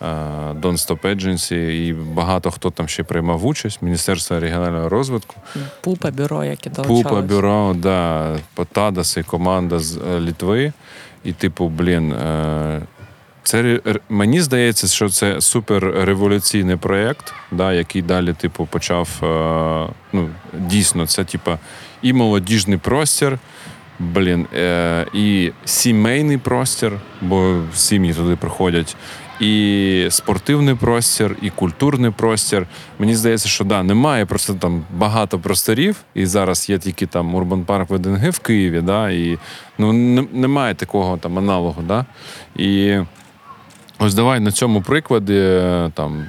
Е, 0.02 0.06
Don't 0.52 0.78
Stop 0.86 1.00
Agency 1.00 1.54
і 1.54 1.92
багато 1.92 2.50
хто 2.50 2.70
там 2.70 2.88
ще 2.88 3.02
приймав 3.02 3.46
участь, 3.46 3.82
Міністерство 3.82 4.40
регіонального 4.40 4.88
розвитку. 4.88 5.34
Пупа 5.80 6.10
бюро, 6.10 6.44
яке 6.44 6.70
долучалось. 6.70 7.02
Пупа 7.02 7.20
бюро, 7.20 7.74
да, 7.78 8.36
Потадас 8.54 9.16
і 9.16 9.22
команда 9.22 9.78
з 9.78 10.00
Літви. 10.20 10.72
І, 11.24 11.32
типу, 11.32 11.68
блін, 11.68 12.12
е, 12.12 12.80
це 13.42 13.80
мені 14.08 14.40
здається, 14.40 14.86
що 14.86 15.08
це 15.08 15.40
суперреволюційний 15.40 16.76
проєкт, 16.76 17.34
да, 17.50 17.72
який 17.72 18.02
далі, 18.02 18.32
типу, 18.32 18.66
почав. 18.66 19.08
Е, 19.22 19.92
ну, 20.12 20.28
Дійсно, 20.52 21.06
це, 21.06 21.24
типу, 21.24 21.50
і 22.02 22.12
молодіжний 22.12 22.78
простір. 22.78 23.38
Блін, 23.98 24.46
е, 24.54 25.06
і 25.12 25.52
сімейний 25.64 26.38
простір, 26.38 26.92
бо 27.20 27.62
сім'ї 27.74 28.14
туди 28.14 28.36
приходять, 28.36 28.96
і 29.40 30.06
спортивний 30.10 30.74
простір, 30.74 31.36
і 31.42 31.50
культурний 31.50 32.10
простір. 32.10 32.66
Мені 32.98 33.14
здається, 33.14 33.48
що 33.48 33.64
да, 33.64 33.82
немає 33.82 34.26
просто 34.26 34.54
там 34.54 34.84
багато 34.96 35.38
просторів, 35.38 35.96
і 36.14 36.26
зараз 36.26 36.70
є 36.70 36.78
тільки 36.78 37.06
там 37.06 37.34
Урбан 37.34 37.64
Парк 37.64 37.90
ВДНГ 37.90 38.30
в 38.30 38.38
Києві, 38.38 38.80
да, 38.80 39.10
і 39.10 39.38
ну, 39.78 39.92
немає 40.32 40.74
такого 40.74 41.16
там 41.16 41.38
аналогу. 41.38 41.82
Да? 41.82 42.06
І 42.56 42.98
ось 43.98 44.14
давай 44.14 44.40
на 44.40 44.52
цьому 44.52 44.82
прикладі 44.82 45.60
там. 45.94 46.26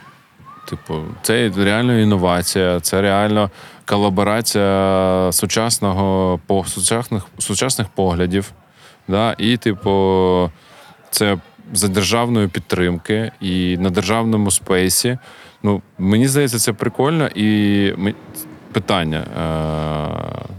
Типу, 0.69 1.02
це 1.21 1.52
реально 1.58 1.99
інновація, 1.99 2.80
це 2.80 3.02
реально 3.02 3.49
колаборація 3.86 5.30
сучасного 5.32 6.39
по 6.47 6.65
сучасних 6.65 7.23
сучасних 7.38 7.88
поглядів. 7.88 8.52
Да? 9.08 9.36
І, 9.38 9.58
типу, 9.58 10.52
це 11.10 11.38
за 11.73 11.88
державної 11.88 12.47
підтримки 12.47 13.32
і 13.41 13.78
на 13.78 13.89
державному 13.89 14.52
спейсі. 14.52 15.17
Ну, 15.63 15.82
Мені 15.97 16.28
здається, 16.28 16.60
це 16.60 16.73
прикольно 16.73 17.28
і 17.28 18.13
питання. 18.71 19.19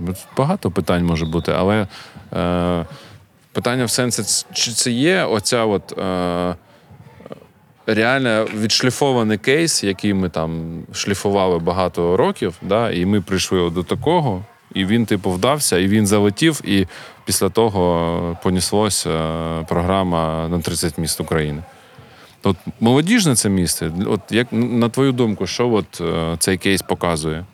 Е, 0.08 0.14
багато 0.36 0.70
питань 0.70 1.04
може 1.04 1.26
бути, 1.26 1.52
але 1.56 1.86
е, 2.32 2.86
питання 3.52 3.84
в 3.84 3.90
сенсі, 3.90 4.44
чи 4.52 4.72
це 4.72 4.90
є 4.90 5.24
оця 5.24 5.64
от. 5.64 5.98
Реально 7.86 8.46
відшліфований 8.60 9.38
кейс, 9.38 9.84
який 9.84 10.14
ми 10.14 10.28
там 10.28 10.82
шліфували 10.92 11.58
багато 11.58 12.16
років, 12.16 12.54
да, 12.62 12.90
і 12.90 13.06
ми 13.06 13.20
прийшли 13.20 13.70
до 13.70 13.82
такого, 13.82 14.44
і 14.74 14.84
він, 14.84 15.06
типу, 15.06 15.30
вдався, 15.30 15.78
і 15.78 15.86
він 15.86 16.06
залетів, 16.06 16.60
і 16.64 16.86
після 17.24 17.48
того 17.48 18.38
поніслося 18.42 19.10
е, 19.10 19.64
програма 19.68 20.48
на 20.48 20.60
30 20.60 20.98
міст 20.98 21.20
України. 21.20 21.62
От 22.42 22.56
молодіжне 22.80 23.34
це 23.34 23.48
місце. 23.48 23.90
От 24.06 24.20
як 24.30 24.46
на 24.52 24.88
твою 24.88 25.12
думку, 25.12 25.46
що 25.46 25.70
от 25.70 26.00
е, 26.00 26.36
цей 26.38 26.58
кейс 26.58 26.82
показує? 26.82 27.44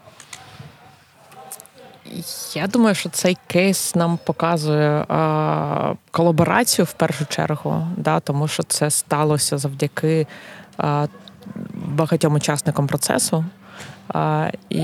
Я 2.55 2.67
думаю, 2.67 2.95
що 2.95 3.09
цей 3.09 3.37
кейс 3.47 3.95
нам 3.95 4.19
показує 4.25 5.05
а, 5.09 5.95
колаборацію 6.11 6.85
в 6.87 6.93
першу 6.93 7.27
чергу, 7.27 7.87
да, 7.97 8.21
тому 8.21 8.49
що 8.49 8.63
це 8.63 8.91
сталося 8.91 9.59
завдяки 9.59 10.27
а, 10.79 11.07
багатьом 11.75 12.35
учасникам 12.35 12.87
процесу. 12.87 13.45
А, 14.09 14.51
І 14.69 14.81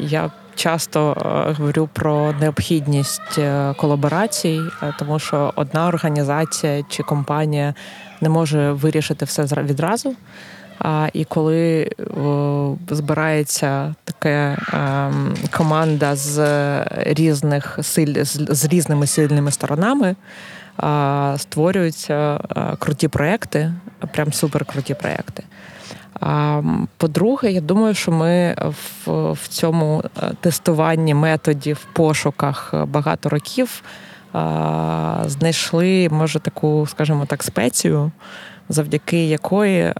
я 0.00 0.30
часто 0.54 1.16
говорю 1.58 1.88
про 1.92 2.32
необхідність 2.40 3.38
е, 3.38 3.74
колаборацій, 3.76 4.60
е, 4.82 4.94
тому 4.98 5.18
що 5.18 5.52
одна 5.56 5.86
організація 5.86 6.84
чи 6.88 7.02
компанія 7.02 7.74
не 8.20 8.28
може 8.28 8.72
вирішити 8.72 9.24
все 9.24 9.44
відразу. 9.44 10.14
А, 10.82 11.08
І 11.12 11.24
коли 11.24 11.90
о, 12.16 12.76
збирається 12.90 13.94
така 14.04 14.58
ем, 14.72 15.34
команда 15.56 16.16
з 16.16 16.38
різних 16.96 17.78
силь 17.82 18.24
з, 18.24 18.46
з 18.50 18.64
різними 18.64 19.06
сильними 19.06 19.50
сторонами, 19.50 20.16
створюються 21.36 22.40
круті 22.78 23.08
проекти, 23.08 23.72
прям 24.12 24.32
супер 24.32 24.64
круті 24.64 24.94
проекти. 24.94 25.42
А 26.20 26.62
по-друге, 26.96 27.52
я 27.52 27.60
думаю, 27.60 27.94
що 27.94 28.12
ми 28.12 28.56
в, 28.58 29.32
в 29.32 29.48
цьому 29.48 30.04
тестуванні 30.40 31.14
методів, 31.14 31.86
пошуках 31.92 32.74
багато 32.86 33.28
років 33.28 33.82
знайшли, 35.26 36.08
може, 36.10 36.38
таку, 36.38 36.86
скажімо 36.86 37.26
так, 37.26 37.42
спецію, 37.42 38.12
завдяки 38.72 39.26
якої 39.26 39.92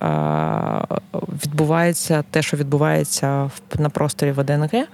відбувається 1.44 2.24
те, 2.30 2.42
що 2.42 2.56
відбувається 2.56 3.50
на 3.78 3.88
просторі 3.88 4.32
ВДНГ. 4.32 4.86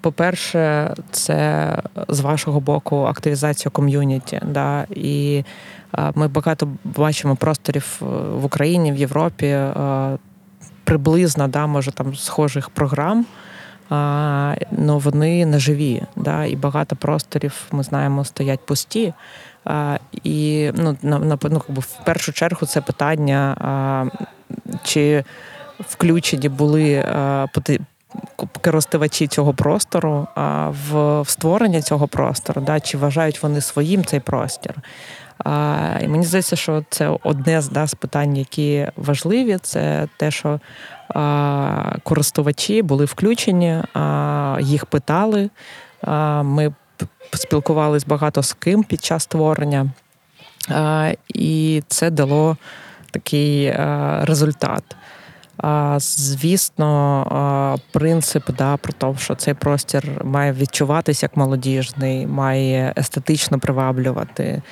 По-перше, 0.00 0.94
це 1.10 1.68
з 2.08 2.20
вашого 2.20 2.60
боку 2.60 2.96
активізація 2.96 3.70
ком'юніті. 3.70 4.40
Да, 4.46 4.86
І 4.90 5.44
ми 6.14 6.28
багато 6.28 6.68
бачимо 6.84 7.36
просторів 7.36 8.00
е, 8.02 8.04
в 8.30 8.44
Україні, 8.44 8.92
в 8.92 8.96
Європі 8.96 9.58
приблизно, 10.84 11.48
да, 11.48 11.66
може 11.66 11.92
там 11.92 12.16
схожих 12.16 12.70
програм. 12.70 13.26
А, 13.90 14.54
ну 14.70 14.98
вони 14.98 15.46
не 15.46 15.58
живі, 15.58 16.02
да, 16.16 16.44
і 16.44 16.56
багато 16.56 16.96
просторів 16.96 17.62
ми 17.72 17.82
знаємо 17.82 18.24
стоять 18.24 18.66
пусті. 18.66 19.12
І 20.24 20.70
ну, 20.74 20.96
на, 21.02 21.18
на 21.18 21.38
ну, 21.42 21.62
в 21.68 22.04
першу 22.04 22.32
чергу 22.32 22.66
це 22.66 22.80
питання, 22.80 23.56
чи 24.82 25.24
включені 25.80 26.48
були 26.48 27.04
користувачі 28.60 29.26
цього 29.26 29.54
простору 29.54 30.26
в, 30.68 31.22
створення 31.26 31.82
цього 31.82 32.08
простору, 32.08 32.60
да, 32.60 32.80
чи 32.80 32.98
вважають 32.98 33.42
вони 33.42 33.60
своїм 33.60 34.04
цей 34.04 34.20
простір. 34.20 34.74
І 36.00 36.08
мені 36.08 36.24
здається, 36.24 36.56
що 36.56 36.84
це 36.90 37.18
одне 37.22 37.60
з 37.60 37.68
да, 37.68 37.86
з 37.86 37.94
питань, 37.94 38.36
які 38.36 38.88
важливі, 38.96 39.58
це 39.62 40.08
те, 40.16 40.30
що 40.30 40.60
користувачі 42.02 42.82
були 42.82 43.04
включені, 43.04 43.82
їх 44.60 44.86
питали. 44.86 45.50
Ми 46.42 46.72
спілкувалися 47.34 48.06
багато 48.08 48.42
з 48.42 48.52
ким 48.52 48.84
під 48.84 49.04
час 49.04 49.22
створення, 49.22 49.90
і 51.28 51.82
це 51.88 52.10
дало 52.10 52.56
такий 53.10 53.72
результат. 54.20 54.96
Звісно, 55.98 57.78
принцип 57.92 58.50
да, 58.58 58.76
про 58.76 58.92
те, 58.92 59.14
що 59.18 59.34
цей 59.34 59.54
простір 59.54 60.24
має 60.24 60.52
відчуватися 60.52 61.26
як 61.26 61.36
молодіжний, 61.36 62.26
має 62.26 62.94
естетично 62.96 63.58
приваблювати 63.58 64.62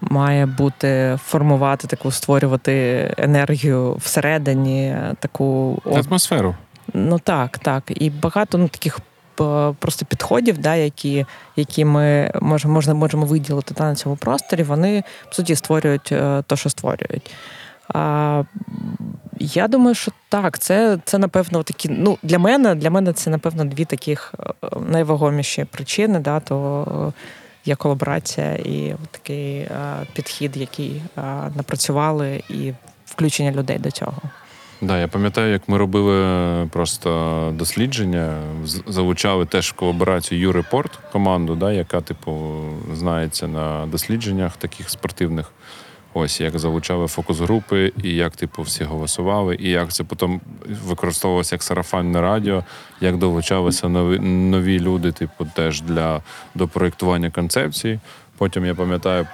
має 0.00 0.46
бути 0.46 1.18
формувати 1.24 1.86
таку, 1.86 2.10
створювати 2.10 2.74
енергію 3.18 3.94
всередині, 3.94 4.96
таку 5.18 5.78
атмосферу. 5.86 6.54
Ну 6.94 7.18
так, 7.18 7.58
так. 7.58 7.82
І 7.86 8.10
багато 8.10 8.58
ну, 8.58 8.68
таких 8.68 8.98
просто 9.78 10.06
підходів, 10.06 10.58
да, 10.58 10.74
які 10.74 11.26
які 11.56 11.84
ми 11.84 12.30
можемо 12.40 12.74
можна, 12.74 12.94
можемо 12.94 13.26
виділити 13.26 13.74
та, 13.74 13.84
на 13.84 13.94
цьому 13.94 14.16
просторі, 14.16 14.62
вони 14.62 15.04
в 15.30 15.34
суті 15.34 15.56
створюють 15.56 16.12
е, 16.12 16.42
те, 16.46 16.56
що 16.56 16.70
створюють. 16.70 17.34
А, 17.88 18.42
Я 19.38 19.68
думаю, 19.68 19.94
що 19.94 20.12
так, 20.28 20.58
це 20.58 20.98
це 21.04 21.18
напевно 21.18 21.62
такі. 21.62 21.88
Ну 21.88 22.18
для 22.22 22.38
мене 22.38 22.74
для 22.74 22.90
мене 22.90 23.12
це 23.12 23.30
напевно 23.30 23.64
дві 23.64 23.84
таких 23.84 24.34
е, 24.40 24.68
найвагоміші 24.88 25.64
причини. 25.64 26.18
Да, 26.18 26.40
то 26.40 27.12
є 27.64 27.76
колаборація 27.76 28.52
і 28.52 28.94
такий 29.10 29.56
е, 29.56 29.70
підхід, 30.12 30.56
який 30.56 31.02
е, 31.18 31.22
напрацювали, 31.56 32.42
і 32.48 32.72
включення 33.06 33.52
людей 33.52 33.78
до 33.78 33.90
цього. 33.90 34.22
Да, 34.80 35.00
я 35.00 35.08
пам'ятаю, 35.08 35.52
як 35.52 35.68
ми 35.68 35.78
робили 35.78 36.66
просто 36.66 37.50
дослідження, 37.54 38.36
залучали 38.86 39.46
теж 39.46 39.70
в 39.70 39.72
колаборацію 39.72 40.40
Юрепорт 40.40 40.98
команду, 41.12 41.54
да, 41.54 41.72
яка, 41.72 42.00
типу, 42.00 42.60
знається 42.92 43.46
на 43.46 43.86
дослідженнях 43.86 44.56
таких 44.56 44.90
спортивних. 44.90 45.52
Ось 46.16 46.40
як 46.40 46.58
залучали 46.58 47.06
фокус-групи, 47.06 47.92
і 48.02 48.14
як 48.14 48.36
типу 48.36 48.62
всі 48.62 48.84
голосували, 48.84 49.56
і 49.60 49.70
як 49.70 49.92
це 49.92 50.04
потім 50.04 50.40
використовувалося 50.86 51.54
як 51.54 51.62
сарафанне 51.62 52.20
радіо, 52.20 52.64
як 53.00 53.16
долучалися 53.16 53.88
нові 53.88 54.18
нові 54.18 54.80
люди, 54.80 55.12
типу, 55.12 55.46
теж 55.54 55.80
для 55.80 56.22
до 56.54 56.68
проєктування 56.68 57.30
концепції. 57.30 58.00
Потім 58.38 58.66
я 58.66 58.74
пам'ятаю, 58.74 59.26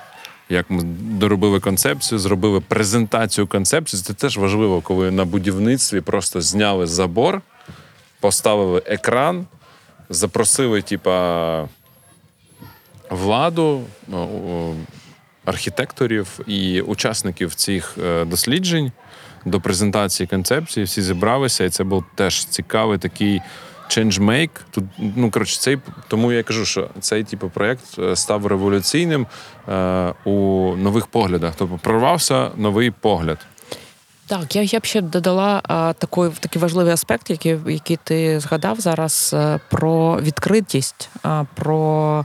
як 0.50 0.70
ми 0.70 0.82
доробили 1.18 1.60
концепцію, 1.60 2.18
зробили 2.18 2.60
презентацію 2.60 3.46
концепції. 3.46 4.02
Це 4.02 4.14
теж 4.14 4.38
важливо, 4.38 4.80
коли 4.80 5.10
на 5.10 5.24
будівництві 5.24 6.00
просто 6.00 6.40
зняли 6.40 6.86
забор, 6.86 7.42
поставили 8.20 8.82
екран, 8.86 9.46
запросили, 10.08 10.82
типа, 10.82 11.68
владу. 13.10 13.82
Архітекторів 15.44 16.40
і 16.46 16.80
учасників 16.80 17.54
цих 17.54 17.98
е, 18.04 18.24
досліджень 18.24 18.92
до 19.44 19.60
презентації 19.60 20.26
концепції. 20.26 20.86
Всі 20.86 21.02
зібралися, 21.02 21.64
і 21.64 21.70
це 21.70 21.84
був 21.84 22.04
теж 22.14 22.44
цікавий 22.44 22.98
такий 22.98 23.40
change-make. 23.90 24.50
Тут 24.70 24.84
ну 24.98 25.30
коротше, 25.30 25.60
цей 25.60 25.78
тому 26.08 26.32
я 26.32 26.42
кажу, 26.42 26.64
що 26.64 26.88
цей 27.00 27.24
типу 27.24 27.50
проєкт 27.50 27.98
е, 27.98 28.16
став 28.16 28.46
революційним 28.46 29.26
е, 29.68 30.14
у 30.24 30.32
нових 30.76 31.06
поглядах. 31.06 31.54
Тобто 31.56 31.78
прорвався 31.82 32.50
новий 32.56 32.90
погляд. 32.90 33.38
Так, 34.26 34.56
я 34.56 34.62
я 34.62 34.80
б 34.80 34.84
ще 34.84 35.00
додала 35.00 35.60
а, 35.64 35.92
такий, 35.92 36.30
такий 36.40 36.62
важливий 36.62 36.92
аспект, 36.92 37.30
який 37.30 37.58
який 37.66 37.98
ти 38.04 38.40
згадав 38.40 38.80
зараз, 38.80 39.36
про 39.70 40.20
відкритість, 40.20 41.10
а, 41.22 41.44
про 41.54 42.24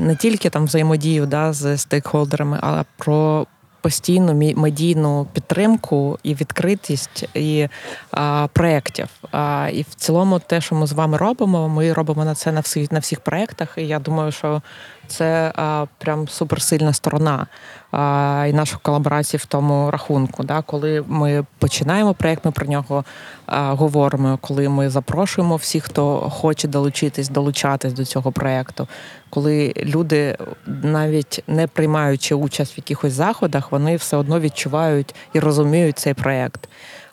не 0.00 0.16
тільки 0.20 0.50
там 0.50 0.64
взаємодію 0.64 1.26
да, 1.26 1.52
з 1.52 1.78
стейкхолдерами, 1.78 2.58
але 2.62 2.84
про 2.96 3.46
постійну 3.86 4.34
медійну 4.56 5.26
підтримку 5.32 6.18
і 6.22 6.34
відкритість 6.34 7.28
і 7.34 7.68
а, 8.10 8.48
проєктів. 8.52 9.08
А, 9.32 9.68
І 9.72 9.82
в 9.82 9.94
цілому, 9.94 10.38
те, 10.38 10.60
що 10.60 10.74
ми 10.74 10.86
з 10.86 10.92
вами 10.92 11.18
робимо, 11.18 11.68
ми 11.68 11.92
робимо 11.92 12.24
на 12.24 12.34
це 12.34 12.52
на 12.52 12.60
всіх 12.60 12.92
на 12.92 12.98
всіх 12.98 13.20
проєктах. 13.20 13.74
І 13.76 13.86
я 13.86 13.98
думаю, 13.98 14.32
що 14.32 14.62
це 15.06 15.52
а, 15.56 15.86
прям 15.98 16.28
суперсильна 16.28 16.92
сторона 16.92 17.46
а, 17.92 18.46
і 18.48 18.52
нашої 18.52 18.78
колаборації 18.82 19.40
в 19.42 19.46
тому 19.46 19.90
рахунку. 19.90 20.44
Да, 20.44 20.62
Коли 20.62 21.04
ми 21.08 21.44
починаємо 21.58 22.14
проєкт, 22.14 22.44
ми 22.44 22.50
про 22.50 22.66
нього 22.66 23.04
а, 23.46 23.72
говоримо. 23.72 24.38
Коли 24.40 24.68
ми 24.68 24.90
запрошуємо 24.90 25.56
всіх, 25.56 25.84
хто 25.84 26.30
хоче 26.30 26.68
долучитись, 26.68 27.28
долучатись 27.28 27.92
до 27.92 28.04
цього 28.04 28.32
проєкту. 28.32 28.88
Коли 29.30 29.72
люди, 29.76 30.36
навіть 30.66 31.44
не 31.46 31.66
приймаючи 31.66 32.34
участь 32.34 32.76
в 32.76 32.78
якихось 32.78 33.12
заходах, 33.12 33.72
вони 33.72 33.96
все 33.96 34.16
одно 34.16 34.40
відчувають 34.40 35.14
і 35.32 35.40
розуміють 35.40 35.98
цей 35.98 36.14
проєкт. 36.14 36.68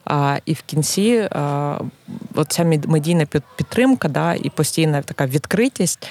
А, 0.06 0.38
І 0.46 0.54
в 0.54 0.62
кінці 0.62 1.28
а, 1.32 1.78
оця 2.36 2.64
медійна 2.88 3.26
підтримка, 3.56 4.08
да, 4.08 4.34
і 4.34 4.50
постійна 4.50 5.02
така 5.02 5.26
відкритість, 5.26 6.08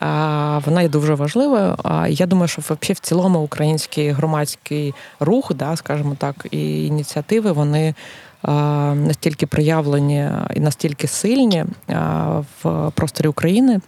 а, 0.00 0.60
вона 0.64 0.82
є 0.82 0.88
дуже 0.88 1.14
важливою. 1.14 1.76
А 1.82 2.08
я 2.08 2.26
думаю, 2.26 2.48
що 2.48 2.62
взагалі 2.62 2.94
в 2.94 2.98
цілому 2.98 3.40
український 3.40 4.10
громадський 4.10 4.94
рух, 5.20 5.54
да, 5.54 5.76
скажімо 5.76 6.16
так, 6.18 6.46
і 6.50 6.86
ініціативи 6.86 7.52
вони. 7.52 7.94
Настільки 8.94 9.46
проявлені 9.46 10.30
і 10.54 10.60
настільки 10.60 11.08
сильні 11.08 11.64
в 12.62 12.90
просторі 12.94 13.28
України, 13.28 13.80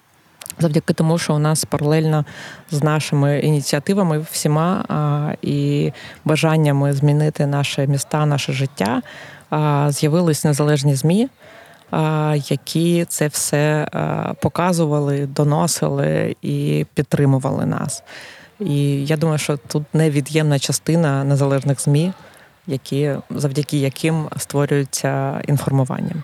завдяки 0.59 0.93
тому, 0.93 1.19
що 1.19 1.35
у 1.35 1.39
нас 1.39 1.65
паралельно 1.65 2.25
з 2.71 2.83
нашими 2.83 3.39
ініціативами 3.39 4.19
всіма 4.31 4.85
і 5.43 5.93
бажаннями 6.25 6.93
змінити 6.93 7.47
наше 7.47 7.87
міста, 7.87 8.27
наше 8.27 8.53
життя 8.53 9.03
з'явились 9.89 10.45
незалежні 10.45 10.95
змі, 10.95 11.29
які 12.49 13.05
це 13.09 13.29
все 13.29 13.89
показували, 14.43 15.27
доносили 15.27 16.37
і 16.43 16.87
підтримували 16.95 17.67
нас. 17.67 18.03
І 18.61 19.07
я 19.07 19.17
думаю, 19.17 19.39
що 19.39 19.57
тут 19.57 19.85
невід'ємна 19.93 20.59
частина 20.59 21.25
незалежних 21.25 21.81
змі, 21.81 22.13
які 22.67 23.13
завдяки 23.31 23.79
яким 23.79 24.29
створюється 24.37 25.41
інформування. 25.49 26.15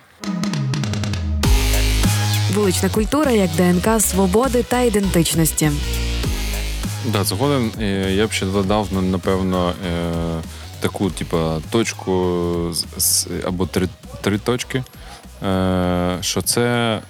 Вулична 2.54 2.88
культура 2.88 3.30
як 3.30 3.50
ДНК 3.50 4.00
свободи 4.00 4.62
та 4.62 4.80
ідентичності. 4.80 5.70
Да, 7.06 7.24
згоден. 7.24 7.70
Я 8.10 8.26
б 8.26 8.32
ще 8.32 8.46
додав 8.46 8.88
напевно 9.02 9.72
е, 9.86 10.12
таку, 10.84 11.10
типу, 11.10 11.38
точку 11.70 12.12
або 13.44 13.66
три 13.66 13.88
три 14.20 14.38
точки, 14.38 14.84
е, 15.42 16.18
що 16.20 16.42
це 16.42 17.00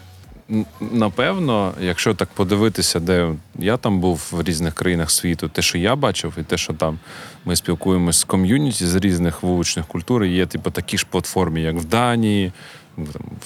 напевно, 0.81 1.73
якщо 1.81 2.15
так 2.15 2.29
подивитися, 2.35 3.01
де 3.01 3.33
я 3.59 3.77
там 3.77 4.01
був 4.01 4.29
в 4.33 4.43
різних 4.43 4.75
країнах 4.75 5.11
світу, 5.11 5.49
те, 5.49 5.63
що 5.63 5.79
я 5.79 5.97
бачив, 5.97 6.33
і 6.41 6.43
те, 6.43 6.57
що 6.57 6.73
там 6.73 6.99
ми 7.45 7.57
спілкуємося 7.57 8.21
з 8.21 8.25
ком'юніті 8.25 8.87
з 8.87 8.95
різних 8.95 9.43
вуличних 9.43 9.87
культур, 9.87 10.25
є 10.25 10.47
типу 10.47 10.71
такі 10.71 10.99
ж 10.99 11.07
платформи, 11.11 11.61
як 11.61 11.75
в 11.75 11.85
Данії, 11.85 12.53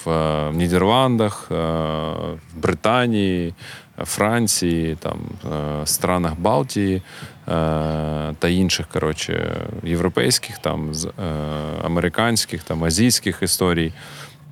в- 0.05 0.09
е, 0.09 0.51
Нідерландах, 0.53 1.47
е, 1.51 1.55
в 1.55 2.57
Британії, 2.61 3.53
Франції, 4.05 4.97
там, 4.99 5.19
е, 5.45 5.85
странах 5.85 6.39
Балтії 6.39 6.95
е, 6.95 7.01
та 8.39 8.47
інших, 8.47 8.87
коротше, 8.87 9.61
європейських, 9.83 10.57
там, 10.57 10.91
е, 10.91 11.21
американських, 11.83 12.63
там, 12.63 12.83
азійських 12.83 13.39
історій. 13.41 13.93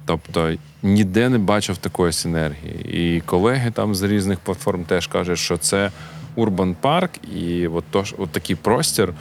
Тобто 0.05 0.53
ніде 0.83 1.29
не 1.29 1.37
бачив 1.37 1.77
такої 1.77 2.13
синергії. 2.13 3.15
І 3.17 3.21
колеги 3.21 3.71
там 3.71 3.95
з 3.95 4.01
різних 4.01 4.39
платформ 4.39 4.83
теж 4.83 5.07
кажуть, 5.07 5.39
що 5.39 5.57
це 5.57 5.91
Urban 6.37 6.75
Park, 6.81 7.09
і 7.35 7.67
от, 7.67 7.83
тож, 7.91 8.15
от 8.17 8.29
такий 8.29 8.55
простір 8.55 9.13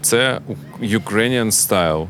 це 0.00 0.40
Ukrainian 0.82 1.46
style. 1.46 2.06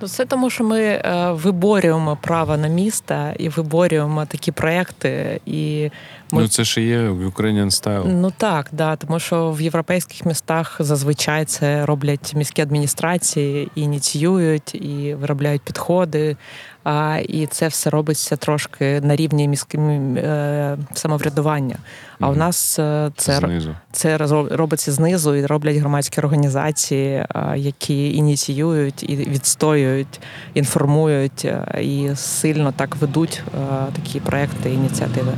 Ну, 0.00 0.08
це 0.08 0.24
тому, 0.24 0.50
що 0.50 0.64
ми 0.64 1.02
виборюємо 1.32 2.18
право 2.22 2.56
на 2.56 2.68
місто 2.68 3.32
і 3.38 3.48
виборюємо 3.48 4.26
такі 4.26 4.52
проекти. 4.52 5.40
І 5.46 5.90
ми 6.32 6.42
Ну 6.42 6.48
це 6.48 6.64
ж 6.64 6.80
і 6.80 6.86
є 6.86 6.98
Ukrainian 7.10 7.66
style. 7.66 8.04
Ну 8.06 8.32
так, 8.36 8.68
да, 8.72 8.96
тому 8.96 9.18
що 9.20 9.50
в 9.52 9.60
європейських 9.60 10.26
містах 10.26 10.76
зазвичай 10.78 11.44
це 11.44 11.86
роблять 11.86 12.34
міські 12.34 12.62
адміністрації, 12.62 13.70
і 13.74 13.80
ініціюють, 13.80 14.74
і 14.74 15.14
виробляють 15.20 15.62
підходи. 15.62 16.36
А, 16.84 17.18
і 17.28 17.46
це 17.46 17.68
все 17.68 17.90
робиться 17.90 18.36
трошки 18.36 19.00
на 19.00 19.16
рівні 19.16 19.48
міським 19.48 20.16
е, 20.16 20.78
самоврядування. 20.94 21.76
А 22.20 22.26
у 22.26 22.30
Мгм. 22.30 22.38
нас 22.38 22.78
е, 22.78 23.10
це 23.16 23.36
Знизу. 23.36 23.74
це 23.92 24.16
робиться 24.50 24.92
знизу 24.92 25.34
і 25.34 25.46
роблять 25.46 25.76
громадські 25.76 26.20
організації, 26.20 27.24
а, 27.28 27.56
які 27.56 28.14
ініціюють 28.16 29.02
і 29.02 29.16
відстоюють, 29.16 30.20
інформують 30.54 31.44
е, 31.44 31.82
і 31.82 32.10
сильно 32.16 32.72
так 32.72 32.96
ведуть 32.96 33.42
е, 33.46 33.86
такі 33.96 34.20
проекти, 34.20 34.70
ініціативи. 34.72 35.32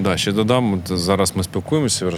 Да, 0.00 0.16
ще 0.16 0.32
додам, 0.32 0.82
зараз 0.86 1.36
ми 1.36 1.42
спілкуємося 1.42 2.12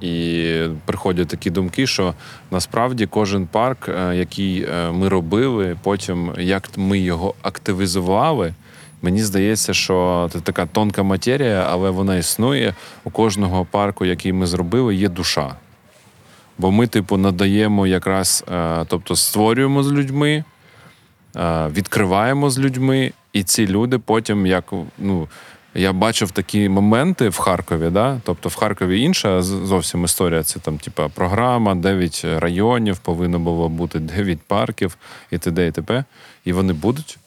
і 0.00 0.62
приходять 0.84 1.28
такі 1.28 1.50
думки, 1.50 1.86
що 1.86 2.14
насправді 2.50 3.06
кожен 3.06 3.46
парк, 3.46 3.88
е, 3.88 4.16
який 4.16 4.62
е, 4.62 4.90
ми 4.90 5.08
робили, 5.08 5.76
потім 5.82 6.32
як 6.38 6.70
ми 6.76 6.98
його 6.98 7.34
активізували. 7.42 8.54
Мені 9.02 9.22
здається, 9.22 9.74
що 9.74 10.28
це 10.32 10.40
така 10.40 10.66
тонка 10.66 11.02
матерія, 11.02 11.66
але 11.70 11.90
вона 11.90 12.16
існує. 12.16 12.74
У 13.04 13.10
кожного 13.10 13.64
парку, 13.64 14.04
який 14.04 14.32
ми 14.32 14.46
зробили, 14.46 14.94
є 14.94 15.08
душа. 15.08 15.54
Бо 16.58 16.70
ми, 16.70 16.86
типу, 16.86 17.16
надаємо 17.16 17.86
якраз, 17.86 18.44
е, 18.52 18.84
тобто 18.88 19.16
створюємо 19.16 19.82
з 19.82 19.92
людьми, 19.92 20.44
відкриваємо 21.70 22.50
з 22.50 22.58
людьми, 22.58 23.12
і 23.32 23.42
ці 23.42 23.66
люди 23.66 23.98
потім, 23.98 24.46
як 24.46 24.72
ну, 24.98 25.28
я 25.76 25.92
бачив 25.92 26.30
такі 26.30 26.68
моменти 26.68 27.28
в 27.28 27.38
Харкові, 27.38 27.90
да? 27.90 28.20
тобто 28.24 28.48
в 28.48 28.54
Харкові 28.54 29.00
інша 29.00 29.42
зовсім 29.42 30.04
історія. 30.04 30.42
Це 30.42 30.58
там, 30.58 30.78
типа, 30.78 31.08
програма, 31.08 31.74
9 31.74 32.24
районів, 32.38 32.98
повинно 32.98 33.38
було 33.38 33.68
бути 33.68 33.98
9 33.98 34.38
парків 34.46 34.96
і 35.30 35.38
т.д. 35.38 35.66
і 35.66 35.70
т.п. 35.70 36.04
І 36.44 36.52
вони 36.52 36.72
будуть. 36.72 37.18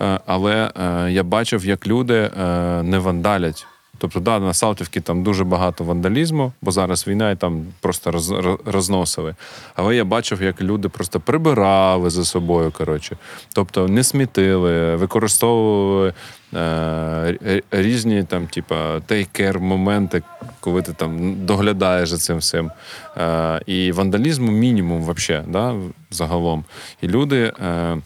Е, 0.00 0.20
Але 0.26 0.70
е, 0.80 1.10
я 1.10 1.22
бачив, 1.22 1.66
як 1.66 1.86
люди 1.86 2.14
е, 2.14 2.82
не 2.82 2.98
вандалять. 2.98 3.66
Тобто, 4.00 4.20
да, 4.20 4.38
на 4.38 4.54
Салтівці 4.54 5.00
там 5.00 5.22
дуже 5.22 5.44
багато 5.44 5.84
вандалізму, 5.84 6.52
бо 6.62 6.70
зараз 6.70 7.06
війна 7.06 7.30
і 7.30 7.36
там 7.36 7.66
просто 7.80 8.10
роз, 8.10 8.30
роз- 8.30 8.58
розносили. 8.64 9.34
Але 9.74 9.96
я 9.96 10.04
бачив, 10.04 10.42
як 10.42 10.62
люди 10.62 10.88
просто 10.88 11.20
прибирали 11.20 12.10
за 12.10 12.24
собою. 12.24 12.70
Коротше. 12.70 13.16
Тобто 13.52 13.88
не 13.88 14.04
смітили, 14.04 14.96
використовували 14.96 16.12
е, 16.54 17.62
різні 17.70 18.24
там, 18.24 18.46
типа, 18.46 18.94
take-care 18.96 19.58
моменти, 19.60 20.22
коли 20.60 20.82
ти 20.82 20.92
там 20.92 21.34
доглядаєш 21.46 22.08
за 22.08 22.18
цим 22.18 22.38
всім. 22.38 22.70
Е, 23.16 23.60
і 23.66 23.92
вандалізму 23.92 24.52
мінімум 24.52 25.02
вообще, 25.02 25.44
да, 25.48 25.74
загалом. 26.10 26.64
І 27.00 27.08
люди. 27.08 27.52
Е, 27.60 27.98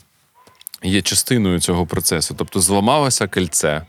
є 0.83 1.03
частиною 1.03 1.61
цього 1.61 1.87
процесу. 1.87 2.35
Тобто 2.39 2.61
зламалося 2.61 3.29
кільце. 3.29 3.83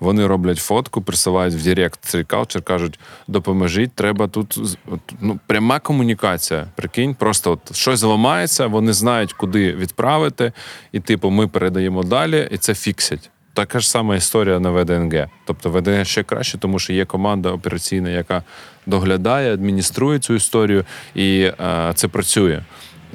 Вони 0.00 0.26
роблять 0.26 0.58
фотку, 0.58 1.02
присилають 1.02 1.54
в 1.54 1.64
Директ 1.64 2.14
Tree 2.14 2.26
Culture, 2.26 2.62
кажуть, 2.62 2.98
допоможіть, 3.28 3.92
треба 3.92 4.28
тут 4.28 4.78
ну, 5.20 5.38
пряма 5.46 5.78
комунікація. 5.78 6.66
Прикинь, 6.76 7.14
просто 7.14 7.52
от 7.52 7.76
щось 7.76 8.00
зламається, 8.00 8.66
вони 8.66 8.92
знають, 8.92 9.32
куди 9.32 9.72
відправити, 9.72 10.52
і 10.92 11.00
типу, 11.00 11.30
ми 11.30 11.46
передаємо 11.46 12.02
далі, 12.02 12.48
і 12.50 12.58
це 12.58 12.74
фіксять. 12.74 13.30
Така 13.54 13.80
ж 13.80 13.90
сама 13.90 14.16
історія 14.16 14.60
на 14.60 14.70
ВДНГ. 14.70 15.28
Тобто 15.44 15.70
ВДНГ 15.70 16.06
ще 16.06 16.22
краще, 16.22 16.58
тому 16.58 16.78
що 16.78 16.92
є 16.92 17.04
команда 17.04 17.50
операційна, 17.50 18.10
яка 18.10 18.42
доглядає, 18.86 19.52
адмініструє 19.52 20.18
цю 20.18 20.34
історію, 20.34 20.84
і 21.14 21.40
е, 21.40 21.92
це 21.94 22.08
працює. 22.08 22.62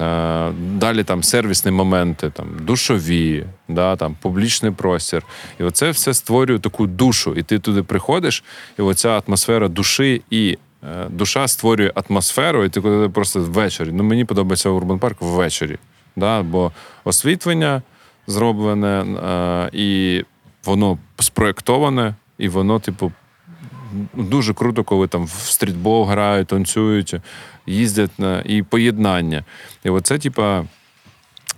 Е, 0.00 0.52
Далі 0.52 1.04
там 1.04 1.22
сервісні 1.22 1.70
моменти, 1.70 2.30
там 2.30 2.46
душові, 2.60 3.44
да, 3.68 3.96
там 3.96 4.16
публічний 4.20 4.72
простір. 4.72 5.22
І 5.60 5.62
оце 5.62 5.90
все 5.90 6.14
створює 6.14 6.58
таку 6.58 6.86
душу. 6.86 7.34
І 7.36 7.42
ти 7.42 7.58
туди 7.58 7.82
приходиш, 7.82 8.44
і 8.78 8.82
оця 8.82 9.22
атмосфера 9.26 9.68
душі 9.68 10.22
і 10.30 10.58
е, 10.84 11.06
душа 11.08 11.48
створює 11.48 11.92
атмосферу, 11.94 12.64
і 12.64 12.68
ти 12.68 12.80
коли 12.80 13.08
просто 13.08 13.40
ввечері. 13.40 13.90
Ну 13.92 14.02
мені 14.02 14.24
подобається 14.24 14.68
Урбан 14.70 14.98
Парк 14.98 15.16
ввечері. 15.20 15.78
Да, 16.16 16.42
бо 16.42 16.72
освітлення 17.04 17.82
зроблене, 18.26 19.04
е, 19.04 19.70
і 19.72 20.22
воно 20.64 20.98
спроєктоване, 21.18 22.14
і 22.38 22.48
воно, 22.48 22.78
типу, 22.78 23.12
дуже 24.14 24.54
круто, 24.54 24.84
коли 24.84 25.08
там 25.08 25.24
в 25.24 25.30
стрітбол 25.30 26.04
грають, 26.04 26.48
танцюють, 26.48 27.14
їздять 27.66 28.18
на 28.18 28.42
і 28.44 28.62
поєднання. 28.62 29.44
І 29.84 29.90
оце, 29.90 30.18
типа, 30.18 30.64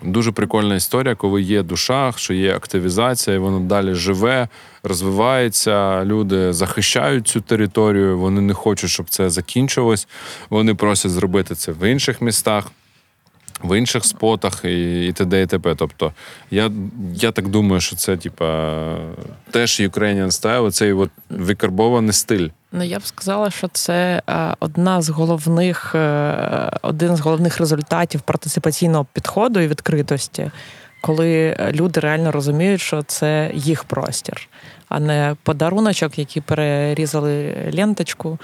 дуже 0.03 0.33
прикольна 0.33 0.75
історія, 0.75 1.15
коли 1.15 1.43
є 1.43 1.63
душа, 1.63 2.13
що 2.17 2.35
є 2.35 2.55
активізація, 2.55 3.37
і 3.37 3.39
воно 3.39 3.61
далі 3.61 3.95
живе, 3.95 4.49
розвивається. 4.83 6.05
Люди 6.05 6.53
захищають 6.53 7.29
цю 7.29 7.41
територію, 7.41 8.19
вони 8.19 8.41
не 8.41 8.55
хочуть, 8.55 8.91
щоб 8.91 9.09
це 9.09 9.31
закінчилось. 9.31 10.09
Вони 10.51 10.75
просять 10.75 11.11
зробити 11.11 11.55
це 11.55 11.73
в 11.73 11.91
інших 11.91 12.21
містах. 12.21 12.73
В 13.65 13.79
інших 13.79 14.05
спотах 14.05 14.65
і, 14.65 15.07
і 15.07 15.13
т.д. 15.13 15.43
і 15.43 15.47
т.п. 15.47 15.75
Тобто, 15.75 16.13
я, 16.51 16.71
я 17.15 17.33
так 17.33 17.49
думаю, 17.49 17.81
що 17.81 17.97
це, 17.97 18.17
типа, 18.17 18.97
теж 19.51 19.81
Ukrainian 19.81 20.27
style, 20.27 20.71
цей 20.71 20.95
викарбований 21.31 22.13
стиль. 22.13 22.49
Ну, 22.79 22.85
я 22.85 22.99
б 22.99 23.07
сказала, 23.07 23.51
що 23.51 23.69
це 23.69 24.23
е, 24.29 24.55
одна 24.61 25.03
з 25.03 25.09
головних, 25.09 25.95
е, 25.95 26.71
один 26.83 27.17
з 27.17 27.21
головних 27.21 27.59
результатів 27.59 28.21
партиципаційного 28.21 29.07
підходу 29.13 29.61
і 29.61 29.69
відкритості, 29.69 30.51
коли 31.01 31.57
люди 31.73 32.01
реально 32.01 32.33
розуміють, 32.33 32.81
що 32.81 33.03
це 33.03 33.51
їх 33.55 33.85
простір, 33.85 34.49
а 34.89 35.01
не 35.01 35.37
подаруночок, 35.43 36.19
який 36.19 36.43
перерізали 36.43 37.55
ленточку 37.75 38.39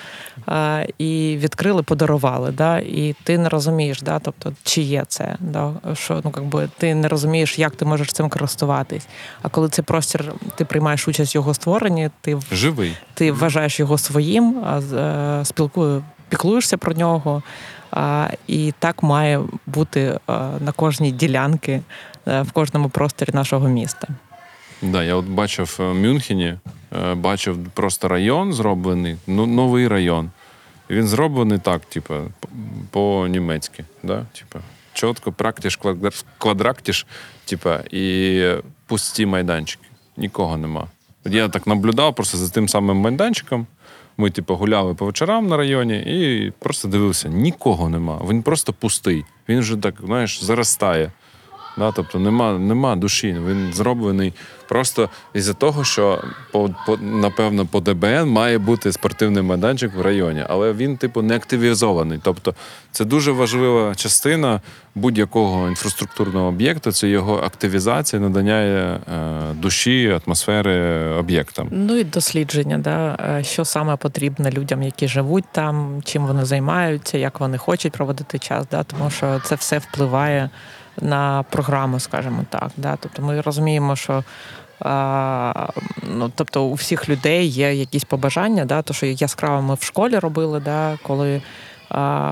е, 0.49 0.89
і 0.99 1.37
відкрили, 1.41 1.83
подарували. 1.83 2.51
Да? 2.51 2.79
І 2.79 3.15
ти 3.25 3.39
не 3.39 3.49
розумієш, 3.49 4.03
да? 4.03 4.19
тобто, 4.19 4.53
чи 4.63 4.83
є 4.83 5.05
це, 5.09 5.37
да? 5.41 5.73
що 5.95 6.21
ну, 6.25 6.33
якби, 6.37 6.69
ти 6.79 6.95
не 6.95 7.09
розумієш, 7.09 7.59
як 7.59 7.77
ти 7.77 7.85
можеш 7.85 8.13
цим 8.13 8.29
користуватись. 8.29 9.07
А 9.43 9.49
коли 9.49 9.69
цей 9.69 9.85
простір, 9.85 10.33
ти 10.55 10.65
приймаєш 10.65 11.09
участь 11.09 11.35
в 11.35 11.37
його 11.37 11.55
створенні, 11.55 12.11
ти 12.21 12.39
Живий. 12.53 12.97
ти 13.15 13.33
вважаєш 13.33 13.81
його 13.81 13.99
своїм, 13.99 14.65
а 14.65 14.79
е, 14.79 15.45
спілкую, 15.45 16.05
піклуєшся 16.29 16.77
про 16.77 16.93
нього. 16.95 17.43
А, 17.91 18.29
І 18.47 18.73
так 18.79 19.03
має 19.03 19.41
бути 19.67 20.01
е, 20.01 20.19
на 20.61 20.73
кожній 20.77 21.13
ділянці, 21.13 21.83
е, 22.29 22.43
в 22.43 22.53
кожному 22.53 22.89
просторі 22.89 23.31
нашого 23.33 23.69
міста. 23.69 24.09
Да, 24.83 25.05
я 25.05 25.15
от 25.15 25.25
бачив 25.25 25.77
в 25.79 25.95
Мюнхені, 25.95 26.55
е, 26.93 27.15
бачив 27.15 27.59
просто 27.75 28.09
район 28.09 28.53
зроблений, 28.53 29.17
ну, 29.27 29.47
новий 29.47 29.89
район. 29.89 30.31
Він 30.91 31.07
зроблений 31.09 31.59
так, 31.59 31.85
типу, 31.85 32.15
по-німецьки. 32.91 33.85
Да? 34.03 34.27
Типу, 34.33 34.59
чітко, 34.93 35.33
практиш, 35.33 35.79
квадра- 35.79 36.25
квадрактиш, 36.39 37.07
типу, 37.45 37.71
і 37.91 38.55
пусті 38.87 39.27
майданчики. 39.27 39.85
Нікого 40.17 40.57
нема. 40.57 40.87
Я 41.25 41.49
так 41.49 41.67
наблюдав 41.67 42.15
просто 42.15 42.39
за 42.39 42.51
тим 42.51 42.69
самим 42.69 42.97
майданчиком. 42.97 43.67
Ми, 44.17 44.31
типу, 44.31 44.55
гуляли 44.55 44.95
по 44.95 45.07
вечорам 45.07 45.47
на 45.47 45.57
районі 45.57 45.99
і 45.99 46.53
просто 46.59 46.89
дивився, 46.89 47.29
нікого 47.29 47.89
нема. 47.89 48.21
Він 48.29 48.43
просто 48.43 48.73
пустий. 48.73 49.25
Він 49.49 49.61
вже 49.61 49.77
так, 49.77 49.95
знаєш, 50.05 50.45
заростає. 50.45 51.11
Да? 51.79 51.93
Тобто 51.93 52.19
нема, 52.19 52.59
нема 52.59 52.97
душі. 52.97 53.37
Він 53.49 53.73
зроблений 53.73 54.33
просто 54.69 55.09
із-за 55.35 55.55
того, 55.55 55.85
що 55.85 56.25
по, 56.53 56.71
по 56.87 56.97
напевно 56.97 57.67
по 57.67 57.81
ДБН 57.81 58.29
має 58.29 58.59
бути 58.59 58.93
спортивний 58.93 59.43
майданчик 59.43 59.95
в 59.95 60.01
районі, 60.01 60.45
але 60.49 60.73
він, 60.73 60.97
типу, 60.97 61.23
не 61.23 61.37
активізований. 61.37 62.21
Тобто, 62.23 62.55
це 62.93 63.05
дуже 63.05 63.33
важлива 63.33 63.95
частина 63.95 64.61
будь-якого 64.95 65.69
інфраструктурного 65.69 66.47
об'єкту. 66.49 66.93
Це 66.93 67.09
його 67.09 67.37
активізація, 67.37 68.23
надання 68.23 68.55
е, 68.55 68.99
душі, 69.55 70.21
атмосфери 70.27 71.09
об'єктам. 71.19 71.69
Ну 71.71 71.97
і 71.97 72.05
дослідження, 72.05 72.79
да, 72.79 73.19
е, 73.39 73.45
що 73.45 73.65
саме 73.65 73.97
потрібно 73.97 74.51
людям, 74.51 74.83
які 74.83 75.09
живуть 75.09 75.45
там, 75.53 76.03
чим 76.05 76.27
вони 76.27 76.45
займаються, 76.45 77.19
як 77.19 77.41
вони 77.41 77.59
хочуть 77.59 77.93
проводити 77.93 78.39
час. 78.39 78.67
Да, 78.71 78.83
Тому 78.83 79.11
що 79.11 79.41
це 79.45 79.55
все 79.55 79.79
впливає 79.79 80.51
на 81.01 81.43
програму, 81.43 82.01
скажімо 82.01 82.45
так. 82.51 82.71
Да? 82.77 82.97
Тобто 83.01 83.23
ми 83.23 83.41
розуміємо, 83.41 83.97
що 83.97 84.25
ну, 86.09 86.33
тобто 86.35 86.65
у 86.65 86.75
всіх 86.75 87.09
людей 87.09 87.47
є 87.47 87.75
якісь 87.75 88.05
побажання, 88.05 88.65
да? 88.65 88.83
то 88.83 88.95
що 88.95 89.07
яскраво 89.07 89.63
ми 89.63 89.75
в 89.75 89.83
школі 89.83 90.19
робили, 90.19 90.61
да? 90.61 90.99
коли 91.03 91.43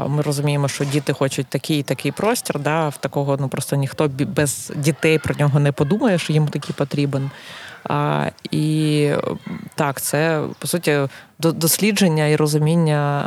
ми 0.08 0.22
розуміємо, 0.22 0.68
що 0.68 0.84
діти 0.84 1.12
хочуть 1.12 1.46
такий 1.46 1.82
такий 1.82 2.12
простір, 2.12 2.58
да? 2.58 2.88
в 2.88 2.96
такого 2.96 3.36
ну 3.40 3.48
просто 3.48 3.76
ніхто 3.76 4.08
без 4.08 4.72
дітей 4.76 5.18
про 5.18 5.34
нього 5.34 5.60
не 5.60 5.72
подумає, 5.72 6.18
що 6.18 6.32
їм 6.32 6.48
такий 6.48 6.74
потрібен. 6.78 7.30
А, 7.84 8.26
І 8.50 9.10
так, 9.74 10.00
це 10.00 10.42
по 10.58 10.66
суті 10.66 10.98
дослідження 11.38 12.26
і 12.26 12.36
розуміння 12.36 13.26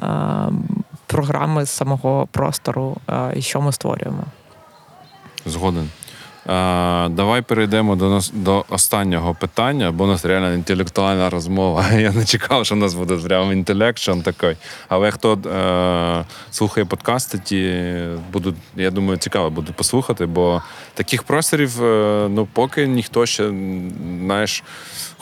програми 1.08 1.66
самого 1.66 2.28
простору, 2.32 2.98
і 3.36 3.42
що 3.42 3.62
ми 3.62 3.72
створюємо. 3.72 4.24
Згоден. 5.46 5.90
А, 6.46 7.08
Давай 7.12 7.42
перейдемо 7.42 7.96
до 7.96 8.10
нас 8.10 8.32
до 8.34 8.66
останнього 8.70 9.36
питання, 9.36 9.92
бо 9.92 10.04
у 10.04 10.08
нас 10.08 10.26
реально 10.26 10.54
інтелектуальна 10.54 11.30
розмова. 11.30 11.92
Я 11.92 12.12
не 12.12 12.26
чекав, 12.26 12.66
що 12.66 12.76
у 12.76 12.78
нас 12.78 12.94
буде 12.94 13.18
прямо 13.18 13.54
інтелекшн 13.54 14.20
такий. 14.20 14.56
Але 14.90 15.12
хто 15.12 15.34
е, 15.34 16.26
слухає 16.52 16.86
подкасти, 16.86 17.38
ті 17.38 17.84
будуть, 18.34 18.56
я 18.76 18.92
думаю, 18.92 19.18
цікаво 19.18 19.50
буде 19.50 19.72
послухати, 19.76 20.26
бо 20.26 20.62
таких 20.94 21.24
просторів, 21.24 21.84
е, 21.84 22.28
ну 22.30 22.48
поки 22.54 22.88
ніхто 22.88 23.26
ще 23.26 23.52
знаєш. 24.26 24.64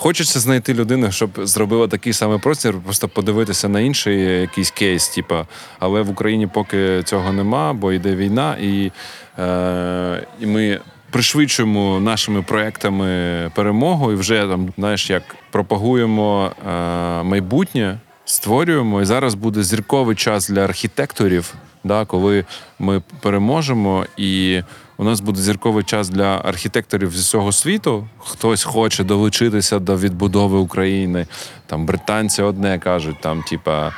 Хочеться 0.02 0.40
знайти 0.40 0.74
людину, 0.74 1.12
щоб 1.12 1.30
зробила 1.38 1.88
такий 1.88 2.14
самий 2.14 2.40
простір, 2.40 2.76
просто 2.84 3.08
подивитися 3.08 3.70
на 3.70 3.80
інший 3.80 4.42
якийсь 4.42 4.72
кейс, 4.72 5.10
типа. 5.10 5.46
Але 5.80 6.02
в 6.02 6.10
Україні 6.10 6.48
поки 6.48 7.04
цього 7.04 7.34
нема, 7.34 7.74
бо 7.74 7.94
йде 7.94 8.16
війна, 8.16 8.58
і, 8.62 8.92
е, 9.40 10.28
і 10.40 10.46
ми 10.46 10.80
пришвидшуємо 11.12 12.00
нашими 12.00 12.42
проектами 12.42 13.08
перемогу, 13.56 14.12
і 14.12 14.16
вже 14.16 14.48
там, 14.48 14.74
знаєш, 14.78 15.10
як 15.10 15.24
пропагуємо 15.52 16.52
е, 16.52 17.24
майбутнє, 17.24 17.98
створюємо. 18.26 19.02
І 19.02 19.06
зараз 19.06 19.34
буде 19.34 19.64
зірковий 19.64 20.16
час 20.16 20.50
для 20.50 20.64
архітекторів, 20.64 21.54
да, 21.84 22.06
коли 22.06 22.46
ми 22.80 23.02
переможемо 23.22 24.06
і 24.18 24.62
у 24.98 25.04
нас 25.04 25.20
буде 25.20 25.42
зірковий 25.42 25.84
час 25.84 26.10
для 26.10 26.38
архітекторів 26.38 27.12
з 27.12 27.20
усього 27.20 27.52
світу. 27.52 28.08
Хтось 28.20 28.64
хоче 28.64 29.04
долучитися 29.04 29.80
до 29.80 29.98
відбудови 29.98 30.58
України. 30.58 31.28
Там 31.66 31.86
британці 31.86 32.42
одне 32.42 32.80
кажуть, 32.80 33.22
там, 33.22 33.44
типа 33.44 33.88
е, 33.88 33.92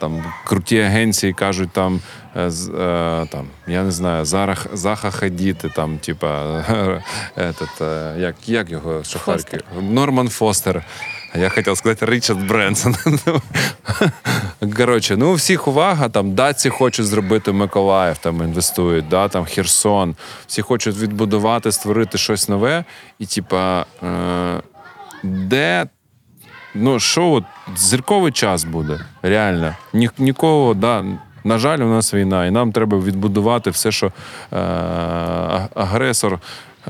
там 0.00 0.24
круті 0.46 0.80
агенції 0.80 1.32
кажуть, 1.32 1.70
там 1.72 2.00
е, 2.36 2.50
е, 2.78 3.26
там 3.32 3.46
я 3.66 3.82
не 3.82 3.90
знаю, 3.90 4.24
Зарах 4.24 4.66
Заха 4.72 5.10
Хадіти, 5.10 5.68
там, 5.76 5.98
типа 5.98 6.64
этот, 7.36 7.82
е, 7.82 8.20
як 8.20 8.34
як 8.46 8.70
його 8.70 9.04
шахарки? 9.04 9.60
Норман 9.80 10.28
Фостер. 10.28 10.84
Я 11.34 11.48
хотів 11.48 11.76
сказати 11.76 12.06
Річард 12.06 12.48
Бренсон. 12.48 12.96
Коротше, 14.76 15.16
ну 15.16 15.34
всіх 15.34 15.68
увага, 15.68 16.08
там 16.08 16.34
даці 16.34 16.70
хочуть 16.70 17.06
зробити 17.06 17.52
Миколаїв, 17.52 18.18
там 18.18 18.42
інвестують, 18.42 19.08
да, 19.08 19.28
там 19.28 19.44
Херсон. 19.44 20.16
Всі 20.46 20.62
хочуть 20.62 20.96
відбудувати, 20.96 21.72
створити 21.72 22.18
щось 22.18 22.48
нове. 22.48 22.84
І, 23.18 23.26
типа, 23.26 23.86
е, 24.02 24.60
де 25.22 25.86
ну, 26.74 27.00
що 27.00 27.30
от, 27.30 27.44
зірковий 27.76 28.32
час 28.32 28.64
буде, 28.64 29.00
реально. 29.22 29.74
Ні, 29.92 30.10
Нікого, 30.18 30.74
да. 30.74 31.04
На 31.44 31.58
жаль, 31.58 31.78
у 31.78 31.88
нас 31.88 32.14
війна, 32.14 32.46
і 32.46 32.50
нам 32.50 32.72
треба 32.72 32.98
відбудувати 32.98 33.70
все, 33.70 33.92
що 33.92 34.06
е, 34.06 34.56
агресор 35.74 36.40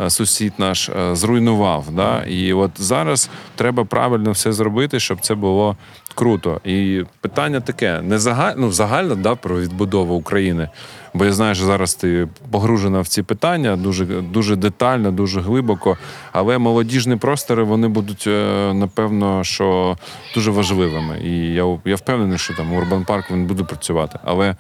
сусід 0.09 0.53
наш 0.59 0.89
е, 0.89 1.17
зруйнував. 1.17 1.85
Да? 1.91 2.25
І 2.25 2.53
от 2.53 2.71
зараз 2.77 3.31
треба 3.57 3.85
правильно 3.85 4.31
все 4.31 4.53
зробити, 4.53 5.01
щоб 5.01 5.21
це 5.21 5.35
було 5.35 5.77
круто. 6.15 6.61
І 6.65 7.05
питання 7.21 7.61
таке: 7.61 8.03
не 8.03 8.19
загально, 8.19 8.61
ну, 8.61 8.73
загально 8.73 9.15
да, 9.15 9.35
про 9.35 9.61
відбудову 9.61 10.15
України. 10.15 10.69
Бо 11.15 11.25
я 11.25 11.33
знаю, 11.33 11.55
що 11.55 11.65
зараз 11.65 11.95
ти 11.95 12.29
погружена 12.51 13.01
в 13.01 13.09
ці 13.09 13.23
питання 13.23 13.77
дуже 13.77 14.05
дуже 14.05 14.57
детально, 14.57 15.11
дуже 15.11 15.41
глибоко. 15.41 15.97
Але 16.33 16.59
молодіжні 16.59 17.17
простори 17.17 17.63
вони 17.63 17.89
будуть, 17.89 18.25
е, 18.27 18.73
напевно, 18.75 19.45
що 19.45 19.97
дуже 20.35 20.51
важливими. 20.51 21.21
І 21.25 21.55
я 21.55 21.79
я 21.85 21.95
впевнений, 21.95 22.39
що 22.39 22.55
там 22.55 22.73
Урбан 22.73 23.05
Парк 23.05 23.31
він 23.31 23.47
буде 23.47 23.65
працювати. 23.65 24.19
Але 24.25 24.57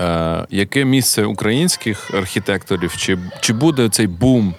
Е, 0.00 0.46
яке 0.50 0.84
місце 0.84 1.24
українських 1.24 2.14
архітекторів? 2.14 2.96
Чи 2.96 3.18
чи 3.40 3.52
буде 3.52 3.88
цей 3.88 4.06
бум 4.06 4.54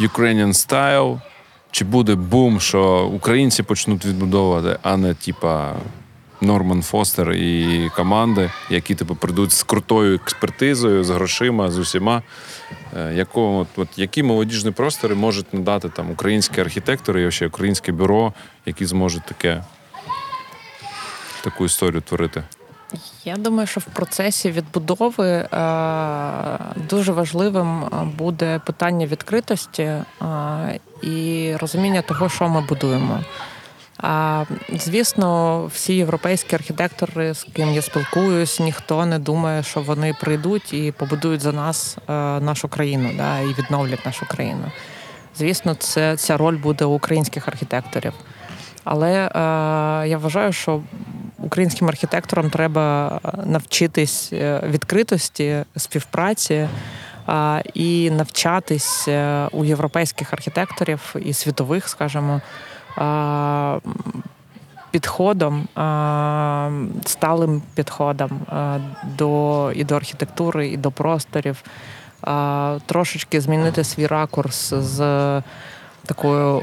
Ukrainian 0.00 0.48
Style? 0.48 1.20
Чи 1.70 1.84
буде 1.84 2.14
бум, 2.14 2.60
що 2.60 3.10
українці 3.14 3.62
почнуть 3.62 4.04
відбудовувати, 4.04 4.78
а 4.82 4.96
не 4.96 5.14
типа 5.14 5.74
Норман 6.40 6.82
Фостер 6.82 7.32
і 7.32 7.90
команди, 7.96 8.50
які 8.70 8.94
типу 8.94 9.14
прийдуть 9.14 9.52
з 9.52 9.62
крутою 9.62 10.14
експертизою, 10.14 11.04
з 11.04 11.10
грошима, 11.10 11.70
з 11.70 11.78
усіма? 11.78 12.22
Е, 12.96 13.14
якого, 13.14 13.58
от, 13.58 13.68
от, 13.76 13.88
Які 13.96 14.22
молодіжні 14.22 14.70
простори 14.70 15.14
можуть 15.14 15.54
надати 15.54 15.88
там 15.88 16.10
українські 16.10 16.60
архітектори 16.60 17.26
і 17.26 17.30
ще 17.30 17.46
українське 17.46 17.92
бюро, 17.92 18.32
які 18.66 18.86
зможуть 18.86 19.26
таке 19.26 19.64
таку 21.44 21.64
історію 21.64 22.00
творити? 22.00 22.42
Я 23.24 23.36
думаю, 23.36 23.66
що 23.66 23.80
в 23.80 23.84
процесі 23.84 24.50
відбудови 24.50 25.28
е, 25.28 25.48
дуже 26.88 27.12
важливим 27.12 27.84
е, 27.84 27.88
буде 28.18 28.60
питання 28.66 29.06
відкритості 29.06 29.82
е, 29.82 30.04
і 31.02 31.52
розуміння 31.56 32.02
того, 32.02 32.28
що 32.28 32.48
ми 32.48 32.60
будуємо. 32.60 33.20
А 33.98 34.44
звісно, 34.72 35.64
всі 35.66 35.94
європейські 35.94 36.54
архітектори, 36.54 37.34
з 37.34 37.46
ким 37.52 37.68
я 37.68 37.82
спілкуюсь, 37.82 38.60
ніхто 38.60 39.06
не 39.06 39.18
думає, 39.18 39.62
що 39.62 39.80
вони 39.80 40.14
прийдуть 40.20 40.72
і 40.72 40.92
побудують 40.92 41.40
за 41.40 41.52
нас 41.52 41.98
нашу 42.40 42.68
країну, 42.68 43.10
да, 43.16 43.40
і 43.40 43.46
відновлять 43.46 44.06
нашу 44.06 44.26
країну. 44.26 44.72
Звісно, 45.36 45.74
це 45.74 46.16
ця 46.16 46.36
роль 46.36 46.56
буде 46.56 46.84
українських 46.84 47.48
архітекторів. 47.48 48.12
Але 48.88 49.12
е, 49.12 49.30
я 50.08 50.18
вважаю, 50.18 50.52
що 50.52 50.80
українським 51.38 51.88
архітекторам 51.88 52.50
треба 52.50 53.20
навчитись 53.44 54.32
е, 54.32 54.60
відкритості, 54.64 55.64
співпраці 55.76 56.68
і 57.74 58.10
навчатись 58.10 59.08
е, 59.08 59.48
у 59.52 59.64
європейських 59.64 60.32
архітекторів 60.32 61.14
і 61.20 61.32
світових, 61.32 61.88
скажімо, 61.88 62.40
підходом, 64.90 65.68
сталим 67.04 67.62
підходом 67.74 68.40
до 69.18 69.72
і 69.74 69.84
до 69.84 69.96
архітектури, 69.96 70.68
і 70.68 70.76
до 70.76 70.90
просторів, 70.90 71.62
трошечки 72.86 73.40
змінити 73.40 73.84
свій 73.84 74.06
ракурс 74.06 74.74
з 74.74 75.02
такою 76.06 76.62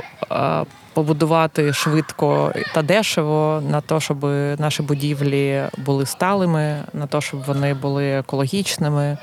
побудувати 0.93 1.73
швидко 1.73 2.53
та 2.73 2.81
дешево 2.81 3.63
на 3.69 3.81
те, 3.81 3.99
щоб 3.99 4.23
наші 4.59 4.83
будівлі 4.83 5.63
були 5.77 6.05
сталими, 6.05 6.83
на 6.93 7.07
те, 7.07 7.21
щоб 7.21 7.43
вони 7.43 7.73
були 7.73 8.11
екологічними. 8.11 9.17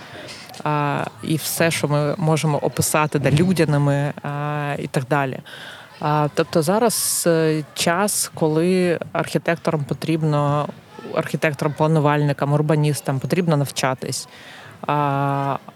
А, 0.64 1.04
І 1.22 1.36
все, 1.36 1.70
що 1.70 1.88
ми 1.88 2.14
можемо 2.18 2.58
описати 2.58 3.18
да, 3.18 3.30
людяними 3.30 4.12
а, 4.22 4.74
і 4.78 4.86
так 4.86 5.04
далі. 5.10 5.38
А, 6.00 6.28
Тобто 6.34 6.62
зараз 6.62 7.24
е, 7.26 7.64
час, 7.74 8.30
коли 8.34 8.98
архітекторам 9.12 9.84
потрібно, 9.84 10.68
архітекторам, 11.14 11.74
планувальникам, 11.78 12.52
урбаністам 12.52 13.18
потрібно 13.18 13.56
навчатись 13.56 14.28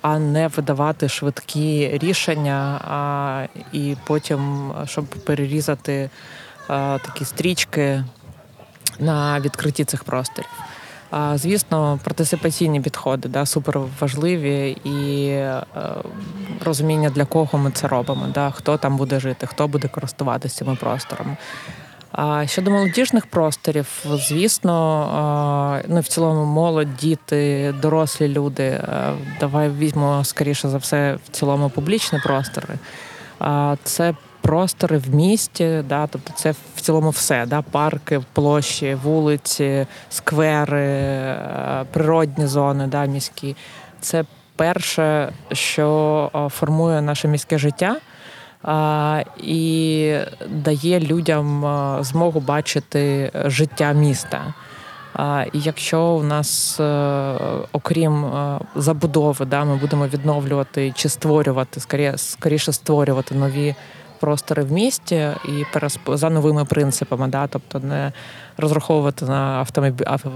а 0.03 0.19
не 0.19 0.49
видавати 0.49 1.09
швидкі 1.09 1.99
рішення, 2.03 2.81
а, 2.89 3.47
і 3.73 3.97
потім, 4.05 4.73
щоб 4.85 5.05
перерізати 5.05 6.11
а, 6.69 6.99
такі 7.05 7.25
стрічки 7.25 8.05
на 8.99 9.41
відкритті 9.41 9.85
цих 9.85 10.05
просторів. 10.05 10.51
Звісно, 11.35 11.99
партисипаційні 12.05 12.81
підходи 12.81 13.29
да, 13.29 13.47
супер 13.47 13.81
і 14.85 15.27
е, 15.27 15.63
розуміння, 16.65 17.11
для 17.11 17.25
кого 17.25 17.59
ми 17.59 17.71
це 17.71 17.89
робимо, 17.89 18.27
да, 18.35 18.51
хто 18.51 18.77
там 18.77 18.97
буде 18.97 19.21
жити, 19.21 19.47
хто 19.47 19.69
буде 19.69 19.89
користуватися 19.89 20.57
цими 20.57 20.77
просторами. 20.77 21.37
А 22.17 22.47
щодо 22.47 22.71
молодіжних 22.71 23.27
просторів, 23.27 24.05
звісно, 24.05 25.83
ну 25.89 26.01
в 26.01 26.07
цілому 26.07 26.45
молодь, 26.45 26.97
діти, 26.97 27.75
дорослі 27.83 28.29
люди. 28.29 28.81
Давай 29.41 29.71
візьмемо 29.71 30.25
скоріше 30.25 30.69
за 30.69 30.79
все 30.79 31.19
в 31.27 31.29
цілому 31.29 31.71
публічні 31.71 32.19
простори. 32.25 32.75
Це 33.85 34.15
простори 34.41 34.99
в 34.99 35.15
місті, 35.15 35.83
да, 35.89 36.07
тобто 36.07 36.33
це 36.37 36.55
в 36.77 36.81
цілому 36.81 37.11
все. 37.11 37.47
Да, 37.47 37.63
Парки, 37.63 38.21
площі, 38.33 38.95
вулиці, 38.95 39.87
сквери, 40.11 41.37
природні 41.93 42.47
зони, 42.47 42.87
да, 42.87 43.05
міські. 43.05 43.57
Це 44.01 44.25
перше, 44.57 45.33
що 45.53 46.49
формує 46.55 47.03
наше 47.03 47.29
міське 47.29 47.59
життя 47.59 47.97
і 49.39 50.17
дає 50.49 51.01
людям 51.01 51.67
змогу 52.01 52.41
бачити 52.41 53.31
життя 53.47 53.93
міста. 53.93 54.55
Якщо 55.53 56.03
у 56.03 56.23
нас, 56.23 56.81
е, 56.81 57.35
окрім 57.73 58.25
е, 58.25 58.61
забудови, 58.77 59.45
да, 59.47 59.65
ми 59.65 59.77
будемо 59.77 60.07
відновлювати 60.07 60.93
чи 60.97 61.09
створювати, 61.09 61.81
скоріше 62.17 62.73
створювати 62.73 63.35
нові 63.35 63.75
простори 64.21 64.63
в 64.63 64.73
місті 64.73 65.29
і 65.45 65.65
за 66.09 66.31
новими 66.31 66.65
принципами, 66.65 67.29
да, 67.29 67.47
тобто 67.47 67.81
не 67.81 68.13
розраховувати 68.57 69.25
на 69.25 69.67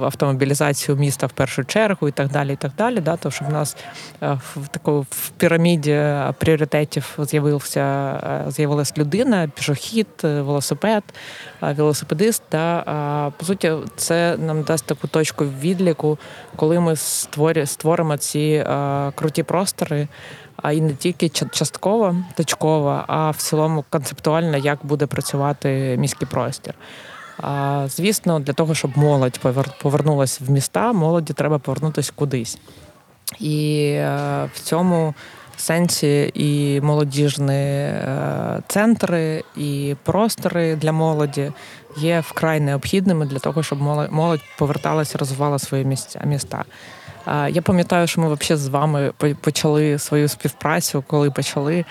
автомобілізацію 0.01 0.97
міста 0.97 1.27
в 1.27 1.33
першу 1.33 1.65
чергу 1.65 2.09
і 2.09 2.13
так 2.13 2.29
далі. 2.31 2.53
і 2.53 2.57
так 2.57 2.73
далі, 2.79 3.01
да, 3.01 3.17
то 3.17 3.31
щоб 3.31 3.49
в 3.49 3.53
нас 3.53 3.77
е, 4.23 4.39
в 4.57 4.69
такому 4.69 5.07
в 5.11 5.29
піраміді 5.29 6.05
пріоритетів 6.39 7.19
з'явився 7.19 7.81
е, 7.81 8.51
з'явилась 8.51 8.99
людина, 8.99 9.51
пішохід, 9.55 10.07
е, 10.25 10.41
велосипед, 10.41 11.03
велосипедист. 11.61 12.43
Да. 12.53 13.33
По 13.37 13.45
суті, 13.45 13.73
це 13.97 14.37
нам 14.37 14.63
дасть 14.63 14.87
таку 14.87 15.09
точку 15.09 15.45
відліку, 15.45 16.19
коли 16.57 16.81
ми 16.81 16.97
створимо 17.67 18.17
ці 18.17 18.65
круті 19.15 19.43
простори 19.43 20.09
а 20.63 20.73
і 20.73 20.81
не 20.81 20.95
тільки 20.95 21.29
частково, 21.29 22.17
точково, 22.35 23.05
а 23.07 23.31
в 23.31 23.37
цілому 23.37 23.85
концептуально, 23.91 24.57
як 24.57 24.79
буде 24.83 25.07
працювати 25.07 25.97
міський 25.99 26.29
простір. 26.31 26.75
А, 27.43 27.87
Звісно, 27.89 28.41
для 28.41 28.53
того, 28.53 28.75
щоб 28.75 28.99
молодь 28.99 29.41
повернулася 29.83 30.45
в 30.45 30.51
міста, 30.51 30.93
молоді 30.93 31.33
треба 31.33 31.59
повернутися 31.59 32.13
кудись. 32.15 32.59
І 33.41 33.85
е, 33.95 34.49
в 34.55 34.61
цьому 34.61 35.15
сенсі 35.57 36.31
і 36.35 36.81
молодіжні 36.81 37.53
е, 37.53 38.63
центри, 38.69 39.45
і 39.57 39.97
простори 40.05 40.77
для 40.77 40.93
молоді 40.93 41.53
є 41.97 42.21
вкрай 42.21 42.61
необхідними 42.61 43.27
для 43.27 43.39
того, 43.39 43.63
щоб 43.63 43.81
молодь 44.11 44.41
поверталася, 44.59 45.19
розвивала 45.19 45.59
свої 45.59 45.85
міста. 46.25 46.65
Я 47.49 47.63
пам'ятаю, 47.63 48.07
що 48.07 48.21
ми 48.21 48.35
взагалі 48.35 48.61
з 48.61 48.69
вами 48.69 49.13
почали 49.41 49.99
свою 49.99 50.29
співпрацю, 50.29 51.05
коли 51.07 51.31
почали. 51.31 51.85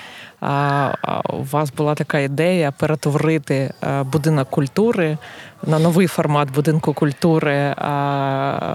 У 1.30 1.44
вас 1.52 1.74
була 1.78 1.96
така 1.96 2.20
ідея 2.20 2.72
перетворити 2.72 3.74
будинок 4.12 4.50
культури 4.50 5.18
на 5.64 5.80
новий 5.80 6.08
формат 6.08 6.52
будинку 6.52 6.94
культури 6.94 7.76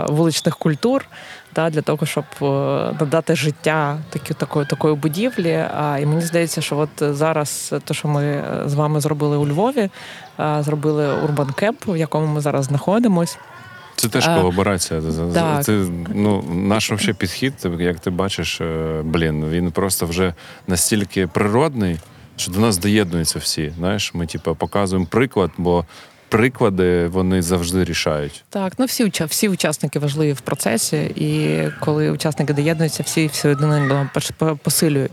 вуличних 0.09 0.57
культур 0.57 1.07
для 1.55 1.83
того, 1.83 2.07
щоб 2.07 2.25
е, 2.43 2.45
надати 3.01 3.37
життя 3.37 3.99
такі, 4.11 4.35
такої 4.35 4.67
такої 4.67 4.95
будівлі. 4.95 5.65
І 6.01 6.07
мені 6.07 6.21
здається, 6.21 6.61
що 6.61 6.79
от 6.79 6.91
зараз 6.99 7.75
те, 7.85 7.95
що 7.95 8.09
ми 8.09 8.45
з 8.67 8.75
вами 8.75 9.01
зробили 9.01 9.37
у 9.37 9.47
Львові, 9.47 9.91
зробили 10.61 11.07
Urban 11.07 11.63
Camp, 11.63 11.93
в 11.93 11.97
якому 11.97 12.27
ми 12.27 12.41
зараз 12.41 12.65
знаходимось. 12.65 13.39
Це 13.97 14.09
теж 14.09 14.26
колаборація. 14.26 15.03
Так. 15.34 15.64
Це 15.64 15.86
ну 16.14 16.43
наш 16.53 16.93
взагалі 16.93 17.12
підхід, 17.14 17.55
як 17.78 18.01
ти 18.01 18.11
бачиш, 18.11 18.61
е, 18.61 19.03
блін, 19.05 19.49
він 19.49 19.70
просто 19.70 20.07
вже 20.07 20.34
настільки 20.66 21.26
природний, 21.26 21.99
що 22.36 22.53
до 22.53 22.61
нас 22.61 22.78
доєднуються 22.78 23.38
всі. 23.38 23.72
Знаєш, 23.78 24.14
ми 24.14 24.26
типу, 24.26 24.55
показуємо 24.55 25.07
приклад, 25.11 25.51
бо. 25.59 25.84
Приклади 26.33 27.07
вони 27.07 27.43
завжди 27.43 27.85
рішають. 27.85 28.45
Так, 28.49 28.72
ну 28.78 28.85
всі 28.85 29.12
всі 29.24 29.49
учасники 29.49 29.99
важливі 29.99 30.33
в 30.33 30.41
процесі, 30.41 30.97
і 30.97 31.61
коли 31.80 32.11
учасники 32.11 32.53
доєднуються, 32.53 33.03
всі 33.03 33.26
всі 33.26 33.49
один 33.49 34.09
посилюють. 34.62 35.12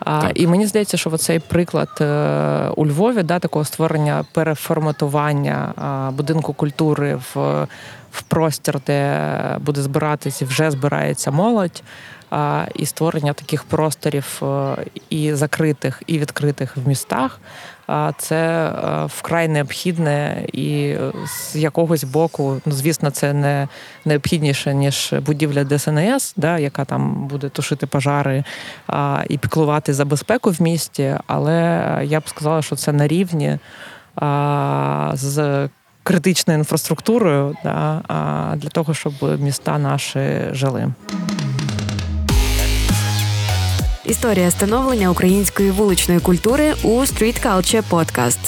А, 0.00 0.30
І 0.34 0.46
мені 0.46 0.66
здається, 0.66 0.96
що 0.96 1.16
цей 1.16 1.38
приклад 1.38 1.88
е, 2.00 2.68
у 2.76 2.86
Львові 2.86 3.22
да, 3.22 3.38
такого 3.38 3.64
створення 3.64 4.24
переформатування 4.32 5.74
будинку 6.16 6.52
культури 6.52 7.20
в 7.34 7.66
в 8.14 8.22
простір, 8.22 8.80
де 8.86 9.30
буде 9.60 9.82
збиратися, 9.82 10.44
вже 10.44 10.70
збирається 10.70 11.30
молодь. 11.30 11.82
І 12.74 12.86
створення 12.86 13.32
таких 13.32 13.64
просторів 13.64 14.40
е, 14.42 14.76
і 15.10 15.34
закритих, 15.34 16.02
і 16.06 16.18
відкритих 16.18 16.76
в 16.76 16.88
містах. 16.88 17.40
Це 18.18 18.66
е, 18.66 19.06
вкрай 19.06 19.48
необхідне, 19.48 20.46
і 20.52 20.96
з 21.26 21.56
якогось 21.56 22.04
боку, 22.04 22.60
ну 22.66 22.72
звісно, 22.72 23.10
це 23.10 23.32
не 23.32 23.68
необхідніше 24.04 24.74
ніж 24.74 25.14
будівля 25.26 25.64
ДСНС, 25.64 26.34
да, 26.36 26.58
яка 26.58 26.84
там 26.84 27.26
буде 27.26 27.48
тушити 27.48 27.86
пожари 27.86 28.44
і 29.28 29.38
піклувати 29.38 29.94
за 29.94 30.04
безпеку 30.04 30.50
в 30.50 30.62
місті. 30.62 31.16
Але 31.26 32.00
я 32.04 32.20
б 32.20 32.28
сказала, 32.28 32.62
що 32.62 32.76
це 32.76 32.92
на 32.92 33.08
рівні 33.08 33.58
з 35.12 35.68
критичною 36.02 36.58
інфраструктурою 36.58 37.56
да, 37.64 38.02
для 38.56 38.68
того, 38.68 38.94
щоб 38.94 39.40
міста 39.40 39.78
наші 39.78 40.40
жили. 40.52 40.92
Історія 44.04 44.50
становлення 44.50 45.10
української 45.10 45.70
вуличної 45.70 46.20
культури 46.20 46.74
у 46.82 46.88
Street 46.88 47.46
Culture 47.46 47.82
Podcast. 47.90 48.38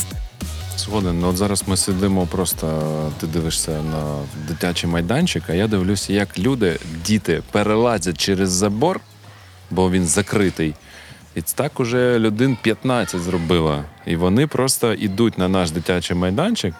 Згоден, 0.78 1.20
ну 1.20 1.28
от 1.28 1.36
зараз 1.36 1.64
ми 1.66 1.76
сидимо, 1.76 2.26
просто 2.26 2.66
ти 3.20 3.26
дивишся 3.26 3.70
на 3.70 4.16
дитячий 4.48 4.90
майданчик, 4.90 5.42
а 5.48 5.54
я 5.54 5.66
дивлюся, 5.66 6.12
як 6.12 6.38
люди, 6.38 6.78
діти 7.04 7.42
перелазять 7.50 8.18
через 8.18 8.50
забор, 8.50 9.00
бо 9.70 9.90
він 9.90 10.06
закритий. 10.06 10.74
І 11.34 11.40
так 11.42 11.80
уже 11.80 12.18
людей 12.18 12.56
15 12.62 13.20
зробила. 13.20 13.84
І 14.06 14.16
вони 14.16 14.46
просто 14.46 14.94
йдуть 14.94 15.38
на 15.38 15.48
наш 15.48 15.70
дитячий 15.70 16.16
майданчик. 16.16 16.74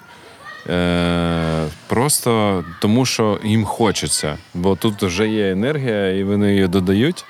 Е, 0.69 1.67
Просто 1.87 2.65
тому, 2.81 3.07
що 3.07 3.41
їм 3.45 3.65
хочеться, 3.65 4.39
бо 4.55 4.77
тут 4.77 5.03
вже 5.03 5.29
є 5.29 5.53
енергія, 5.53 6.11
і 6.13 6.25
вони 6.25 6.55
її 6.55 6.69
додають. 6.69 7.25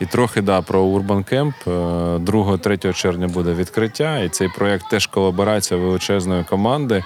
І 0.00 0.06
трохи 0.06 0.42
да, 0.42 0.62
про 0.62 0.84
Urban 0.84 1.32
Camp. 1.32 1.52
2-3 2.24 2.94
червня 2.94 3.28
буде 3.28 3.54
відкриття. 3.54 4.18
І 4.18 4.28
цей 4.28 4.48
проєкт 4.48 4.90
теж 4.90 5.06
колаборація 5.06 5.80
величезної 5.80 6.44
команди. 6.44 7.04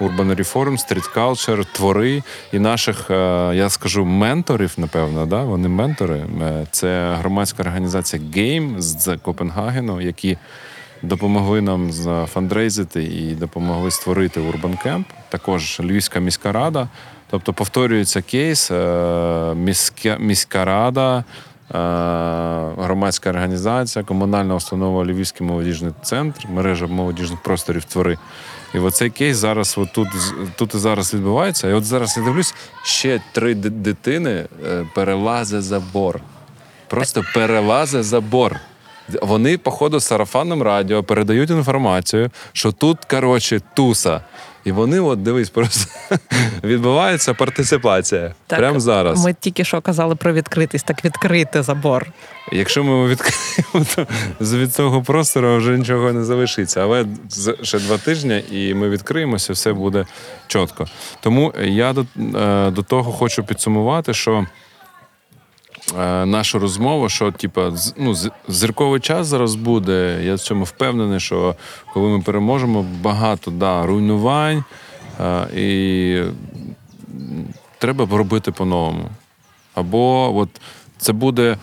Urban 0.00 0.34
Reform, 0.34 0.76
Street 0.78 1.14
Culture, 1.14 1.66
твори 1.72 2.22
і 2.52 2.58
наших, 2.58 3.10
е, 3.10 3.14
я 3.54 3.68
скажу, 3.70 4.04
менторів, 4.04 4.74
напевно, 4.76 5.26
да? 5.26 5.42
вони 5.42 5.68
ментори. 5.68 6.26
Е, 6.42 6.66
це 6.70 7.14
громадська 7.18 7.62
організація 7.62 8.22
Game 8.22 8.80
з 8.80 9.16
Копенгагену, 9.16 10.00
які 10.00 10.38
допомогли 11.02 11.60
нам 11.60 11.92
зафандрейзити 11.92 13.02
і 13.04 13.34
допомогли 13.34 13.90
створити 13.90 14.40
Urban 14.40 14.86
Camp. 14.86 15.04
Також 15.28 15.80
Львівська 15.80 16.20
міська 16.20 16.52
рада. 16.52 16.88
Тобто 17.30 17.52
повторюється 17.52 18.22
кейс, 18.22 18.70
е, 18.70 19.54
міська, 19.54 20.16
міська 20.20 20.64
рада. 20.64 21.24
Е, 21.70 21.76
громадська 22.78 23.30
організація, 23.30 24.04
комунальна 24.04 24.54
установа 24.54 25.04
Львівський 25.04 25.46
молодіжний 25.46 25.92
центр, 26.02 26.48
мережа 26.48 26.86
молодіжних 26.86 27.42
просторів 27.42 27.84
твори. 27.84 28.18
І 28.74 28.78
оцей 28.78 29.10
кейс 29.10 29.36
зараз 29.36 29.78
тут 29.94 30.08
тут 30.56 30.74
і 30.74 30.78
зараз 30.78 31.14
відбувається. 31.14 31.68
І 31.68 31.72
от 31.72 31.84
зараз 31.84 32.16
я 32.16 32.24
дивлюсь, 32.24 32.54
ще 32.82 33.20
три 33.32 33.54
дитини 33.54 34.46
е, 34.66 34.86
перелазить 34.94 35.62
забор. 35.62 36.20
Просто 36.88 37.22
перелазить 37.34 38.04
забор. 38.04 38.56
Вони, 39.22 39.58
походу, 39.58 40.00
з 40.00 40.04
сарафанним 40.04 40.62
радіо 40.62 41.02
передають 41.02 41.50
інформацію, 41.50 42.30
що 42.52 42.72
тут, 42.72 43.04
коротше, 43.04 43.60
туса. 43.74 44.20
І 44.64 44.72
вони, 44.72 45.00
от 45.00 45.22
дивись, 45.22 45.50
просто 45.50 45.90
відбувається 46.64 47.34
партиципація. 47.34 48.34
Так, 48.46 48.58
Прямо 48.58 48.80
зараз. 48.80 49.24
Ми 49.24 49.34
тільки 49.40 49.64
що 49.64 49.80
казали 49.80 50.16
про 50.16 50.32
відкритість, 50.32 50.86
так 50.86 51.04
відкрити 51.04 51.62
забор. 51.62 52.06
Якщо 52.52 52.84
ми 52.84 53.08
відкриємо, 53.08 53.86
то 53.96 54.06
від 54.40 54.74
цього 54.74 55.02
простору 55.02 55.56
вже 55.56 55.78
нічого 55.78 56.12
не 56.12 56.24
залишиться. 56.24 56.82
Але 56.82 57.06
ще 57.62 57.78
два 57.78 57.98
тижні, 57.98 58.44
і 58.50 58.74
ми 58.74 58.88
відкриємося, 58.88 59.52
все 59.52 59.72
буде 59.72 60.06
чітко. 60.46 60.86
Тому 61.20 61.54
я 61.62 61.92
до, 61.92 62.06
е, 62.38 62.70
до 62.70 62.82
того 62.82 63.12
хочу 63.12 63.44
підсумувати, 63.44 64.14
що. 64.14 64.46
Е, 66.00 66.26
Нашу 66.26 66.58
розмову, 66.58 67.08
що 67.08 67.32
типа 67.32 67.72
ну, 67.96 68.14
зірковий 68.48 69.00
час 69.00 69.26
зараз 69.26 69.54
буде. 69.54 70.20
Я 70.24 70.34
в 70.34 70.38
цьому 70.38 70.64
впевнений, 70.64 71.20
що 71.20 71.54
коли 71.94 72.08
ми 72.08 72.22
переможемо, 72.22 72.86
багато 73.00 73.50
да, 73.50 73.86
руйнувань, 73.86 74.64
е, 75.20 75.46
і 75.56 76.22
треба 77.78 78.18
робити 78.18 78.52
по-новому. 78.52 79.10
Або 79.74 80.36
от 80.36 80.48
це 80.98 81.12
буде 81.12 81.56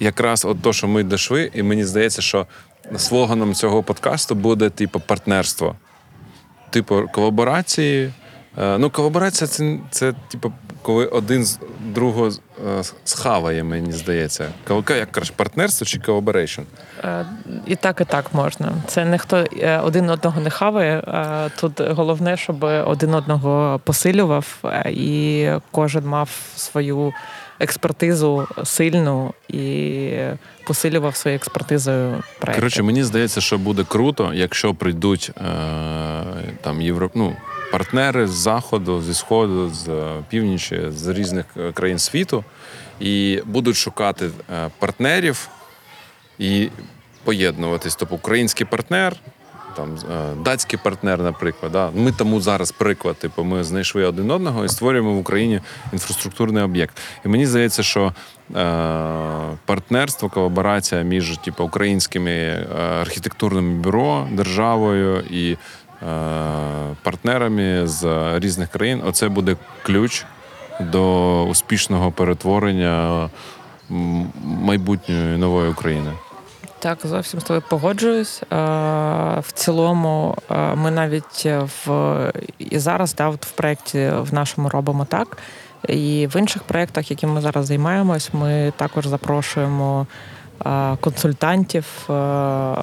якраз 0.00 0.44
от 0.44 0.62
то, 0.62 0.72
що 0.72 0.88
ми 0.88 1.02
дійшли, 1.02 1.50
і 1.54 1.62
мені 1.62 1.84
здається, 1.84 2.22
що 2.22 2.46
слоганом 2.96 3.54
цього 3.54 3.82
подкасту 3.82 4.34
буде 4.34 4.70
типу 4.70 5.00
партнерство. 5.00 5.76
Типу 6.70 7.02
колаборації. 7.12 8.12
Е, 8.58 8.78
Ну, 8.78 8.90
колаборація 8.90 9.48
це, 9.48 9.78
це 9.90 10.14
типу, 10.28 10.52
коли 10.86 11.06
один 11.06 11.44
з 11.44 11.58
другого 11.80 12.28
е, 12.28 12.82
схаває, 13.04 13.64
мені 13.64 13.92
здається. 13.92 14.48
Як 14.88 15.12
кажеш, 15.12 15.30
партнерство 15.30 15.86
чи 15.86 15.98
collaboration? 15.98 16.60
Е, 17.04 17.26
І 17.66 17.76
так, 17.76 18.00
і 18.00 18.04
так 18.04 18.34
можна. 18.34 18.72
Це 18.86 19.04
ніхто 19.04 19.44
е, 19.60 19.78
один 19.78 20.10
одного 20.10 20.40
не 20.40 20.50
хаває. 20.50 20.98
е, 20.98 21.50
Тут 21.60 21.80
головне, 21.80 22.36
щоб 22.36 22.64
один 22.64 23.14
одного 23.14 23.80
посилював, 23.84 24.58
і 24.90 25.48
кожен 25.70 26.06
мав 26.06 26.30
свою 26.56 27.12
експертизу 27.60 28.48
сильну 28.64 29.34
і 29.48 30.10
посилював 30.66 31.16
своєю 31.16 31.36
експертизою 31.36 32.22
проєкт. 32.38 32.58
Коротше, 32.60 32.82
мені 32.82 33.04
здається, 33.04 33.40
що 33.40 33.58
буде 33.58 33.84
круто, 33.88 34.30
якщо 34.34 34.74
прийдуть 34.74 35.30
е, 35.36 35.42
там 36.62 36.82
євро... 36.82 37.10
ну, 37.14 37.36
партнери 37.76 38.26
з 38.26 38.30
заходу, 38.30 39.02
зі 39.02 39.14
сходу, 39.14 39.70
з 39.70 39.88
е, 39.88 40.22
північі, 40.28 40.80
з 40.90 41.06
різних 41.06 41.44
е, 41.56 41.72
країн 41.72 41.98
світу, 41.98 42.44
і 43.00 43.42
будуть 43.44 43.76
шукати 43.76 44.30
е, 44.50 44.70
партнерів 44.78 45.48
і 46.38 46.68
поєднуватись. 47.24 47.96
Тобто 47.96 48.14
український 48.14 48.66
партнер. 48.66 49.16
Там 49.76 49.98
датський 50.44 50.78
партнер, 50.82 51.22
наприклад, 51.22 51.72
да. 51.72 51.90
ми 51.94 52.12
тому 52.12 52.40
зараз 52.40 52.72
приклад. 52.72 53.16
Типу, 53.16 53.44
ми 53.44 53.64
знайшли 53.64 54.04
один 54.04 54.30
одного 54.30 54.64
і 54.64 54.68
створюємо 54.68 55.12
в 55.12 55.18
Україні 55.18 55.60
інфраструктурний 55.92 56.62
об'єкт. 56.62 56.96
І 57.24 57.28
мені 57.28 57.46
здається, 57.46 57.82
що 57.82 58.12
партнерство, 59.66 60.28
колаборація 60.28 61.02
між 61.02 61.38
типу, 61.38 61.64
українськими 61.64 62.66
архітектурними 63.00 63.74
бюро, 63.74 64.28
державою 64.32 65.24
і 65.30 65.56
партнерами 67.02 67.86
з 67.86 68.06
різних 68.38 68.68
країн, 68.68 69.02
оце 69.06 69.28
буде 69.28 69.56
ключ 69.82 70.24
до 70.80 71.44
успішного 71.44 72.12
перетворення 72.12 73.28
майбутньої 74.44 75.38
нової 75.38 75.70
України. 75.70 76.12
Так, 76.78 76.98
зовсім 77.04 77.40
з 77.40 77.44
тобою 77.44 77.62
погоджуюсь. 77.68 78.42
Е, 78.42 78.46
В 79.40 79.52
цілому, 79.54 80.36
е, 80.50 80.74
ми 80.74 80.90
навіть 80.90 81.46
в 81.46 82.32
і 82.58 82.78
зараз 82.78 83.14
да, 83.14 83.28
от 83.28 83.46
в 83.46 83.50
проєкті 83.50 84.10
в 84.18 84.34
нашому 84.34 84.68
робимо 84.68 85.04
так. 85.04 85.38
І 85.88 86.26
в 86.26 86.36
інших 86.36 86.62
проєктах, 86.62 87.10
якими 87.10 87.32
ми 87.32 87.40
зараз 87.40 87.66
займаємось, 87.66 88.30
ми 88.32 88.72
також 88.76 89.06
запрошуємо 89.06 90.06
е, 90.10 90.35
консультантів 91.00 92.10
е, 92.10 92.74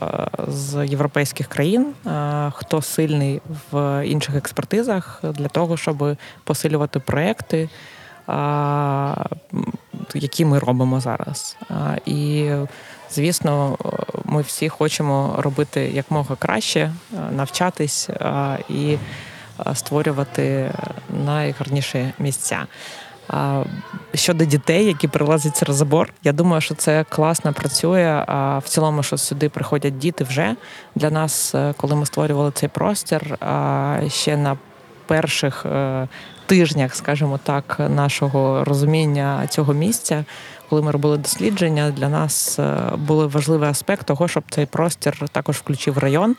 з 0.48 0.86
європейських 0.86 1.48
країн, 1.48 1.94
е, 2.06 2.52
хто 2.56 2.82
сильний 2.82 3.42
в 3.72 4.06
інших 4.08 4.36
експертизах, 4.36 5.20
для 5.24 5.48
того, 5.48 5.78
щоб 5.78 6.18
посилювати 6.44 7.00
проєкти, 7.00 7.58
е, 7.60 7.70
які 10.16 10.46
ми 10.46 10.60
робимо 10.60 11.00
зараз. 11.00 11.58
Е, 11.72 12.00
І 12.06 12.50
Звісно, 13.14 13.78
ми 14.26 14.42
всі 14.42 14.70
хочемо 14.70 15.36
робити 15.38 15.92
якмога 15.94 16.36
краще, 16.36 16.80
е, 16.80 16.92
навчатись 17.32 18.10
е, 18.10 18.58
і 18.70 18.98
е, 19.68 19.76
створювати 19.76 20.72
найгарніші 21.26 22.14
місця. 22.20 22.66
Щодо 24.14 24.46
дітей, 24.46 24.86
які 24.86 25.08
прилазять 25.08 25.60
через 25.60 25.76
забор, 25.76 26.14
я 26.24 26.32
думаю, 26.32 26.62
що 26.62 26.76
це 26.76 27.06
класно 27.10 27.54
працює. 27.54 28.24
А 28.28 28.58
в 28.58 28.64
цілому, 28.64 29.04
що 29.04 29.18
сюди 29.18 29.50
приходять 29.50 29.98
діти 29.98 30.24
вже 30.24 30.56
для 30.96 31.10
нас, 31.10 31.56
е, 31.56 31.74
коли 31.78 31.96
ми 31.96 32.06
створювали 32.06 32.52
цей 32.52 32.70
простір, 32.70 33.38
ще 34.08 34.38
на 34.38 34.58
перших 35.08 35.66
е, 35.66 36.08
тижнях, 36.46 36.96
скажімо 36.96 37.40
так, 37.44 37.76
нашого 37.90 38.64
розуміння 38.64 39.48
цього 39.48 39.74
місця, 39.74 40.26
коли 40.70 40.82
ми 40.82 40.92
робили 40.92 41.18
дослідження, 41.18 41.92
для 41.92 42.10
нас 42.10 42.60
е, 42.60 42.78
був 42.98 43.30
важливий 43.30 43.70
аспект 43.70 44.08
того, 44.08 44.28
щоб 44.28 44.44
цей 44.50 44.66
простір 44.66 45.30
також 45.32 45.58
включив 45.58 45.98
район. 45.98 46.36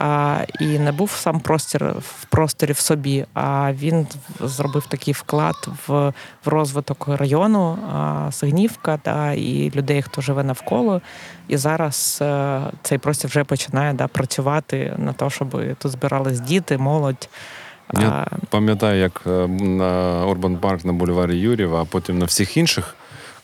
А, 0.00 0.40
і 0.60 0.78
не 0.78 0.92
був 0.92 1.10
сам 1.10 1.40
простір 1.40 1.84
в 1.84 2.24
просторі 2.24 2.72
в 2.72 2.78
собі, 2.78 3.26
а 3.34 3.72
він 3.72 4.06
зробив 4.40 4.86
такий 4.86 5.14
вклад 5.14 5.68
в, 5.86 6.12
в 6.44 6.48
розвиток 6.48 7.08
району, 7.08 7.78
а, 7.92 8.32
Сигнівка 8.32 8.96
та 8.96 9.32
і 9.32 9.72
людей, 9.76 10.02
хто 10.02 10.20
живе 10.20 10.44
навколо. 10.44 11.00
І 11.48 11.56
зараз 11.56 12.18
е, 12.22 12.60
цей 12.82 12.98
простір 12.98 13.30
вже 13.30 13.44
починає 13.44 13.92
да, 13.92 14.06
працювати 14.06 14.94
на 14.98 15.12
те, 15.12 15.30
щоб 15.30 15.76
тут 15.78 15.92
збирались 15.92 16.40
діти, 16.40 16.78
молодь. 16.78 17.28
Я 17.94 18.26
пам'ятаю, 18.50 19.00
як 19.00 19.22
е, 19.26 19.48
на 19.48 20.26
Урбан 20.26 20.56
Парк 20.56 20.84
на 20.84 20.92
бульварі 20.92 21.38
Юрєва, 21.38 21.82
а 21.82 21.84
потім 21.84 22.18
на 22.18 22.24
всіх 22.24 22.56
інших, 22.56 22.94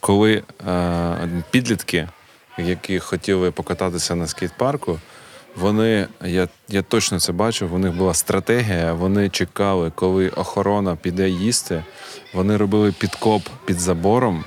коли 0.01 0.43
е, 0.69 1.43
підлітки, 1.51 2.09
які 2.59 2.99
хотіли 2.99 3.51
покататися 3.51 4.15
на 4.15 4.27
скейт-парку, 4.27 4.99
вони, 5.57 6.07
я, 6.25 6.49
я 6.69 6.83
точно 6.83 7.21
це 7.21 7.33
бачив, 7.33 7.75
у 7.75 7.79
них 7.79 7.97
була 7.97 8.15
стратегія. 8.15 8.93
Вони 8.93 9.29
чекали, 9.29 9.93
коли 9.95 10.29
охорона 10.29 10.97
піде 10.97 11.29
їсти. 11.29 11.85
Вони 12.35 12.57
робили 12.57 12.95
підкоп 12.99 13.43
під 13.65 13.81
забором 13.81 14.45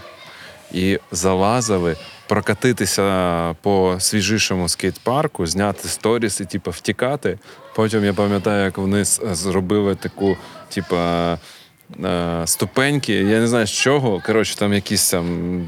і 0.71 0.99
залазили 1.11 1.95
прокатитися 2.27 3.55
по 3.61 3.95
свіжішому 3.99 4.69
скейт-парку, 4.69 5.45
зняти 5.45 5.87
сторіс 5.87 6.41
і 6.41 6.45
типу, 6.45 6.71
втікати. 6.71 7.39
Потім 7.75 8.05
я 8.05 8.13
пам'ятаю, 8.13 8.65
як 8.65 8.77
вони 8.77 9.05
зробили 9.05 9.95
таку, 9.95 10.37
типу, 10.69 10.95
е, 10.95 11.37
ступеньки. 12.45 13.13
Я 13.13 13.39
не 13.39 13.47
знаю 13.47 13.67
з 13.67 13.71
чого. 13.71 14.21
Коротше, 14.25 14.57
там 14.57 14.73
якісь 14.73 15.11
там 15.11 15.67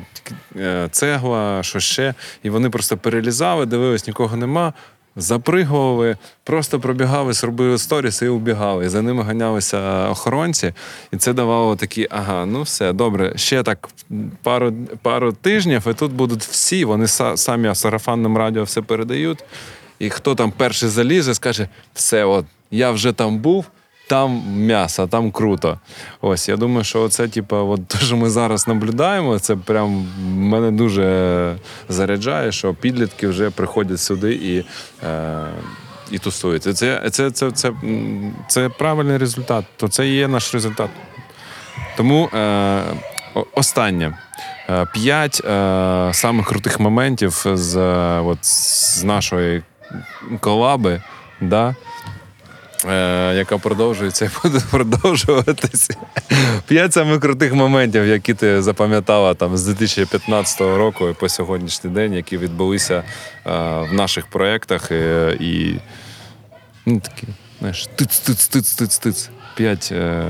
е, 0.55 0.87
цегла, 0.91 1.63
що 1.63 1.79
ще. 1.79 2.13
І 2.43 2.49
вони 2.49 2.69
просто 2.69 2.97
перелізали, 2.97 3.65
дивились, 3.65 4.07
нікого 4.07 4.35
нема. 4.35 4.73
Запригували, 5.19 6.17
просто 6.43 6.79
пробігали, 6.79 7.33
зробили 7.33 7.77
сторіс 7.77 8.21
і 8.21 8.27
убігали. 8.27 8.85
І 8.85 8.89
за 8.89 9.01
ними 9.01 9.23
ганялися 9.23 10.09
охоронці, 10.09 10.73
і 11.11 11.17
це 11.17 11.33
давало 11.33 11.75
такі: 11.75 12.07
ага, 12.09 12.45
ну 12.45 12.61
все, 12.61 12.93
добре, 12.93 13.33
ще 13.35 13.63
так 13.63 13.89
пару, 14.43 14.73
пару 15.01 15.31
тижнів, 15.31 15.87
і 15.87 15.93
тут 15.93 16.11
будуть 16.11 16.43
всі. 16.43 16.85
Вони 16.85 17.07
самі 17.35 17.75
сарафанним 17.75 18.37
радіо 18.37 18.63
все 18.63 18.81
передають. 18.81 19.43
І 19.99 20.09
хто 20.09 20.35
там 20.35 20.51
перший 20.51 20.89
залізе, 20.89 21.33
скаже: 21.33 21.69
все, 21.93 22.25
от 22.25 22.45
я 22.71 22.91
вже 22.91 23.11
там 23.11 23.37
був, 23.37 23.65
там 24.07 24.43
м'ясо, 24.47 25.07
там 25.07 25.31
круто. 25.31 25.79
Ось 26.21 26.49
я 26.49 26.57
думаю, 26.57 26.83
що 26.83 27.09
це, 27.09 27.27
типу, 27.27 27.55
от 27.55 27.87
те, 27.87 27.97
що 27.97 28.17
ми 28.17 28.29
зараз 28.29 28.67
наблюдаємо, 28.67 29.39
це 29.39 29.55
прям 29.55 30.07
мене 30.35 30.71
дуже 30.71 31.55
заряджає, 31.89 32.51
що 32.51 32.73
підлітки 32.73 33.27
вже 33.27 33.49
приходять 33.49 33.99
сюди 33.99 34.33
і. 34.33 34.65
Е, 35.07 35.45
і 36.11 36.19
тусуються. 36.19 36.73
Це, 36.73 37.09
це, 37.09 37.31
це, 37.31 37.51
це, 37.51 37.71
це 38.47 38.69
правильний 38.69 39.17
результат. 39.17 39.65
То 39.77 39.87
це 39.87 40.07
є 40.07 40.27
наш 40.27 40.53
результат. 40.53 40.89
Тому 41.97 42.29
е, 42.33 42.81
останнє. 43.53 44.17
Е, 44.69 44.85
П'ять 44.93 45.41
е, 45.45 46.09
самих 46.13 46.47
крутих 46.47 46.79
моментів 46.79 47.45
з, 47.53 47.77
от, 48.19 48.45
з 48.45 49.03
нашої 49.03 49.63
колаби, 50.39 51.01
да, 51.41 51.75
яка 53.35 53.57
продовжується 53.57 54.25
і 54.25 54.29
буде 54.43 54.61
продовжуватися. 54.71 55.95
П'ять 56.67 56.93
самих 56.93 57.19
крутих 57.19 57.53
моментів, 57.53 58.07
які 58.07 58.33
ти 58.33 58.61
запам'ятала 58.61 59.33
там 59.33 59.57
з 59.57 59.65
2015 59.65 60.61
року 60.61 61.09
і 61.09 61.13
по 61.13 61.29
сьогоднішній 61.29 61.89
день, 61.89 62.13
які 62.13 62.37
відбулися 62.37 62.95
е, 62.95 63.03
в 63.81 63.93
наших 63.93 64.27
проєктах. 64.27 64.91
е, 64.91 65.37
і 65.39 65.75
ну, 66.85 66.99
такі 66.99 67.27
знаєш, 67.59 67.87
тиц, 67.95 68.19
тиц, 68.19 68.47
тиц, 68.47 68.75
тиц, 68.75 68.97
тиц. 68.97 69.29
П'ять 69.55 69.89
е, 69.91 70.23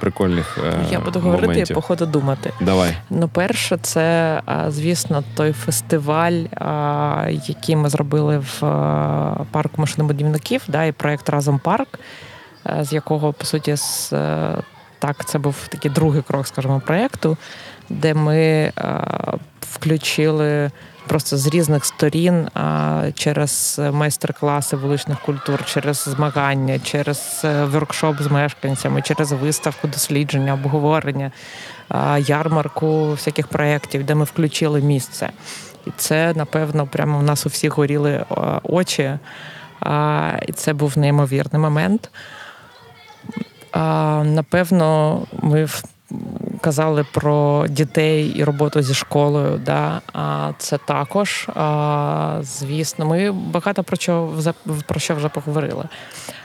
прикольних. 0.00 0.58
Е, 0.58 0.86
Я 0.90 1.00
буду 1.00 1.20
говорити 1.20 1.46
моментів. 1.46 1.70
і 1.70 1.74
по 1.74 1.80
ходу 1.80 2.06
думати. 2.06 2.52
Давай. 2.60 2.96
Ну, 3.10 3.28
перше, 3.28 3.78
це, 3.82 4.40
звісно, 4.68 5.24
той 5.34 5.52
фестиваль, 5.52 6.42
який 7.30 7.76
ми 7.76 7.88
зробили 7.88 8.38
в 8.38 8.60
парку 9.50 9.80
машинобудівників, 9.80 10.62
да, 10.68 10.84
і 10.84 10.92
проєкт 10.92 11.28
Разом 11.28 11.58
парк, 11.58 11.98
е, 12.66 12.84
з 12.84 12.92
якого, 12.92 13.32
по 13.32 13.44
суті, 13.44 13.76
з, 13.76 14.12
е, 14.12 14.56
так, 14.98 15.24
це 15.24 15.38
був 15.38 15.56
такий 15.68 15.90
другий 15.90 16.22
крок, 16.22 16.46
скажімо, 16.46 16.82
проєкту, 16.86 17.36
де 17.88 18.14
ми 18.14 18.72
включили. 19.60 20.70
Просто 21.10 21.36
з 21.36 21.46
різних 21.46 21.84
сторін 21.84 22.48
через 23.14 23.80
майстер-класи 23.92 24.76
вуличних 24.76 25.20
культур, 25.20 25.64
через 25.64 25.96
змагання, 25.96 26.78
через 26.78 27.40
е, 27.44 27.64
воркшоп 27.64 28.22
з 28.22 28.26
мешканцями, 28.26 29.02
через 29.02 29.32
виставку, 29.32 29.88
дослідження, 29.88 30.54
обговорення, 30.54 31.32
ярмарку 32.18 33.10
всяких 33.10 33.48
проєктів, 33.48 34.04
де 34.04 34.14
ми 34.14 34.24
включили 34.24 34.80
місце. 34.80 35.30
І 35.86 35.90
це, 35.96 36.32
напевно, 36.36 36.86
прямо 36.86 37.18
у 37.18 37.22
нас 37.22 37.46
у 37.46 37.48
всіх 37.48 37.76
горіли 37.76 38.24
очі. 38.62 39.18
І 40.46 40.52
це 40.52 40.72
був 40.72 40.98
неймовірний 40.98 41.62
момент. 41.62 42.10
Напевно, 44.24 45.20
ми 45.42 45.64
в- 45.64 45.84
казали 46.60 47.06
про 47.12 47.66
дітей 47.68 48.26
і 48.36 48.44
роботу 48.44 48.82
зі 48.82 48.94
школою. 48.94 49.60
Да? 49.64 50.00
А 50.12 50.50
це 50.58 50.78
також, 50.78 51.48
а, 51.54 52.38
звісно, 52.42 53.06
ми 53.06 53.32
багато 53.32 53.82
про 53.82 53.96
що 53.96 54.28
про 54.86 55.00
що 55.00 55.14
вже 55.14 55.28
поговорили. 55.28 55.84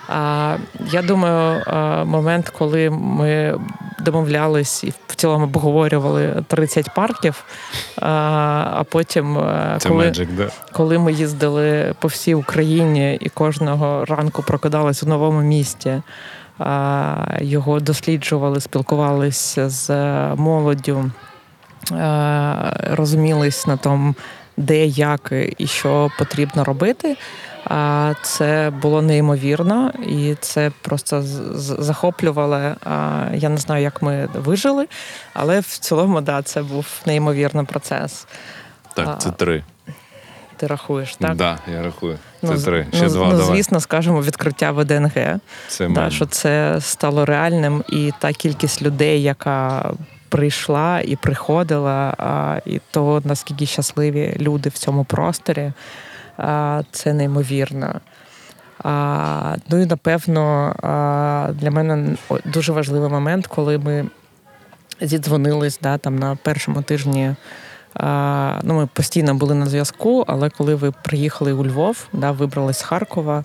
А, 0.09 0.55
Я 0.91 1.01
думаю, 1.01 1.63
а, 1.67 2.03
момент, 2.03 2.49
коли 2.49 2.89
ми 2.89 3.59
домовлялись 3.99 4.83
і 4.83 4.93
в 5.07 5.15
цілому 5.15 5.43
обговорювали 5.43 6.43
30 6.47 6.93
парків, 6.95 7.43
а, 8.01 8.07
а 8.73 8.83
потім, 8.83 9.37
Це 9.79 9.89
коли, 9.89 10.05
Magic, 10.05 10.35
да? 10.37 10.49
коли 10.71 10.99
ми 10.99 11.13
їздили 11.13 11.93
по 11.99 12.07
всій 12.07 12.35
Україні 12.35 13.15
і 13.21 13.29
кожного 13.29 14.05
ранку 14.05 14.43
прокидались 14.43 15.03
у 15.03 15.05
новому 15.05 15.41
місті, 15.41 16.01
його 17.39 17.79
досліджували, 17.79 18.61
спілкувалися 18.61 19.69
з 19.69 19.89
молоддю, 20.35 21.11
розумілись 22.91 23.67
на 23.67 23.77
тому, 23.77 24.15
де, 24.57 24.85
як 24.85 25.33
і 25.57 25.67
що 25.67 26.09
потрібно 26.17 26.63
робити. 26.63 27.17
А 27.65 28.13
Це 28.21 28.73
було 28.81 29.01
неймовірно, 29.01 29.91
і 30.07 30.35
це 30.39 30.71
просто 30.81 31.21
захоплювало. 31.79 32.75
Я 33.33 33.49
не 33.49 33.57
знаю, 33.57 33.83
як 33.83 34.01
ми 34.01 34.29
вижили, 34.33 34.87
але 35.33 35.59
в 35.59 35.65
цілому, 35.65 36.21
да, 36.21 36.41
це 36.41 36.61
був 36.61 36.87
неймовірний 37.05 37.65
процес. 37.65 38.27
Так, 38.93 39.21
це 39.21 39.31
три. 39.31 39.63
Ти 40.57 40.67
рахуєш, 40.67 41.15
так? 41.15 41.35
Да, 41.35 41.59
я 41.73 41.83
рахую. 41.83 42.17
Це 42.41 42.47
Ну, 42.47 42.57
три. 42.61 42.87
Ще 42.93 43.03
ну, 43.03 43.09
два. 43.09 43.25
ну, 43.25 43.37
давай. 43.37 43.55
звісно, 43.55 43.79
скажемо 43.79 44.21
відкриття 44.21 44.71
ВДНГ. 44.71 45.39
Це 45.67 45.89
Да, 45.89 46.09
що 46.09 46.25
це 46.25 46.77
стало 46.81 47.25
реальним, 47.25 47.83
і 47.89 48.11
та 48.19 48.33
кількість 48.33 48.81
людей, 48.81 49.21
яка 49.21 49.91
прийшла 50.29 51.01
і 51.01 51.15
приходила, 51.15 52.15
а, 52.17 52.59
і 52.65 52.81
то 52.91 53.21
наскільки 53.25 53.65
щасливі 53.65 54.37
люди 54.39 54.69
в 54.69 54.73
цьому 54.77 55.03
просторі, 55.03 55.71
а, 56.37 56.81
це 56.91 57.13
неймовірно. 57.13 58.01
А, 58.83 59.55
ну 59.69 59.81
і 59.81 59.85
напевно 59.85 60.75
а, 60.83 61.49
для 61.53 61.71
мене 61.71 62.15
дуже 62.45 62.71
важливий 62.71 63.09
момент, 63.09 63.47
коли 63.47 63.77
ми 63.77 64.05
зідзвонились 65.01 65.79
да, 65.81 65.97
там 65.97 66.19
на 66.19 66.35
першому 66.35 66.81
тижні. 66.81 67.35
Ну, 68.63 68.73
ми 68.73 68.87
постійно 68.93 69.35
були 69.35 69.55
на 69.55 69.65
зв'язку, 69.65 70.23
але 70.27 70.49
коли 70.49 70.75
ви 70.75 70.91
приїхали 70.91 71.53
у 71.53 71.65
Львов, 71.65 72.07
да, 72.13 72.31
вибрались 72.31 72.77
з 72.77 72.81
Харкова, 72.81 73.43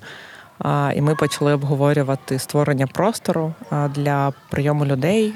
і 0.95 1.01
ми 1.01 1.15
почали 1.15 1.55
обговорювати 1.55 2.39
створення 2.39 2.87
простору 2.87 3.55
для 3.95 4.33
прийому 4.51 4.87
людей. 4.87 5.35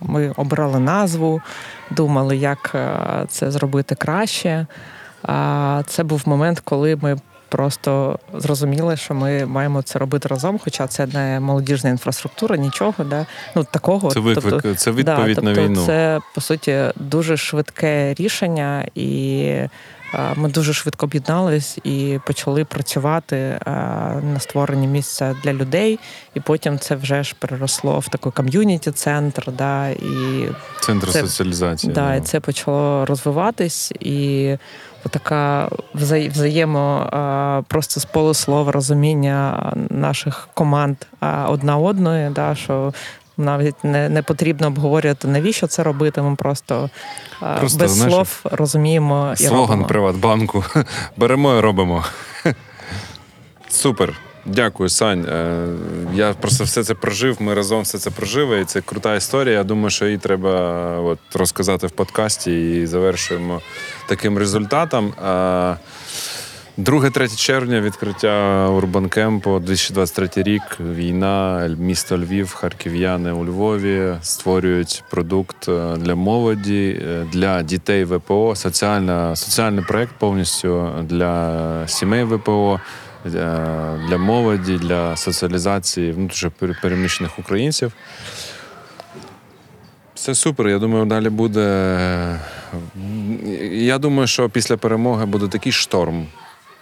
Ми 0.00 0.32
обирали 0.36 0.78
назву, 0.78 1.40
думали, 1.90 2.36
як 2.36 2.76
це 3.28 3.50
зробити 3.50 3.94
краще. 3.94 4.66
Це 5.86 6.04
був 6.04 6.22
момент, 6.26 6.60
коли 6.60 6.96
ми 6.96 7.16
просто 7.52 8.18
зрозуміли, 8.34 8.96
що 8.96 9.14
ми 9.14 9.46
маємо 9.46 9.82
це 9.82 9.98
робити 9.98 10.28
разом, 10.28 10.60
хоча 10.64 10.86
це 10.86 11.06
не 11.06 11.40
молодіжна 11.40 11.90
інфраструктура, 11.90 12.56
нічого, 12.56 13.04
да? 13.04 13.26
ну 13.56 13.64
такого. 13.64 14.10
Це 14.10 14.20
виклик, 14.20 14.76
це 14.76 14.90
відповідь 14.90 15.36
да, 15.36 15.42
на 15.42 15.54
тобто 15.54 15.62
війну. 15.62 15.86
Це 15.86 16.20
по 16.34 16.40
суті 16.40 16.84
дуже 16.96 17.36
швидке 17.36 18.14
рішення, 18.14 18.86
і 18.94 19.52
ми 20.36 20.48
дуже 20.48 20.72
швидко 20.72 21.06
об'єднались 21.06 21.78
і 21.84 22.18
почали 22.26 22.64
працювати 22.64 23.58
на 24.22 24.36
створенні 24.38 24.86
місця 24.86 25.36
для 25.44 25.52
людей. 25.52 25.98
І 26.34 26.40
потім 26.40 26.78
це 26.78 26.94
вже 26.94 27.22
ж 27.22 27.34
переросло 27.38 27.98
в 27.98 28.08
такий 28.08 28.32
ком'юніті-центр. 28.32 29.52
Да, 29.52 29.88
і 29.88 30.48
Центр 30.80 31.10
це- 31.10 31.20
соціалізації. 31.20 31.92
Да, 31.92 32.00
да. 32.00 32.14
і 32.14 32.20
це 32.20 32.40
почало 32.40 33.06
розвиватись, 33.06 33.92
і 34.00 34.56
така 35.10 35.68
вза- 35.94 36.30
взаємо 36.30 37.62
просто 37.68 38.00
з 38.00 38.04
полуслова 38.04 38.72
розуміння 38.72 39.72
наших 39.90 40.48
команд 40.54 40.96
одна 41.48 41.76
одної, 41.76 42.30
да, 42.30 42.54
що 42.54 42.92
навіть 43.36 43.84
не, 43.84 44.08
не 44.08 44.22
потрібно 44.22 44.66
обговорювати, 44.66 45.28
навіщо 45.28 45.66
це 45.66 45.82
робити. 45.82 46.22
Ми 46.22 46.36
просто, 46.36 46.90
Просто, 47.58 47.78
без 47.78 47.90
знаєш, 47.90 48.12
слов 48.14 48.40
розуміємо 48.44 49.32
і 49.32 49.36
Слоган 49.36 49.60
робимо. 49.68 49.86
Приватбанку. 49.86 50.64
Беремо 51.16 51.54
і 51.54 51.60
робимо. 51.60 52.04
Супер. 53.68 54.14
Дякую, 54.46 54.88
Сань. 54.88 55.24
Е, 55.24 55.66
Я 56.14 56.32
просто 56.32 56.64
все 56.64 56.84
це 56.84 56.94
прожив. 56.94 57.36
Ми 57.40 57.54
разом 57.54 57.82
все 57.82 57.98
це 57.98 58.10
прожили. 58.10 58.60
І 58.60 58.64
це 58.64 58.80
крута 58.80 59.14
історія. 59.14 59.54
Я 59.54 59.64
думаю, 59.64 59.90
що 59.90 60.04
її 60.06 60.18
треба 60.18 60.50
от, 61.00 61.18
розказати 61.34 61.86
в 61.86 61.90
подкасті 61.90 62.80
і 62.82 62.86
завершуємо 62.86 63.60
таким 64.06 64.38
результатом. 64.38 65.06
Е, 65.06 65.76
2-3 66.78 67.36
червня 67.36 67.80
відкриття 67.80 68.68
Урбанкемпу, 68.68 69.58
2023 69.58 70.42
рік. 70.42 70.62
Війна, 70.80 71.66
місто 71.78 72.18
Львів, 72.18 72.54
харків'яни 72.54 73.32
у 73.32 73.44
Львові 73.44 74.14
створюють 74.22 75.04
продукт 75.10 75.68
е, 75.68 75.96
для 75.96 76.14
молоді, 76.14 77.00
е, 77.02 77.26
для 77.32 77.62
дітей 77.62 78.04
ВПО, 78.04 78.56
соціальна, 78.56 79.36
соціальний 79.36 79.84
проект 79.84 80.12
повністю 80.18 80.90
для 81.02 81.88
сімей 81.88 82.24
ВПО, 82.24 82.80
е, 82.80 83.11
для 83.24 84.18
молоді, 84.18 84.78
для 84.78 85.16
соціалізації 85.16 86.12
внутрішньопереміщених 86.12 87.38
українців. 87.38 87.92
Все 90.14 90.34
супер. 90.34 90.68
Я 90.68 90.78
думаю, 90.78 91.04
далі 91.04 91.28
буде. 91.28 92.40
Я 93.72 93.98
думаю, 93.98 94.26
що 94.26 94.48
після 94.48 94.76
перемоги 94.76 95.26
буде 95.26 95.48
такий 95.48 95.72
шторм 95.72 96.26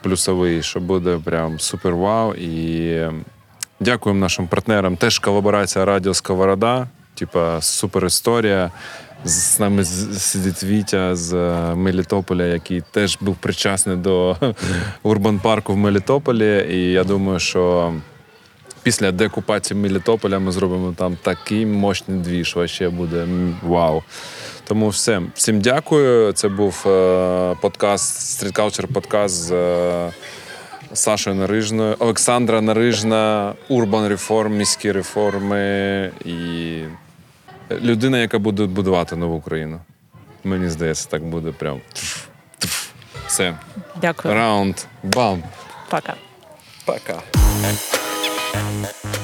плюсовий, 0.03 0.63
що 0.63 0.81
буде 0.81 1.19
прям 1.25 1.61
супер 1.61 1.95
вау. 1.95 2.35
І 2.35 3.01
дякуємо 3.81 4.21
нашим 4.21 4.49
партнерам. 4.49 4.97
Теж 4.97 5.19
колаборація 5.19 5.85
Радіо 5.85 6.15
Сковорода. 6.15 6.89
Типа 7.15 7.61
супер 7.61 8.07
історія. 8.07 8.71
З 9.25 9.61
нами 9.61 9.85
сидить 9.85 10.65
Вітя 10.65 11.17
з 11.17 11.33
е, 11.35 11.75
Мелітополя, 11.75 12.45
який 12.45 12.83
теж 12.91 13.19
був 13.21 13.37
причасний 13.37 13.97
до 13.97 14.37
Урбан 15.03 15.39
парку 15.39 15.73
в 15.73 15.77
Мелітополі. 15.77 16.67
І 16.71 16.93
я 16.93 17.05
думаю, 17.05 17.39
що 17.39 17.93
після 18.83 19.13
декупації 19.13 19.81
Мелітополя 19.81 20.39
ми 20.39 20.53
зробимо 20.53 20.95
там 20.97 21.17
такий 21.23 21.67
мощний 21.67 22.19
двіж. 22.19 22.57
Вообще 22.57 22.89
буде 22.89 23.29
вау. 23.63 24.03
Тому 24.65 24.89
все. 24.89 25.23
Всім 25.35 25.61
дякую. 25.61 26.33
Це 26.33 26.49
був 26.49 26.85
е, 26.87 27.57
подкаст 27.61 28.45
Street 28.45 28.53
Culture 28.53 28.93
подкаст 28.93 29.35
з 29.35 29.53
е, 29.53 30.13
Сашою 30.93 31.37
Нарижною, 31.37 31.97
Олександра 31.99 32.61
Нарижна, 32.61 33.55
Урбан 33.69 34.09
Реформ, 34.09 34.57
міські 34.57 34.93
реформи 34.93 36.11
і 36.25 36.79
людина, 37.81 38.19
яка 38.19 38.39
буде 38.39 38.67
будувати 38.67 39.17
нову 39.17 39.37
Україну. 39.37 39.81
Мені 40.45 40.71
здається, 40.71 41.09
так 41.09 41.25
буде 41.25 41.53
прям. 41.53 41.81
тф, 41.93 42.27
тф. 42.59 42.91
Все. 43.27 43.55
Дякую. 44.01 44.35
Раунд. 44.35 44.77
Бам. 45.03 45.43
Пока. 45.91 46.15
Пока. 46.85 47.23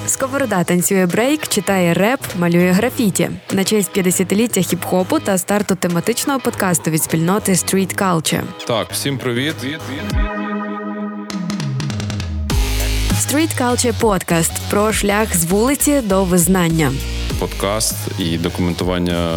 Сковорода 0.06 0.64
танцює 0.64 1.06
брейк, 1.06 1.48
читає 1.48 1.94
реп, 1.94 2.20
малює 2.38 2.70
графіті 2.70 3.30
на 3.52 3.64
честь 3.64 3.98
50-ліття 3.98 4.60
хіп-хопу 4.60 5.20
та 5.20 5.38
старту 5.38 5.74
тематичного 5.74 6.40
подкасту 6.40 6.90
від 6.90 7.02
спільноти 7.02 7.52
Street 7.52 7.98
Culture. 8.02 8.42
Так, 8.66 8.86
всім 8.90 9.18
привіт. 9.18 9.54
Street 13.14 13.60
Culture 13.60 14.00
Podcast 14.00 14.52
про 14.70 14.92
шлях 14.92 15.36
з 15.36 15.44
вулиці 15.44 16.00
до 16.00 16.24
визнання. 16.24 16.92
Подкаст 17.38 17.94
і 18.18 18.38
документування 18.38 19.30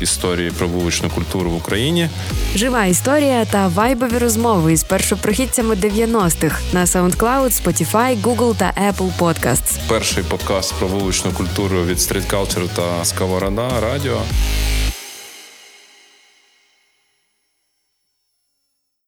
історії 0.00 0.50
про 0.50 0.68
вуличну 0.68 1.10
культуру 1.10 1.50
в 1.50 1.56
Україні. 1.56 2.08
Жива 2.54 2.84
історія 2.84 3.44
та 3.44 3.68
вайбові 3.68 4.18
розмови 4.18 4.72
із 4.72 4.84
першопрохідцями 4.84 5.74
90-х 5.74 6.60
на 6.72 6.84
SoundCloud, 6.84 7.62
Spotify, 7.62 8.22
Google 8.22 8.54
та 8.56 8.72
Apple 8.90 9.10
Podcasts. 9.18 9.78
Перший 9.88 10.24
подкаст 10.24 10.74
про 10.74 10.88
вуличну 10.88 11.32
культуру 11.32 11.84
від 11.84 11.98
Street 11.98 12.30
Culture 12.30 12.68
та 12.76 13.04
Сковорода 13.04 13.80
Радіо. 13.80 14.18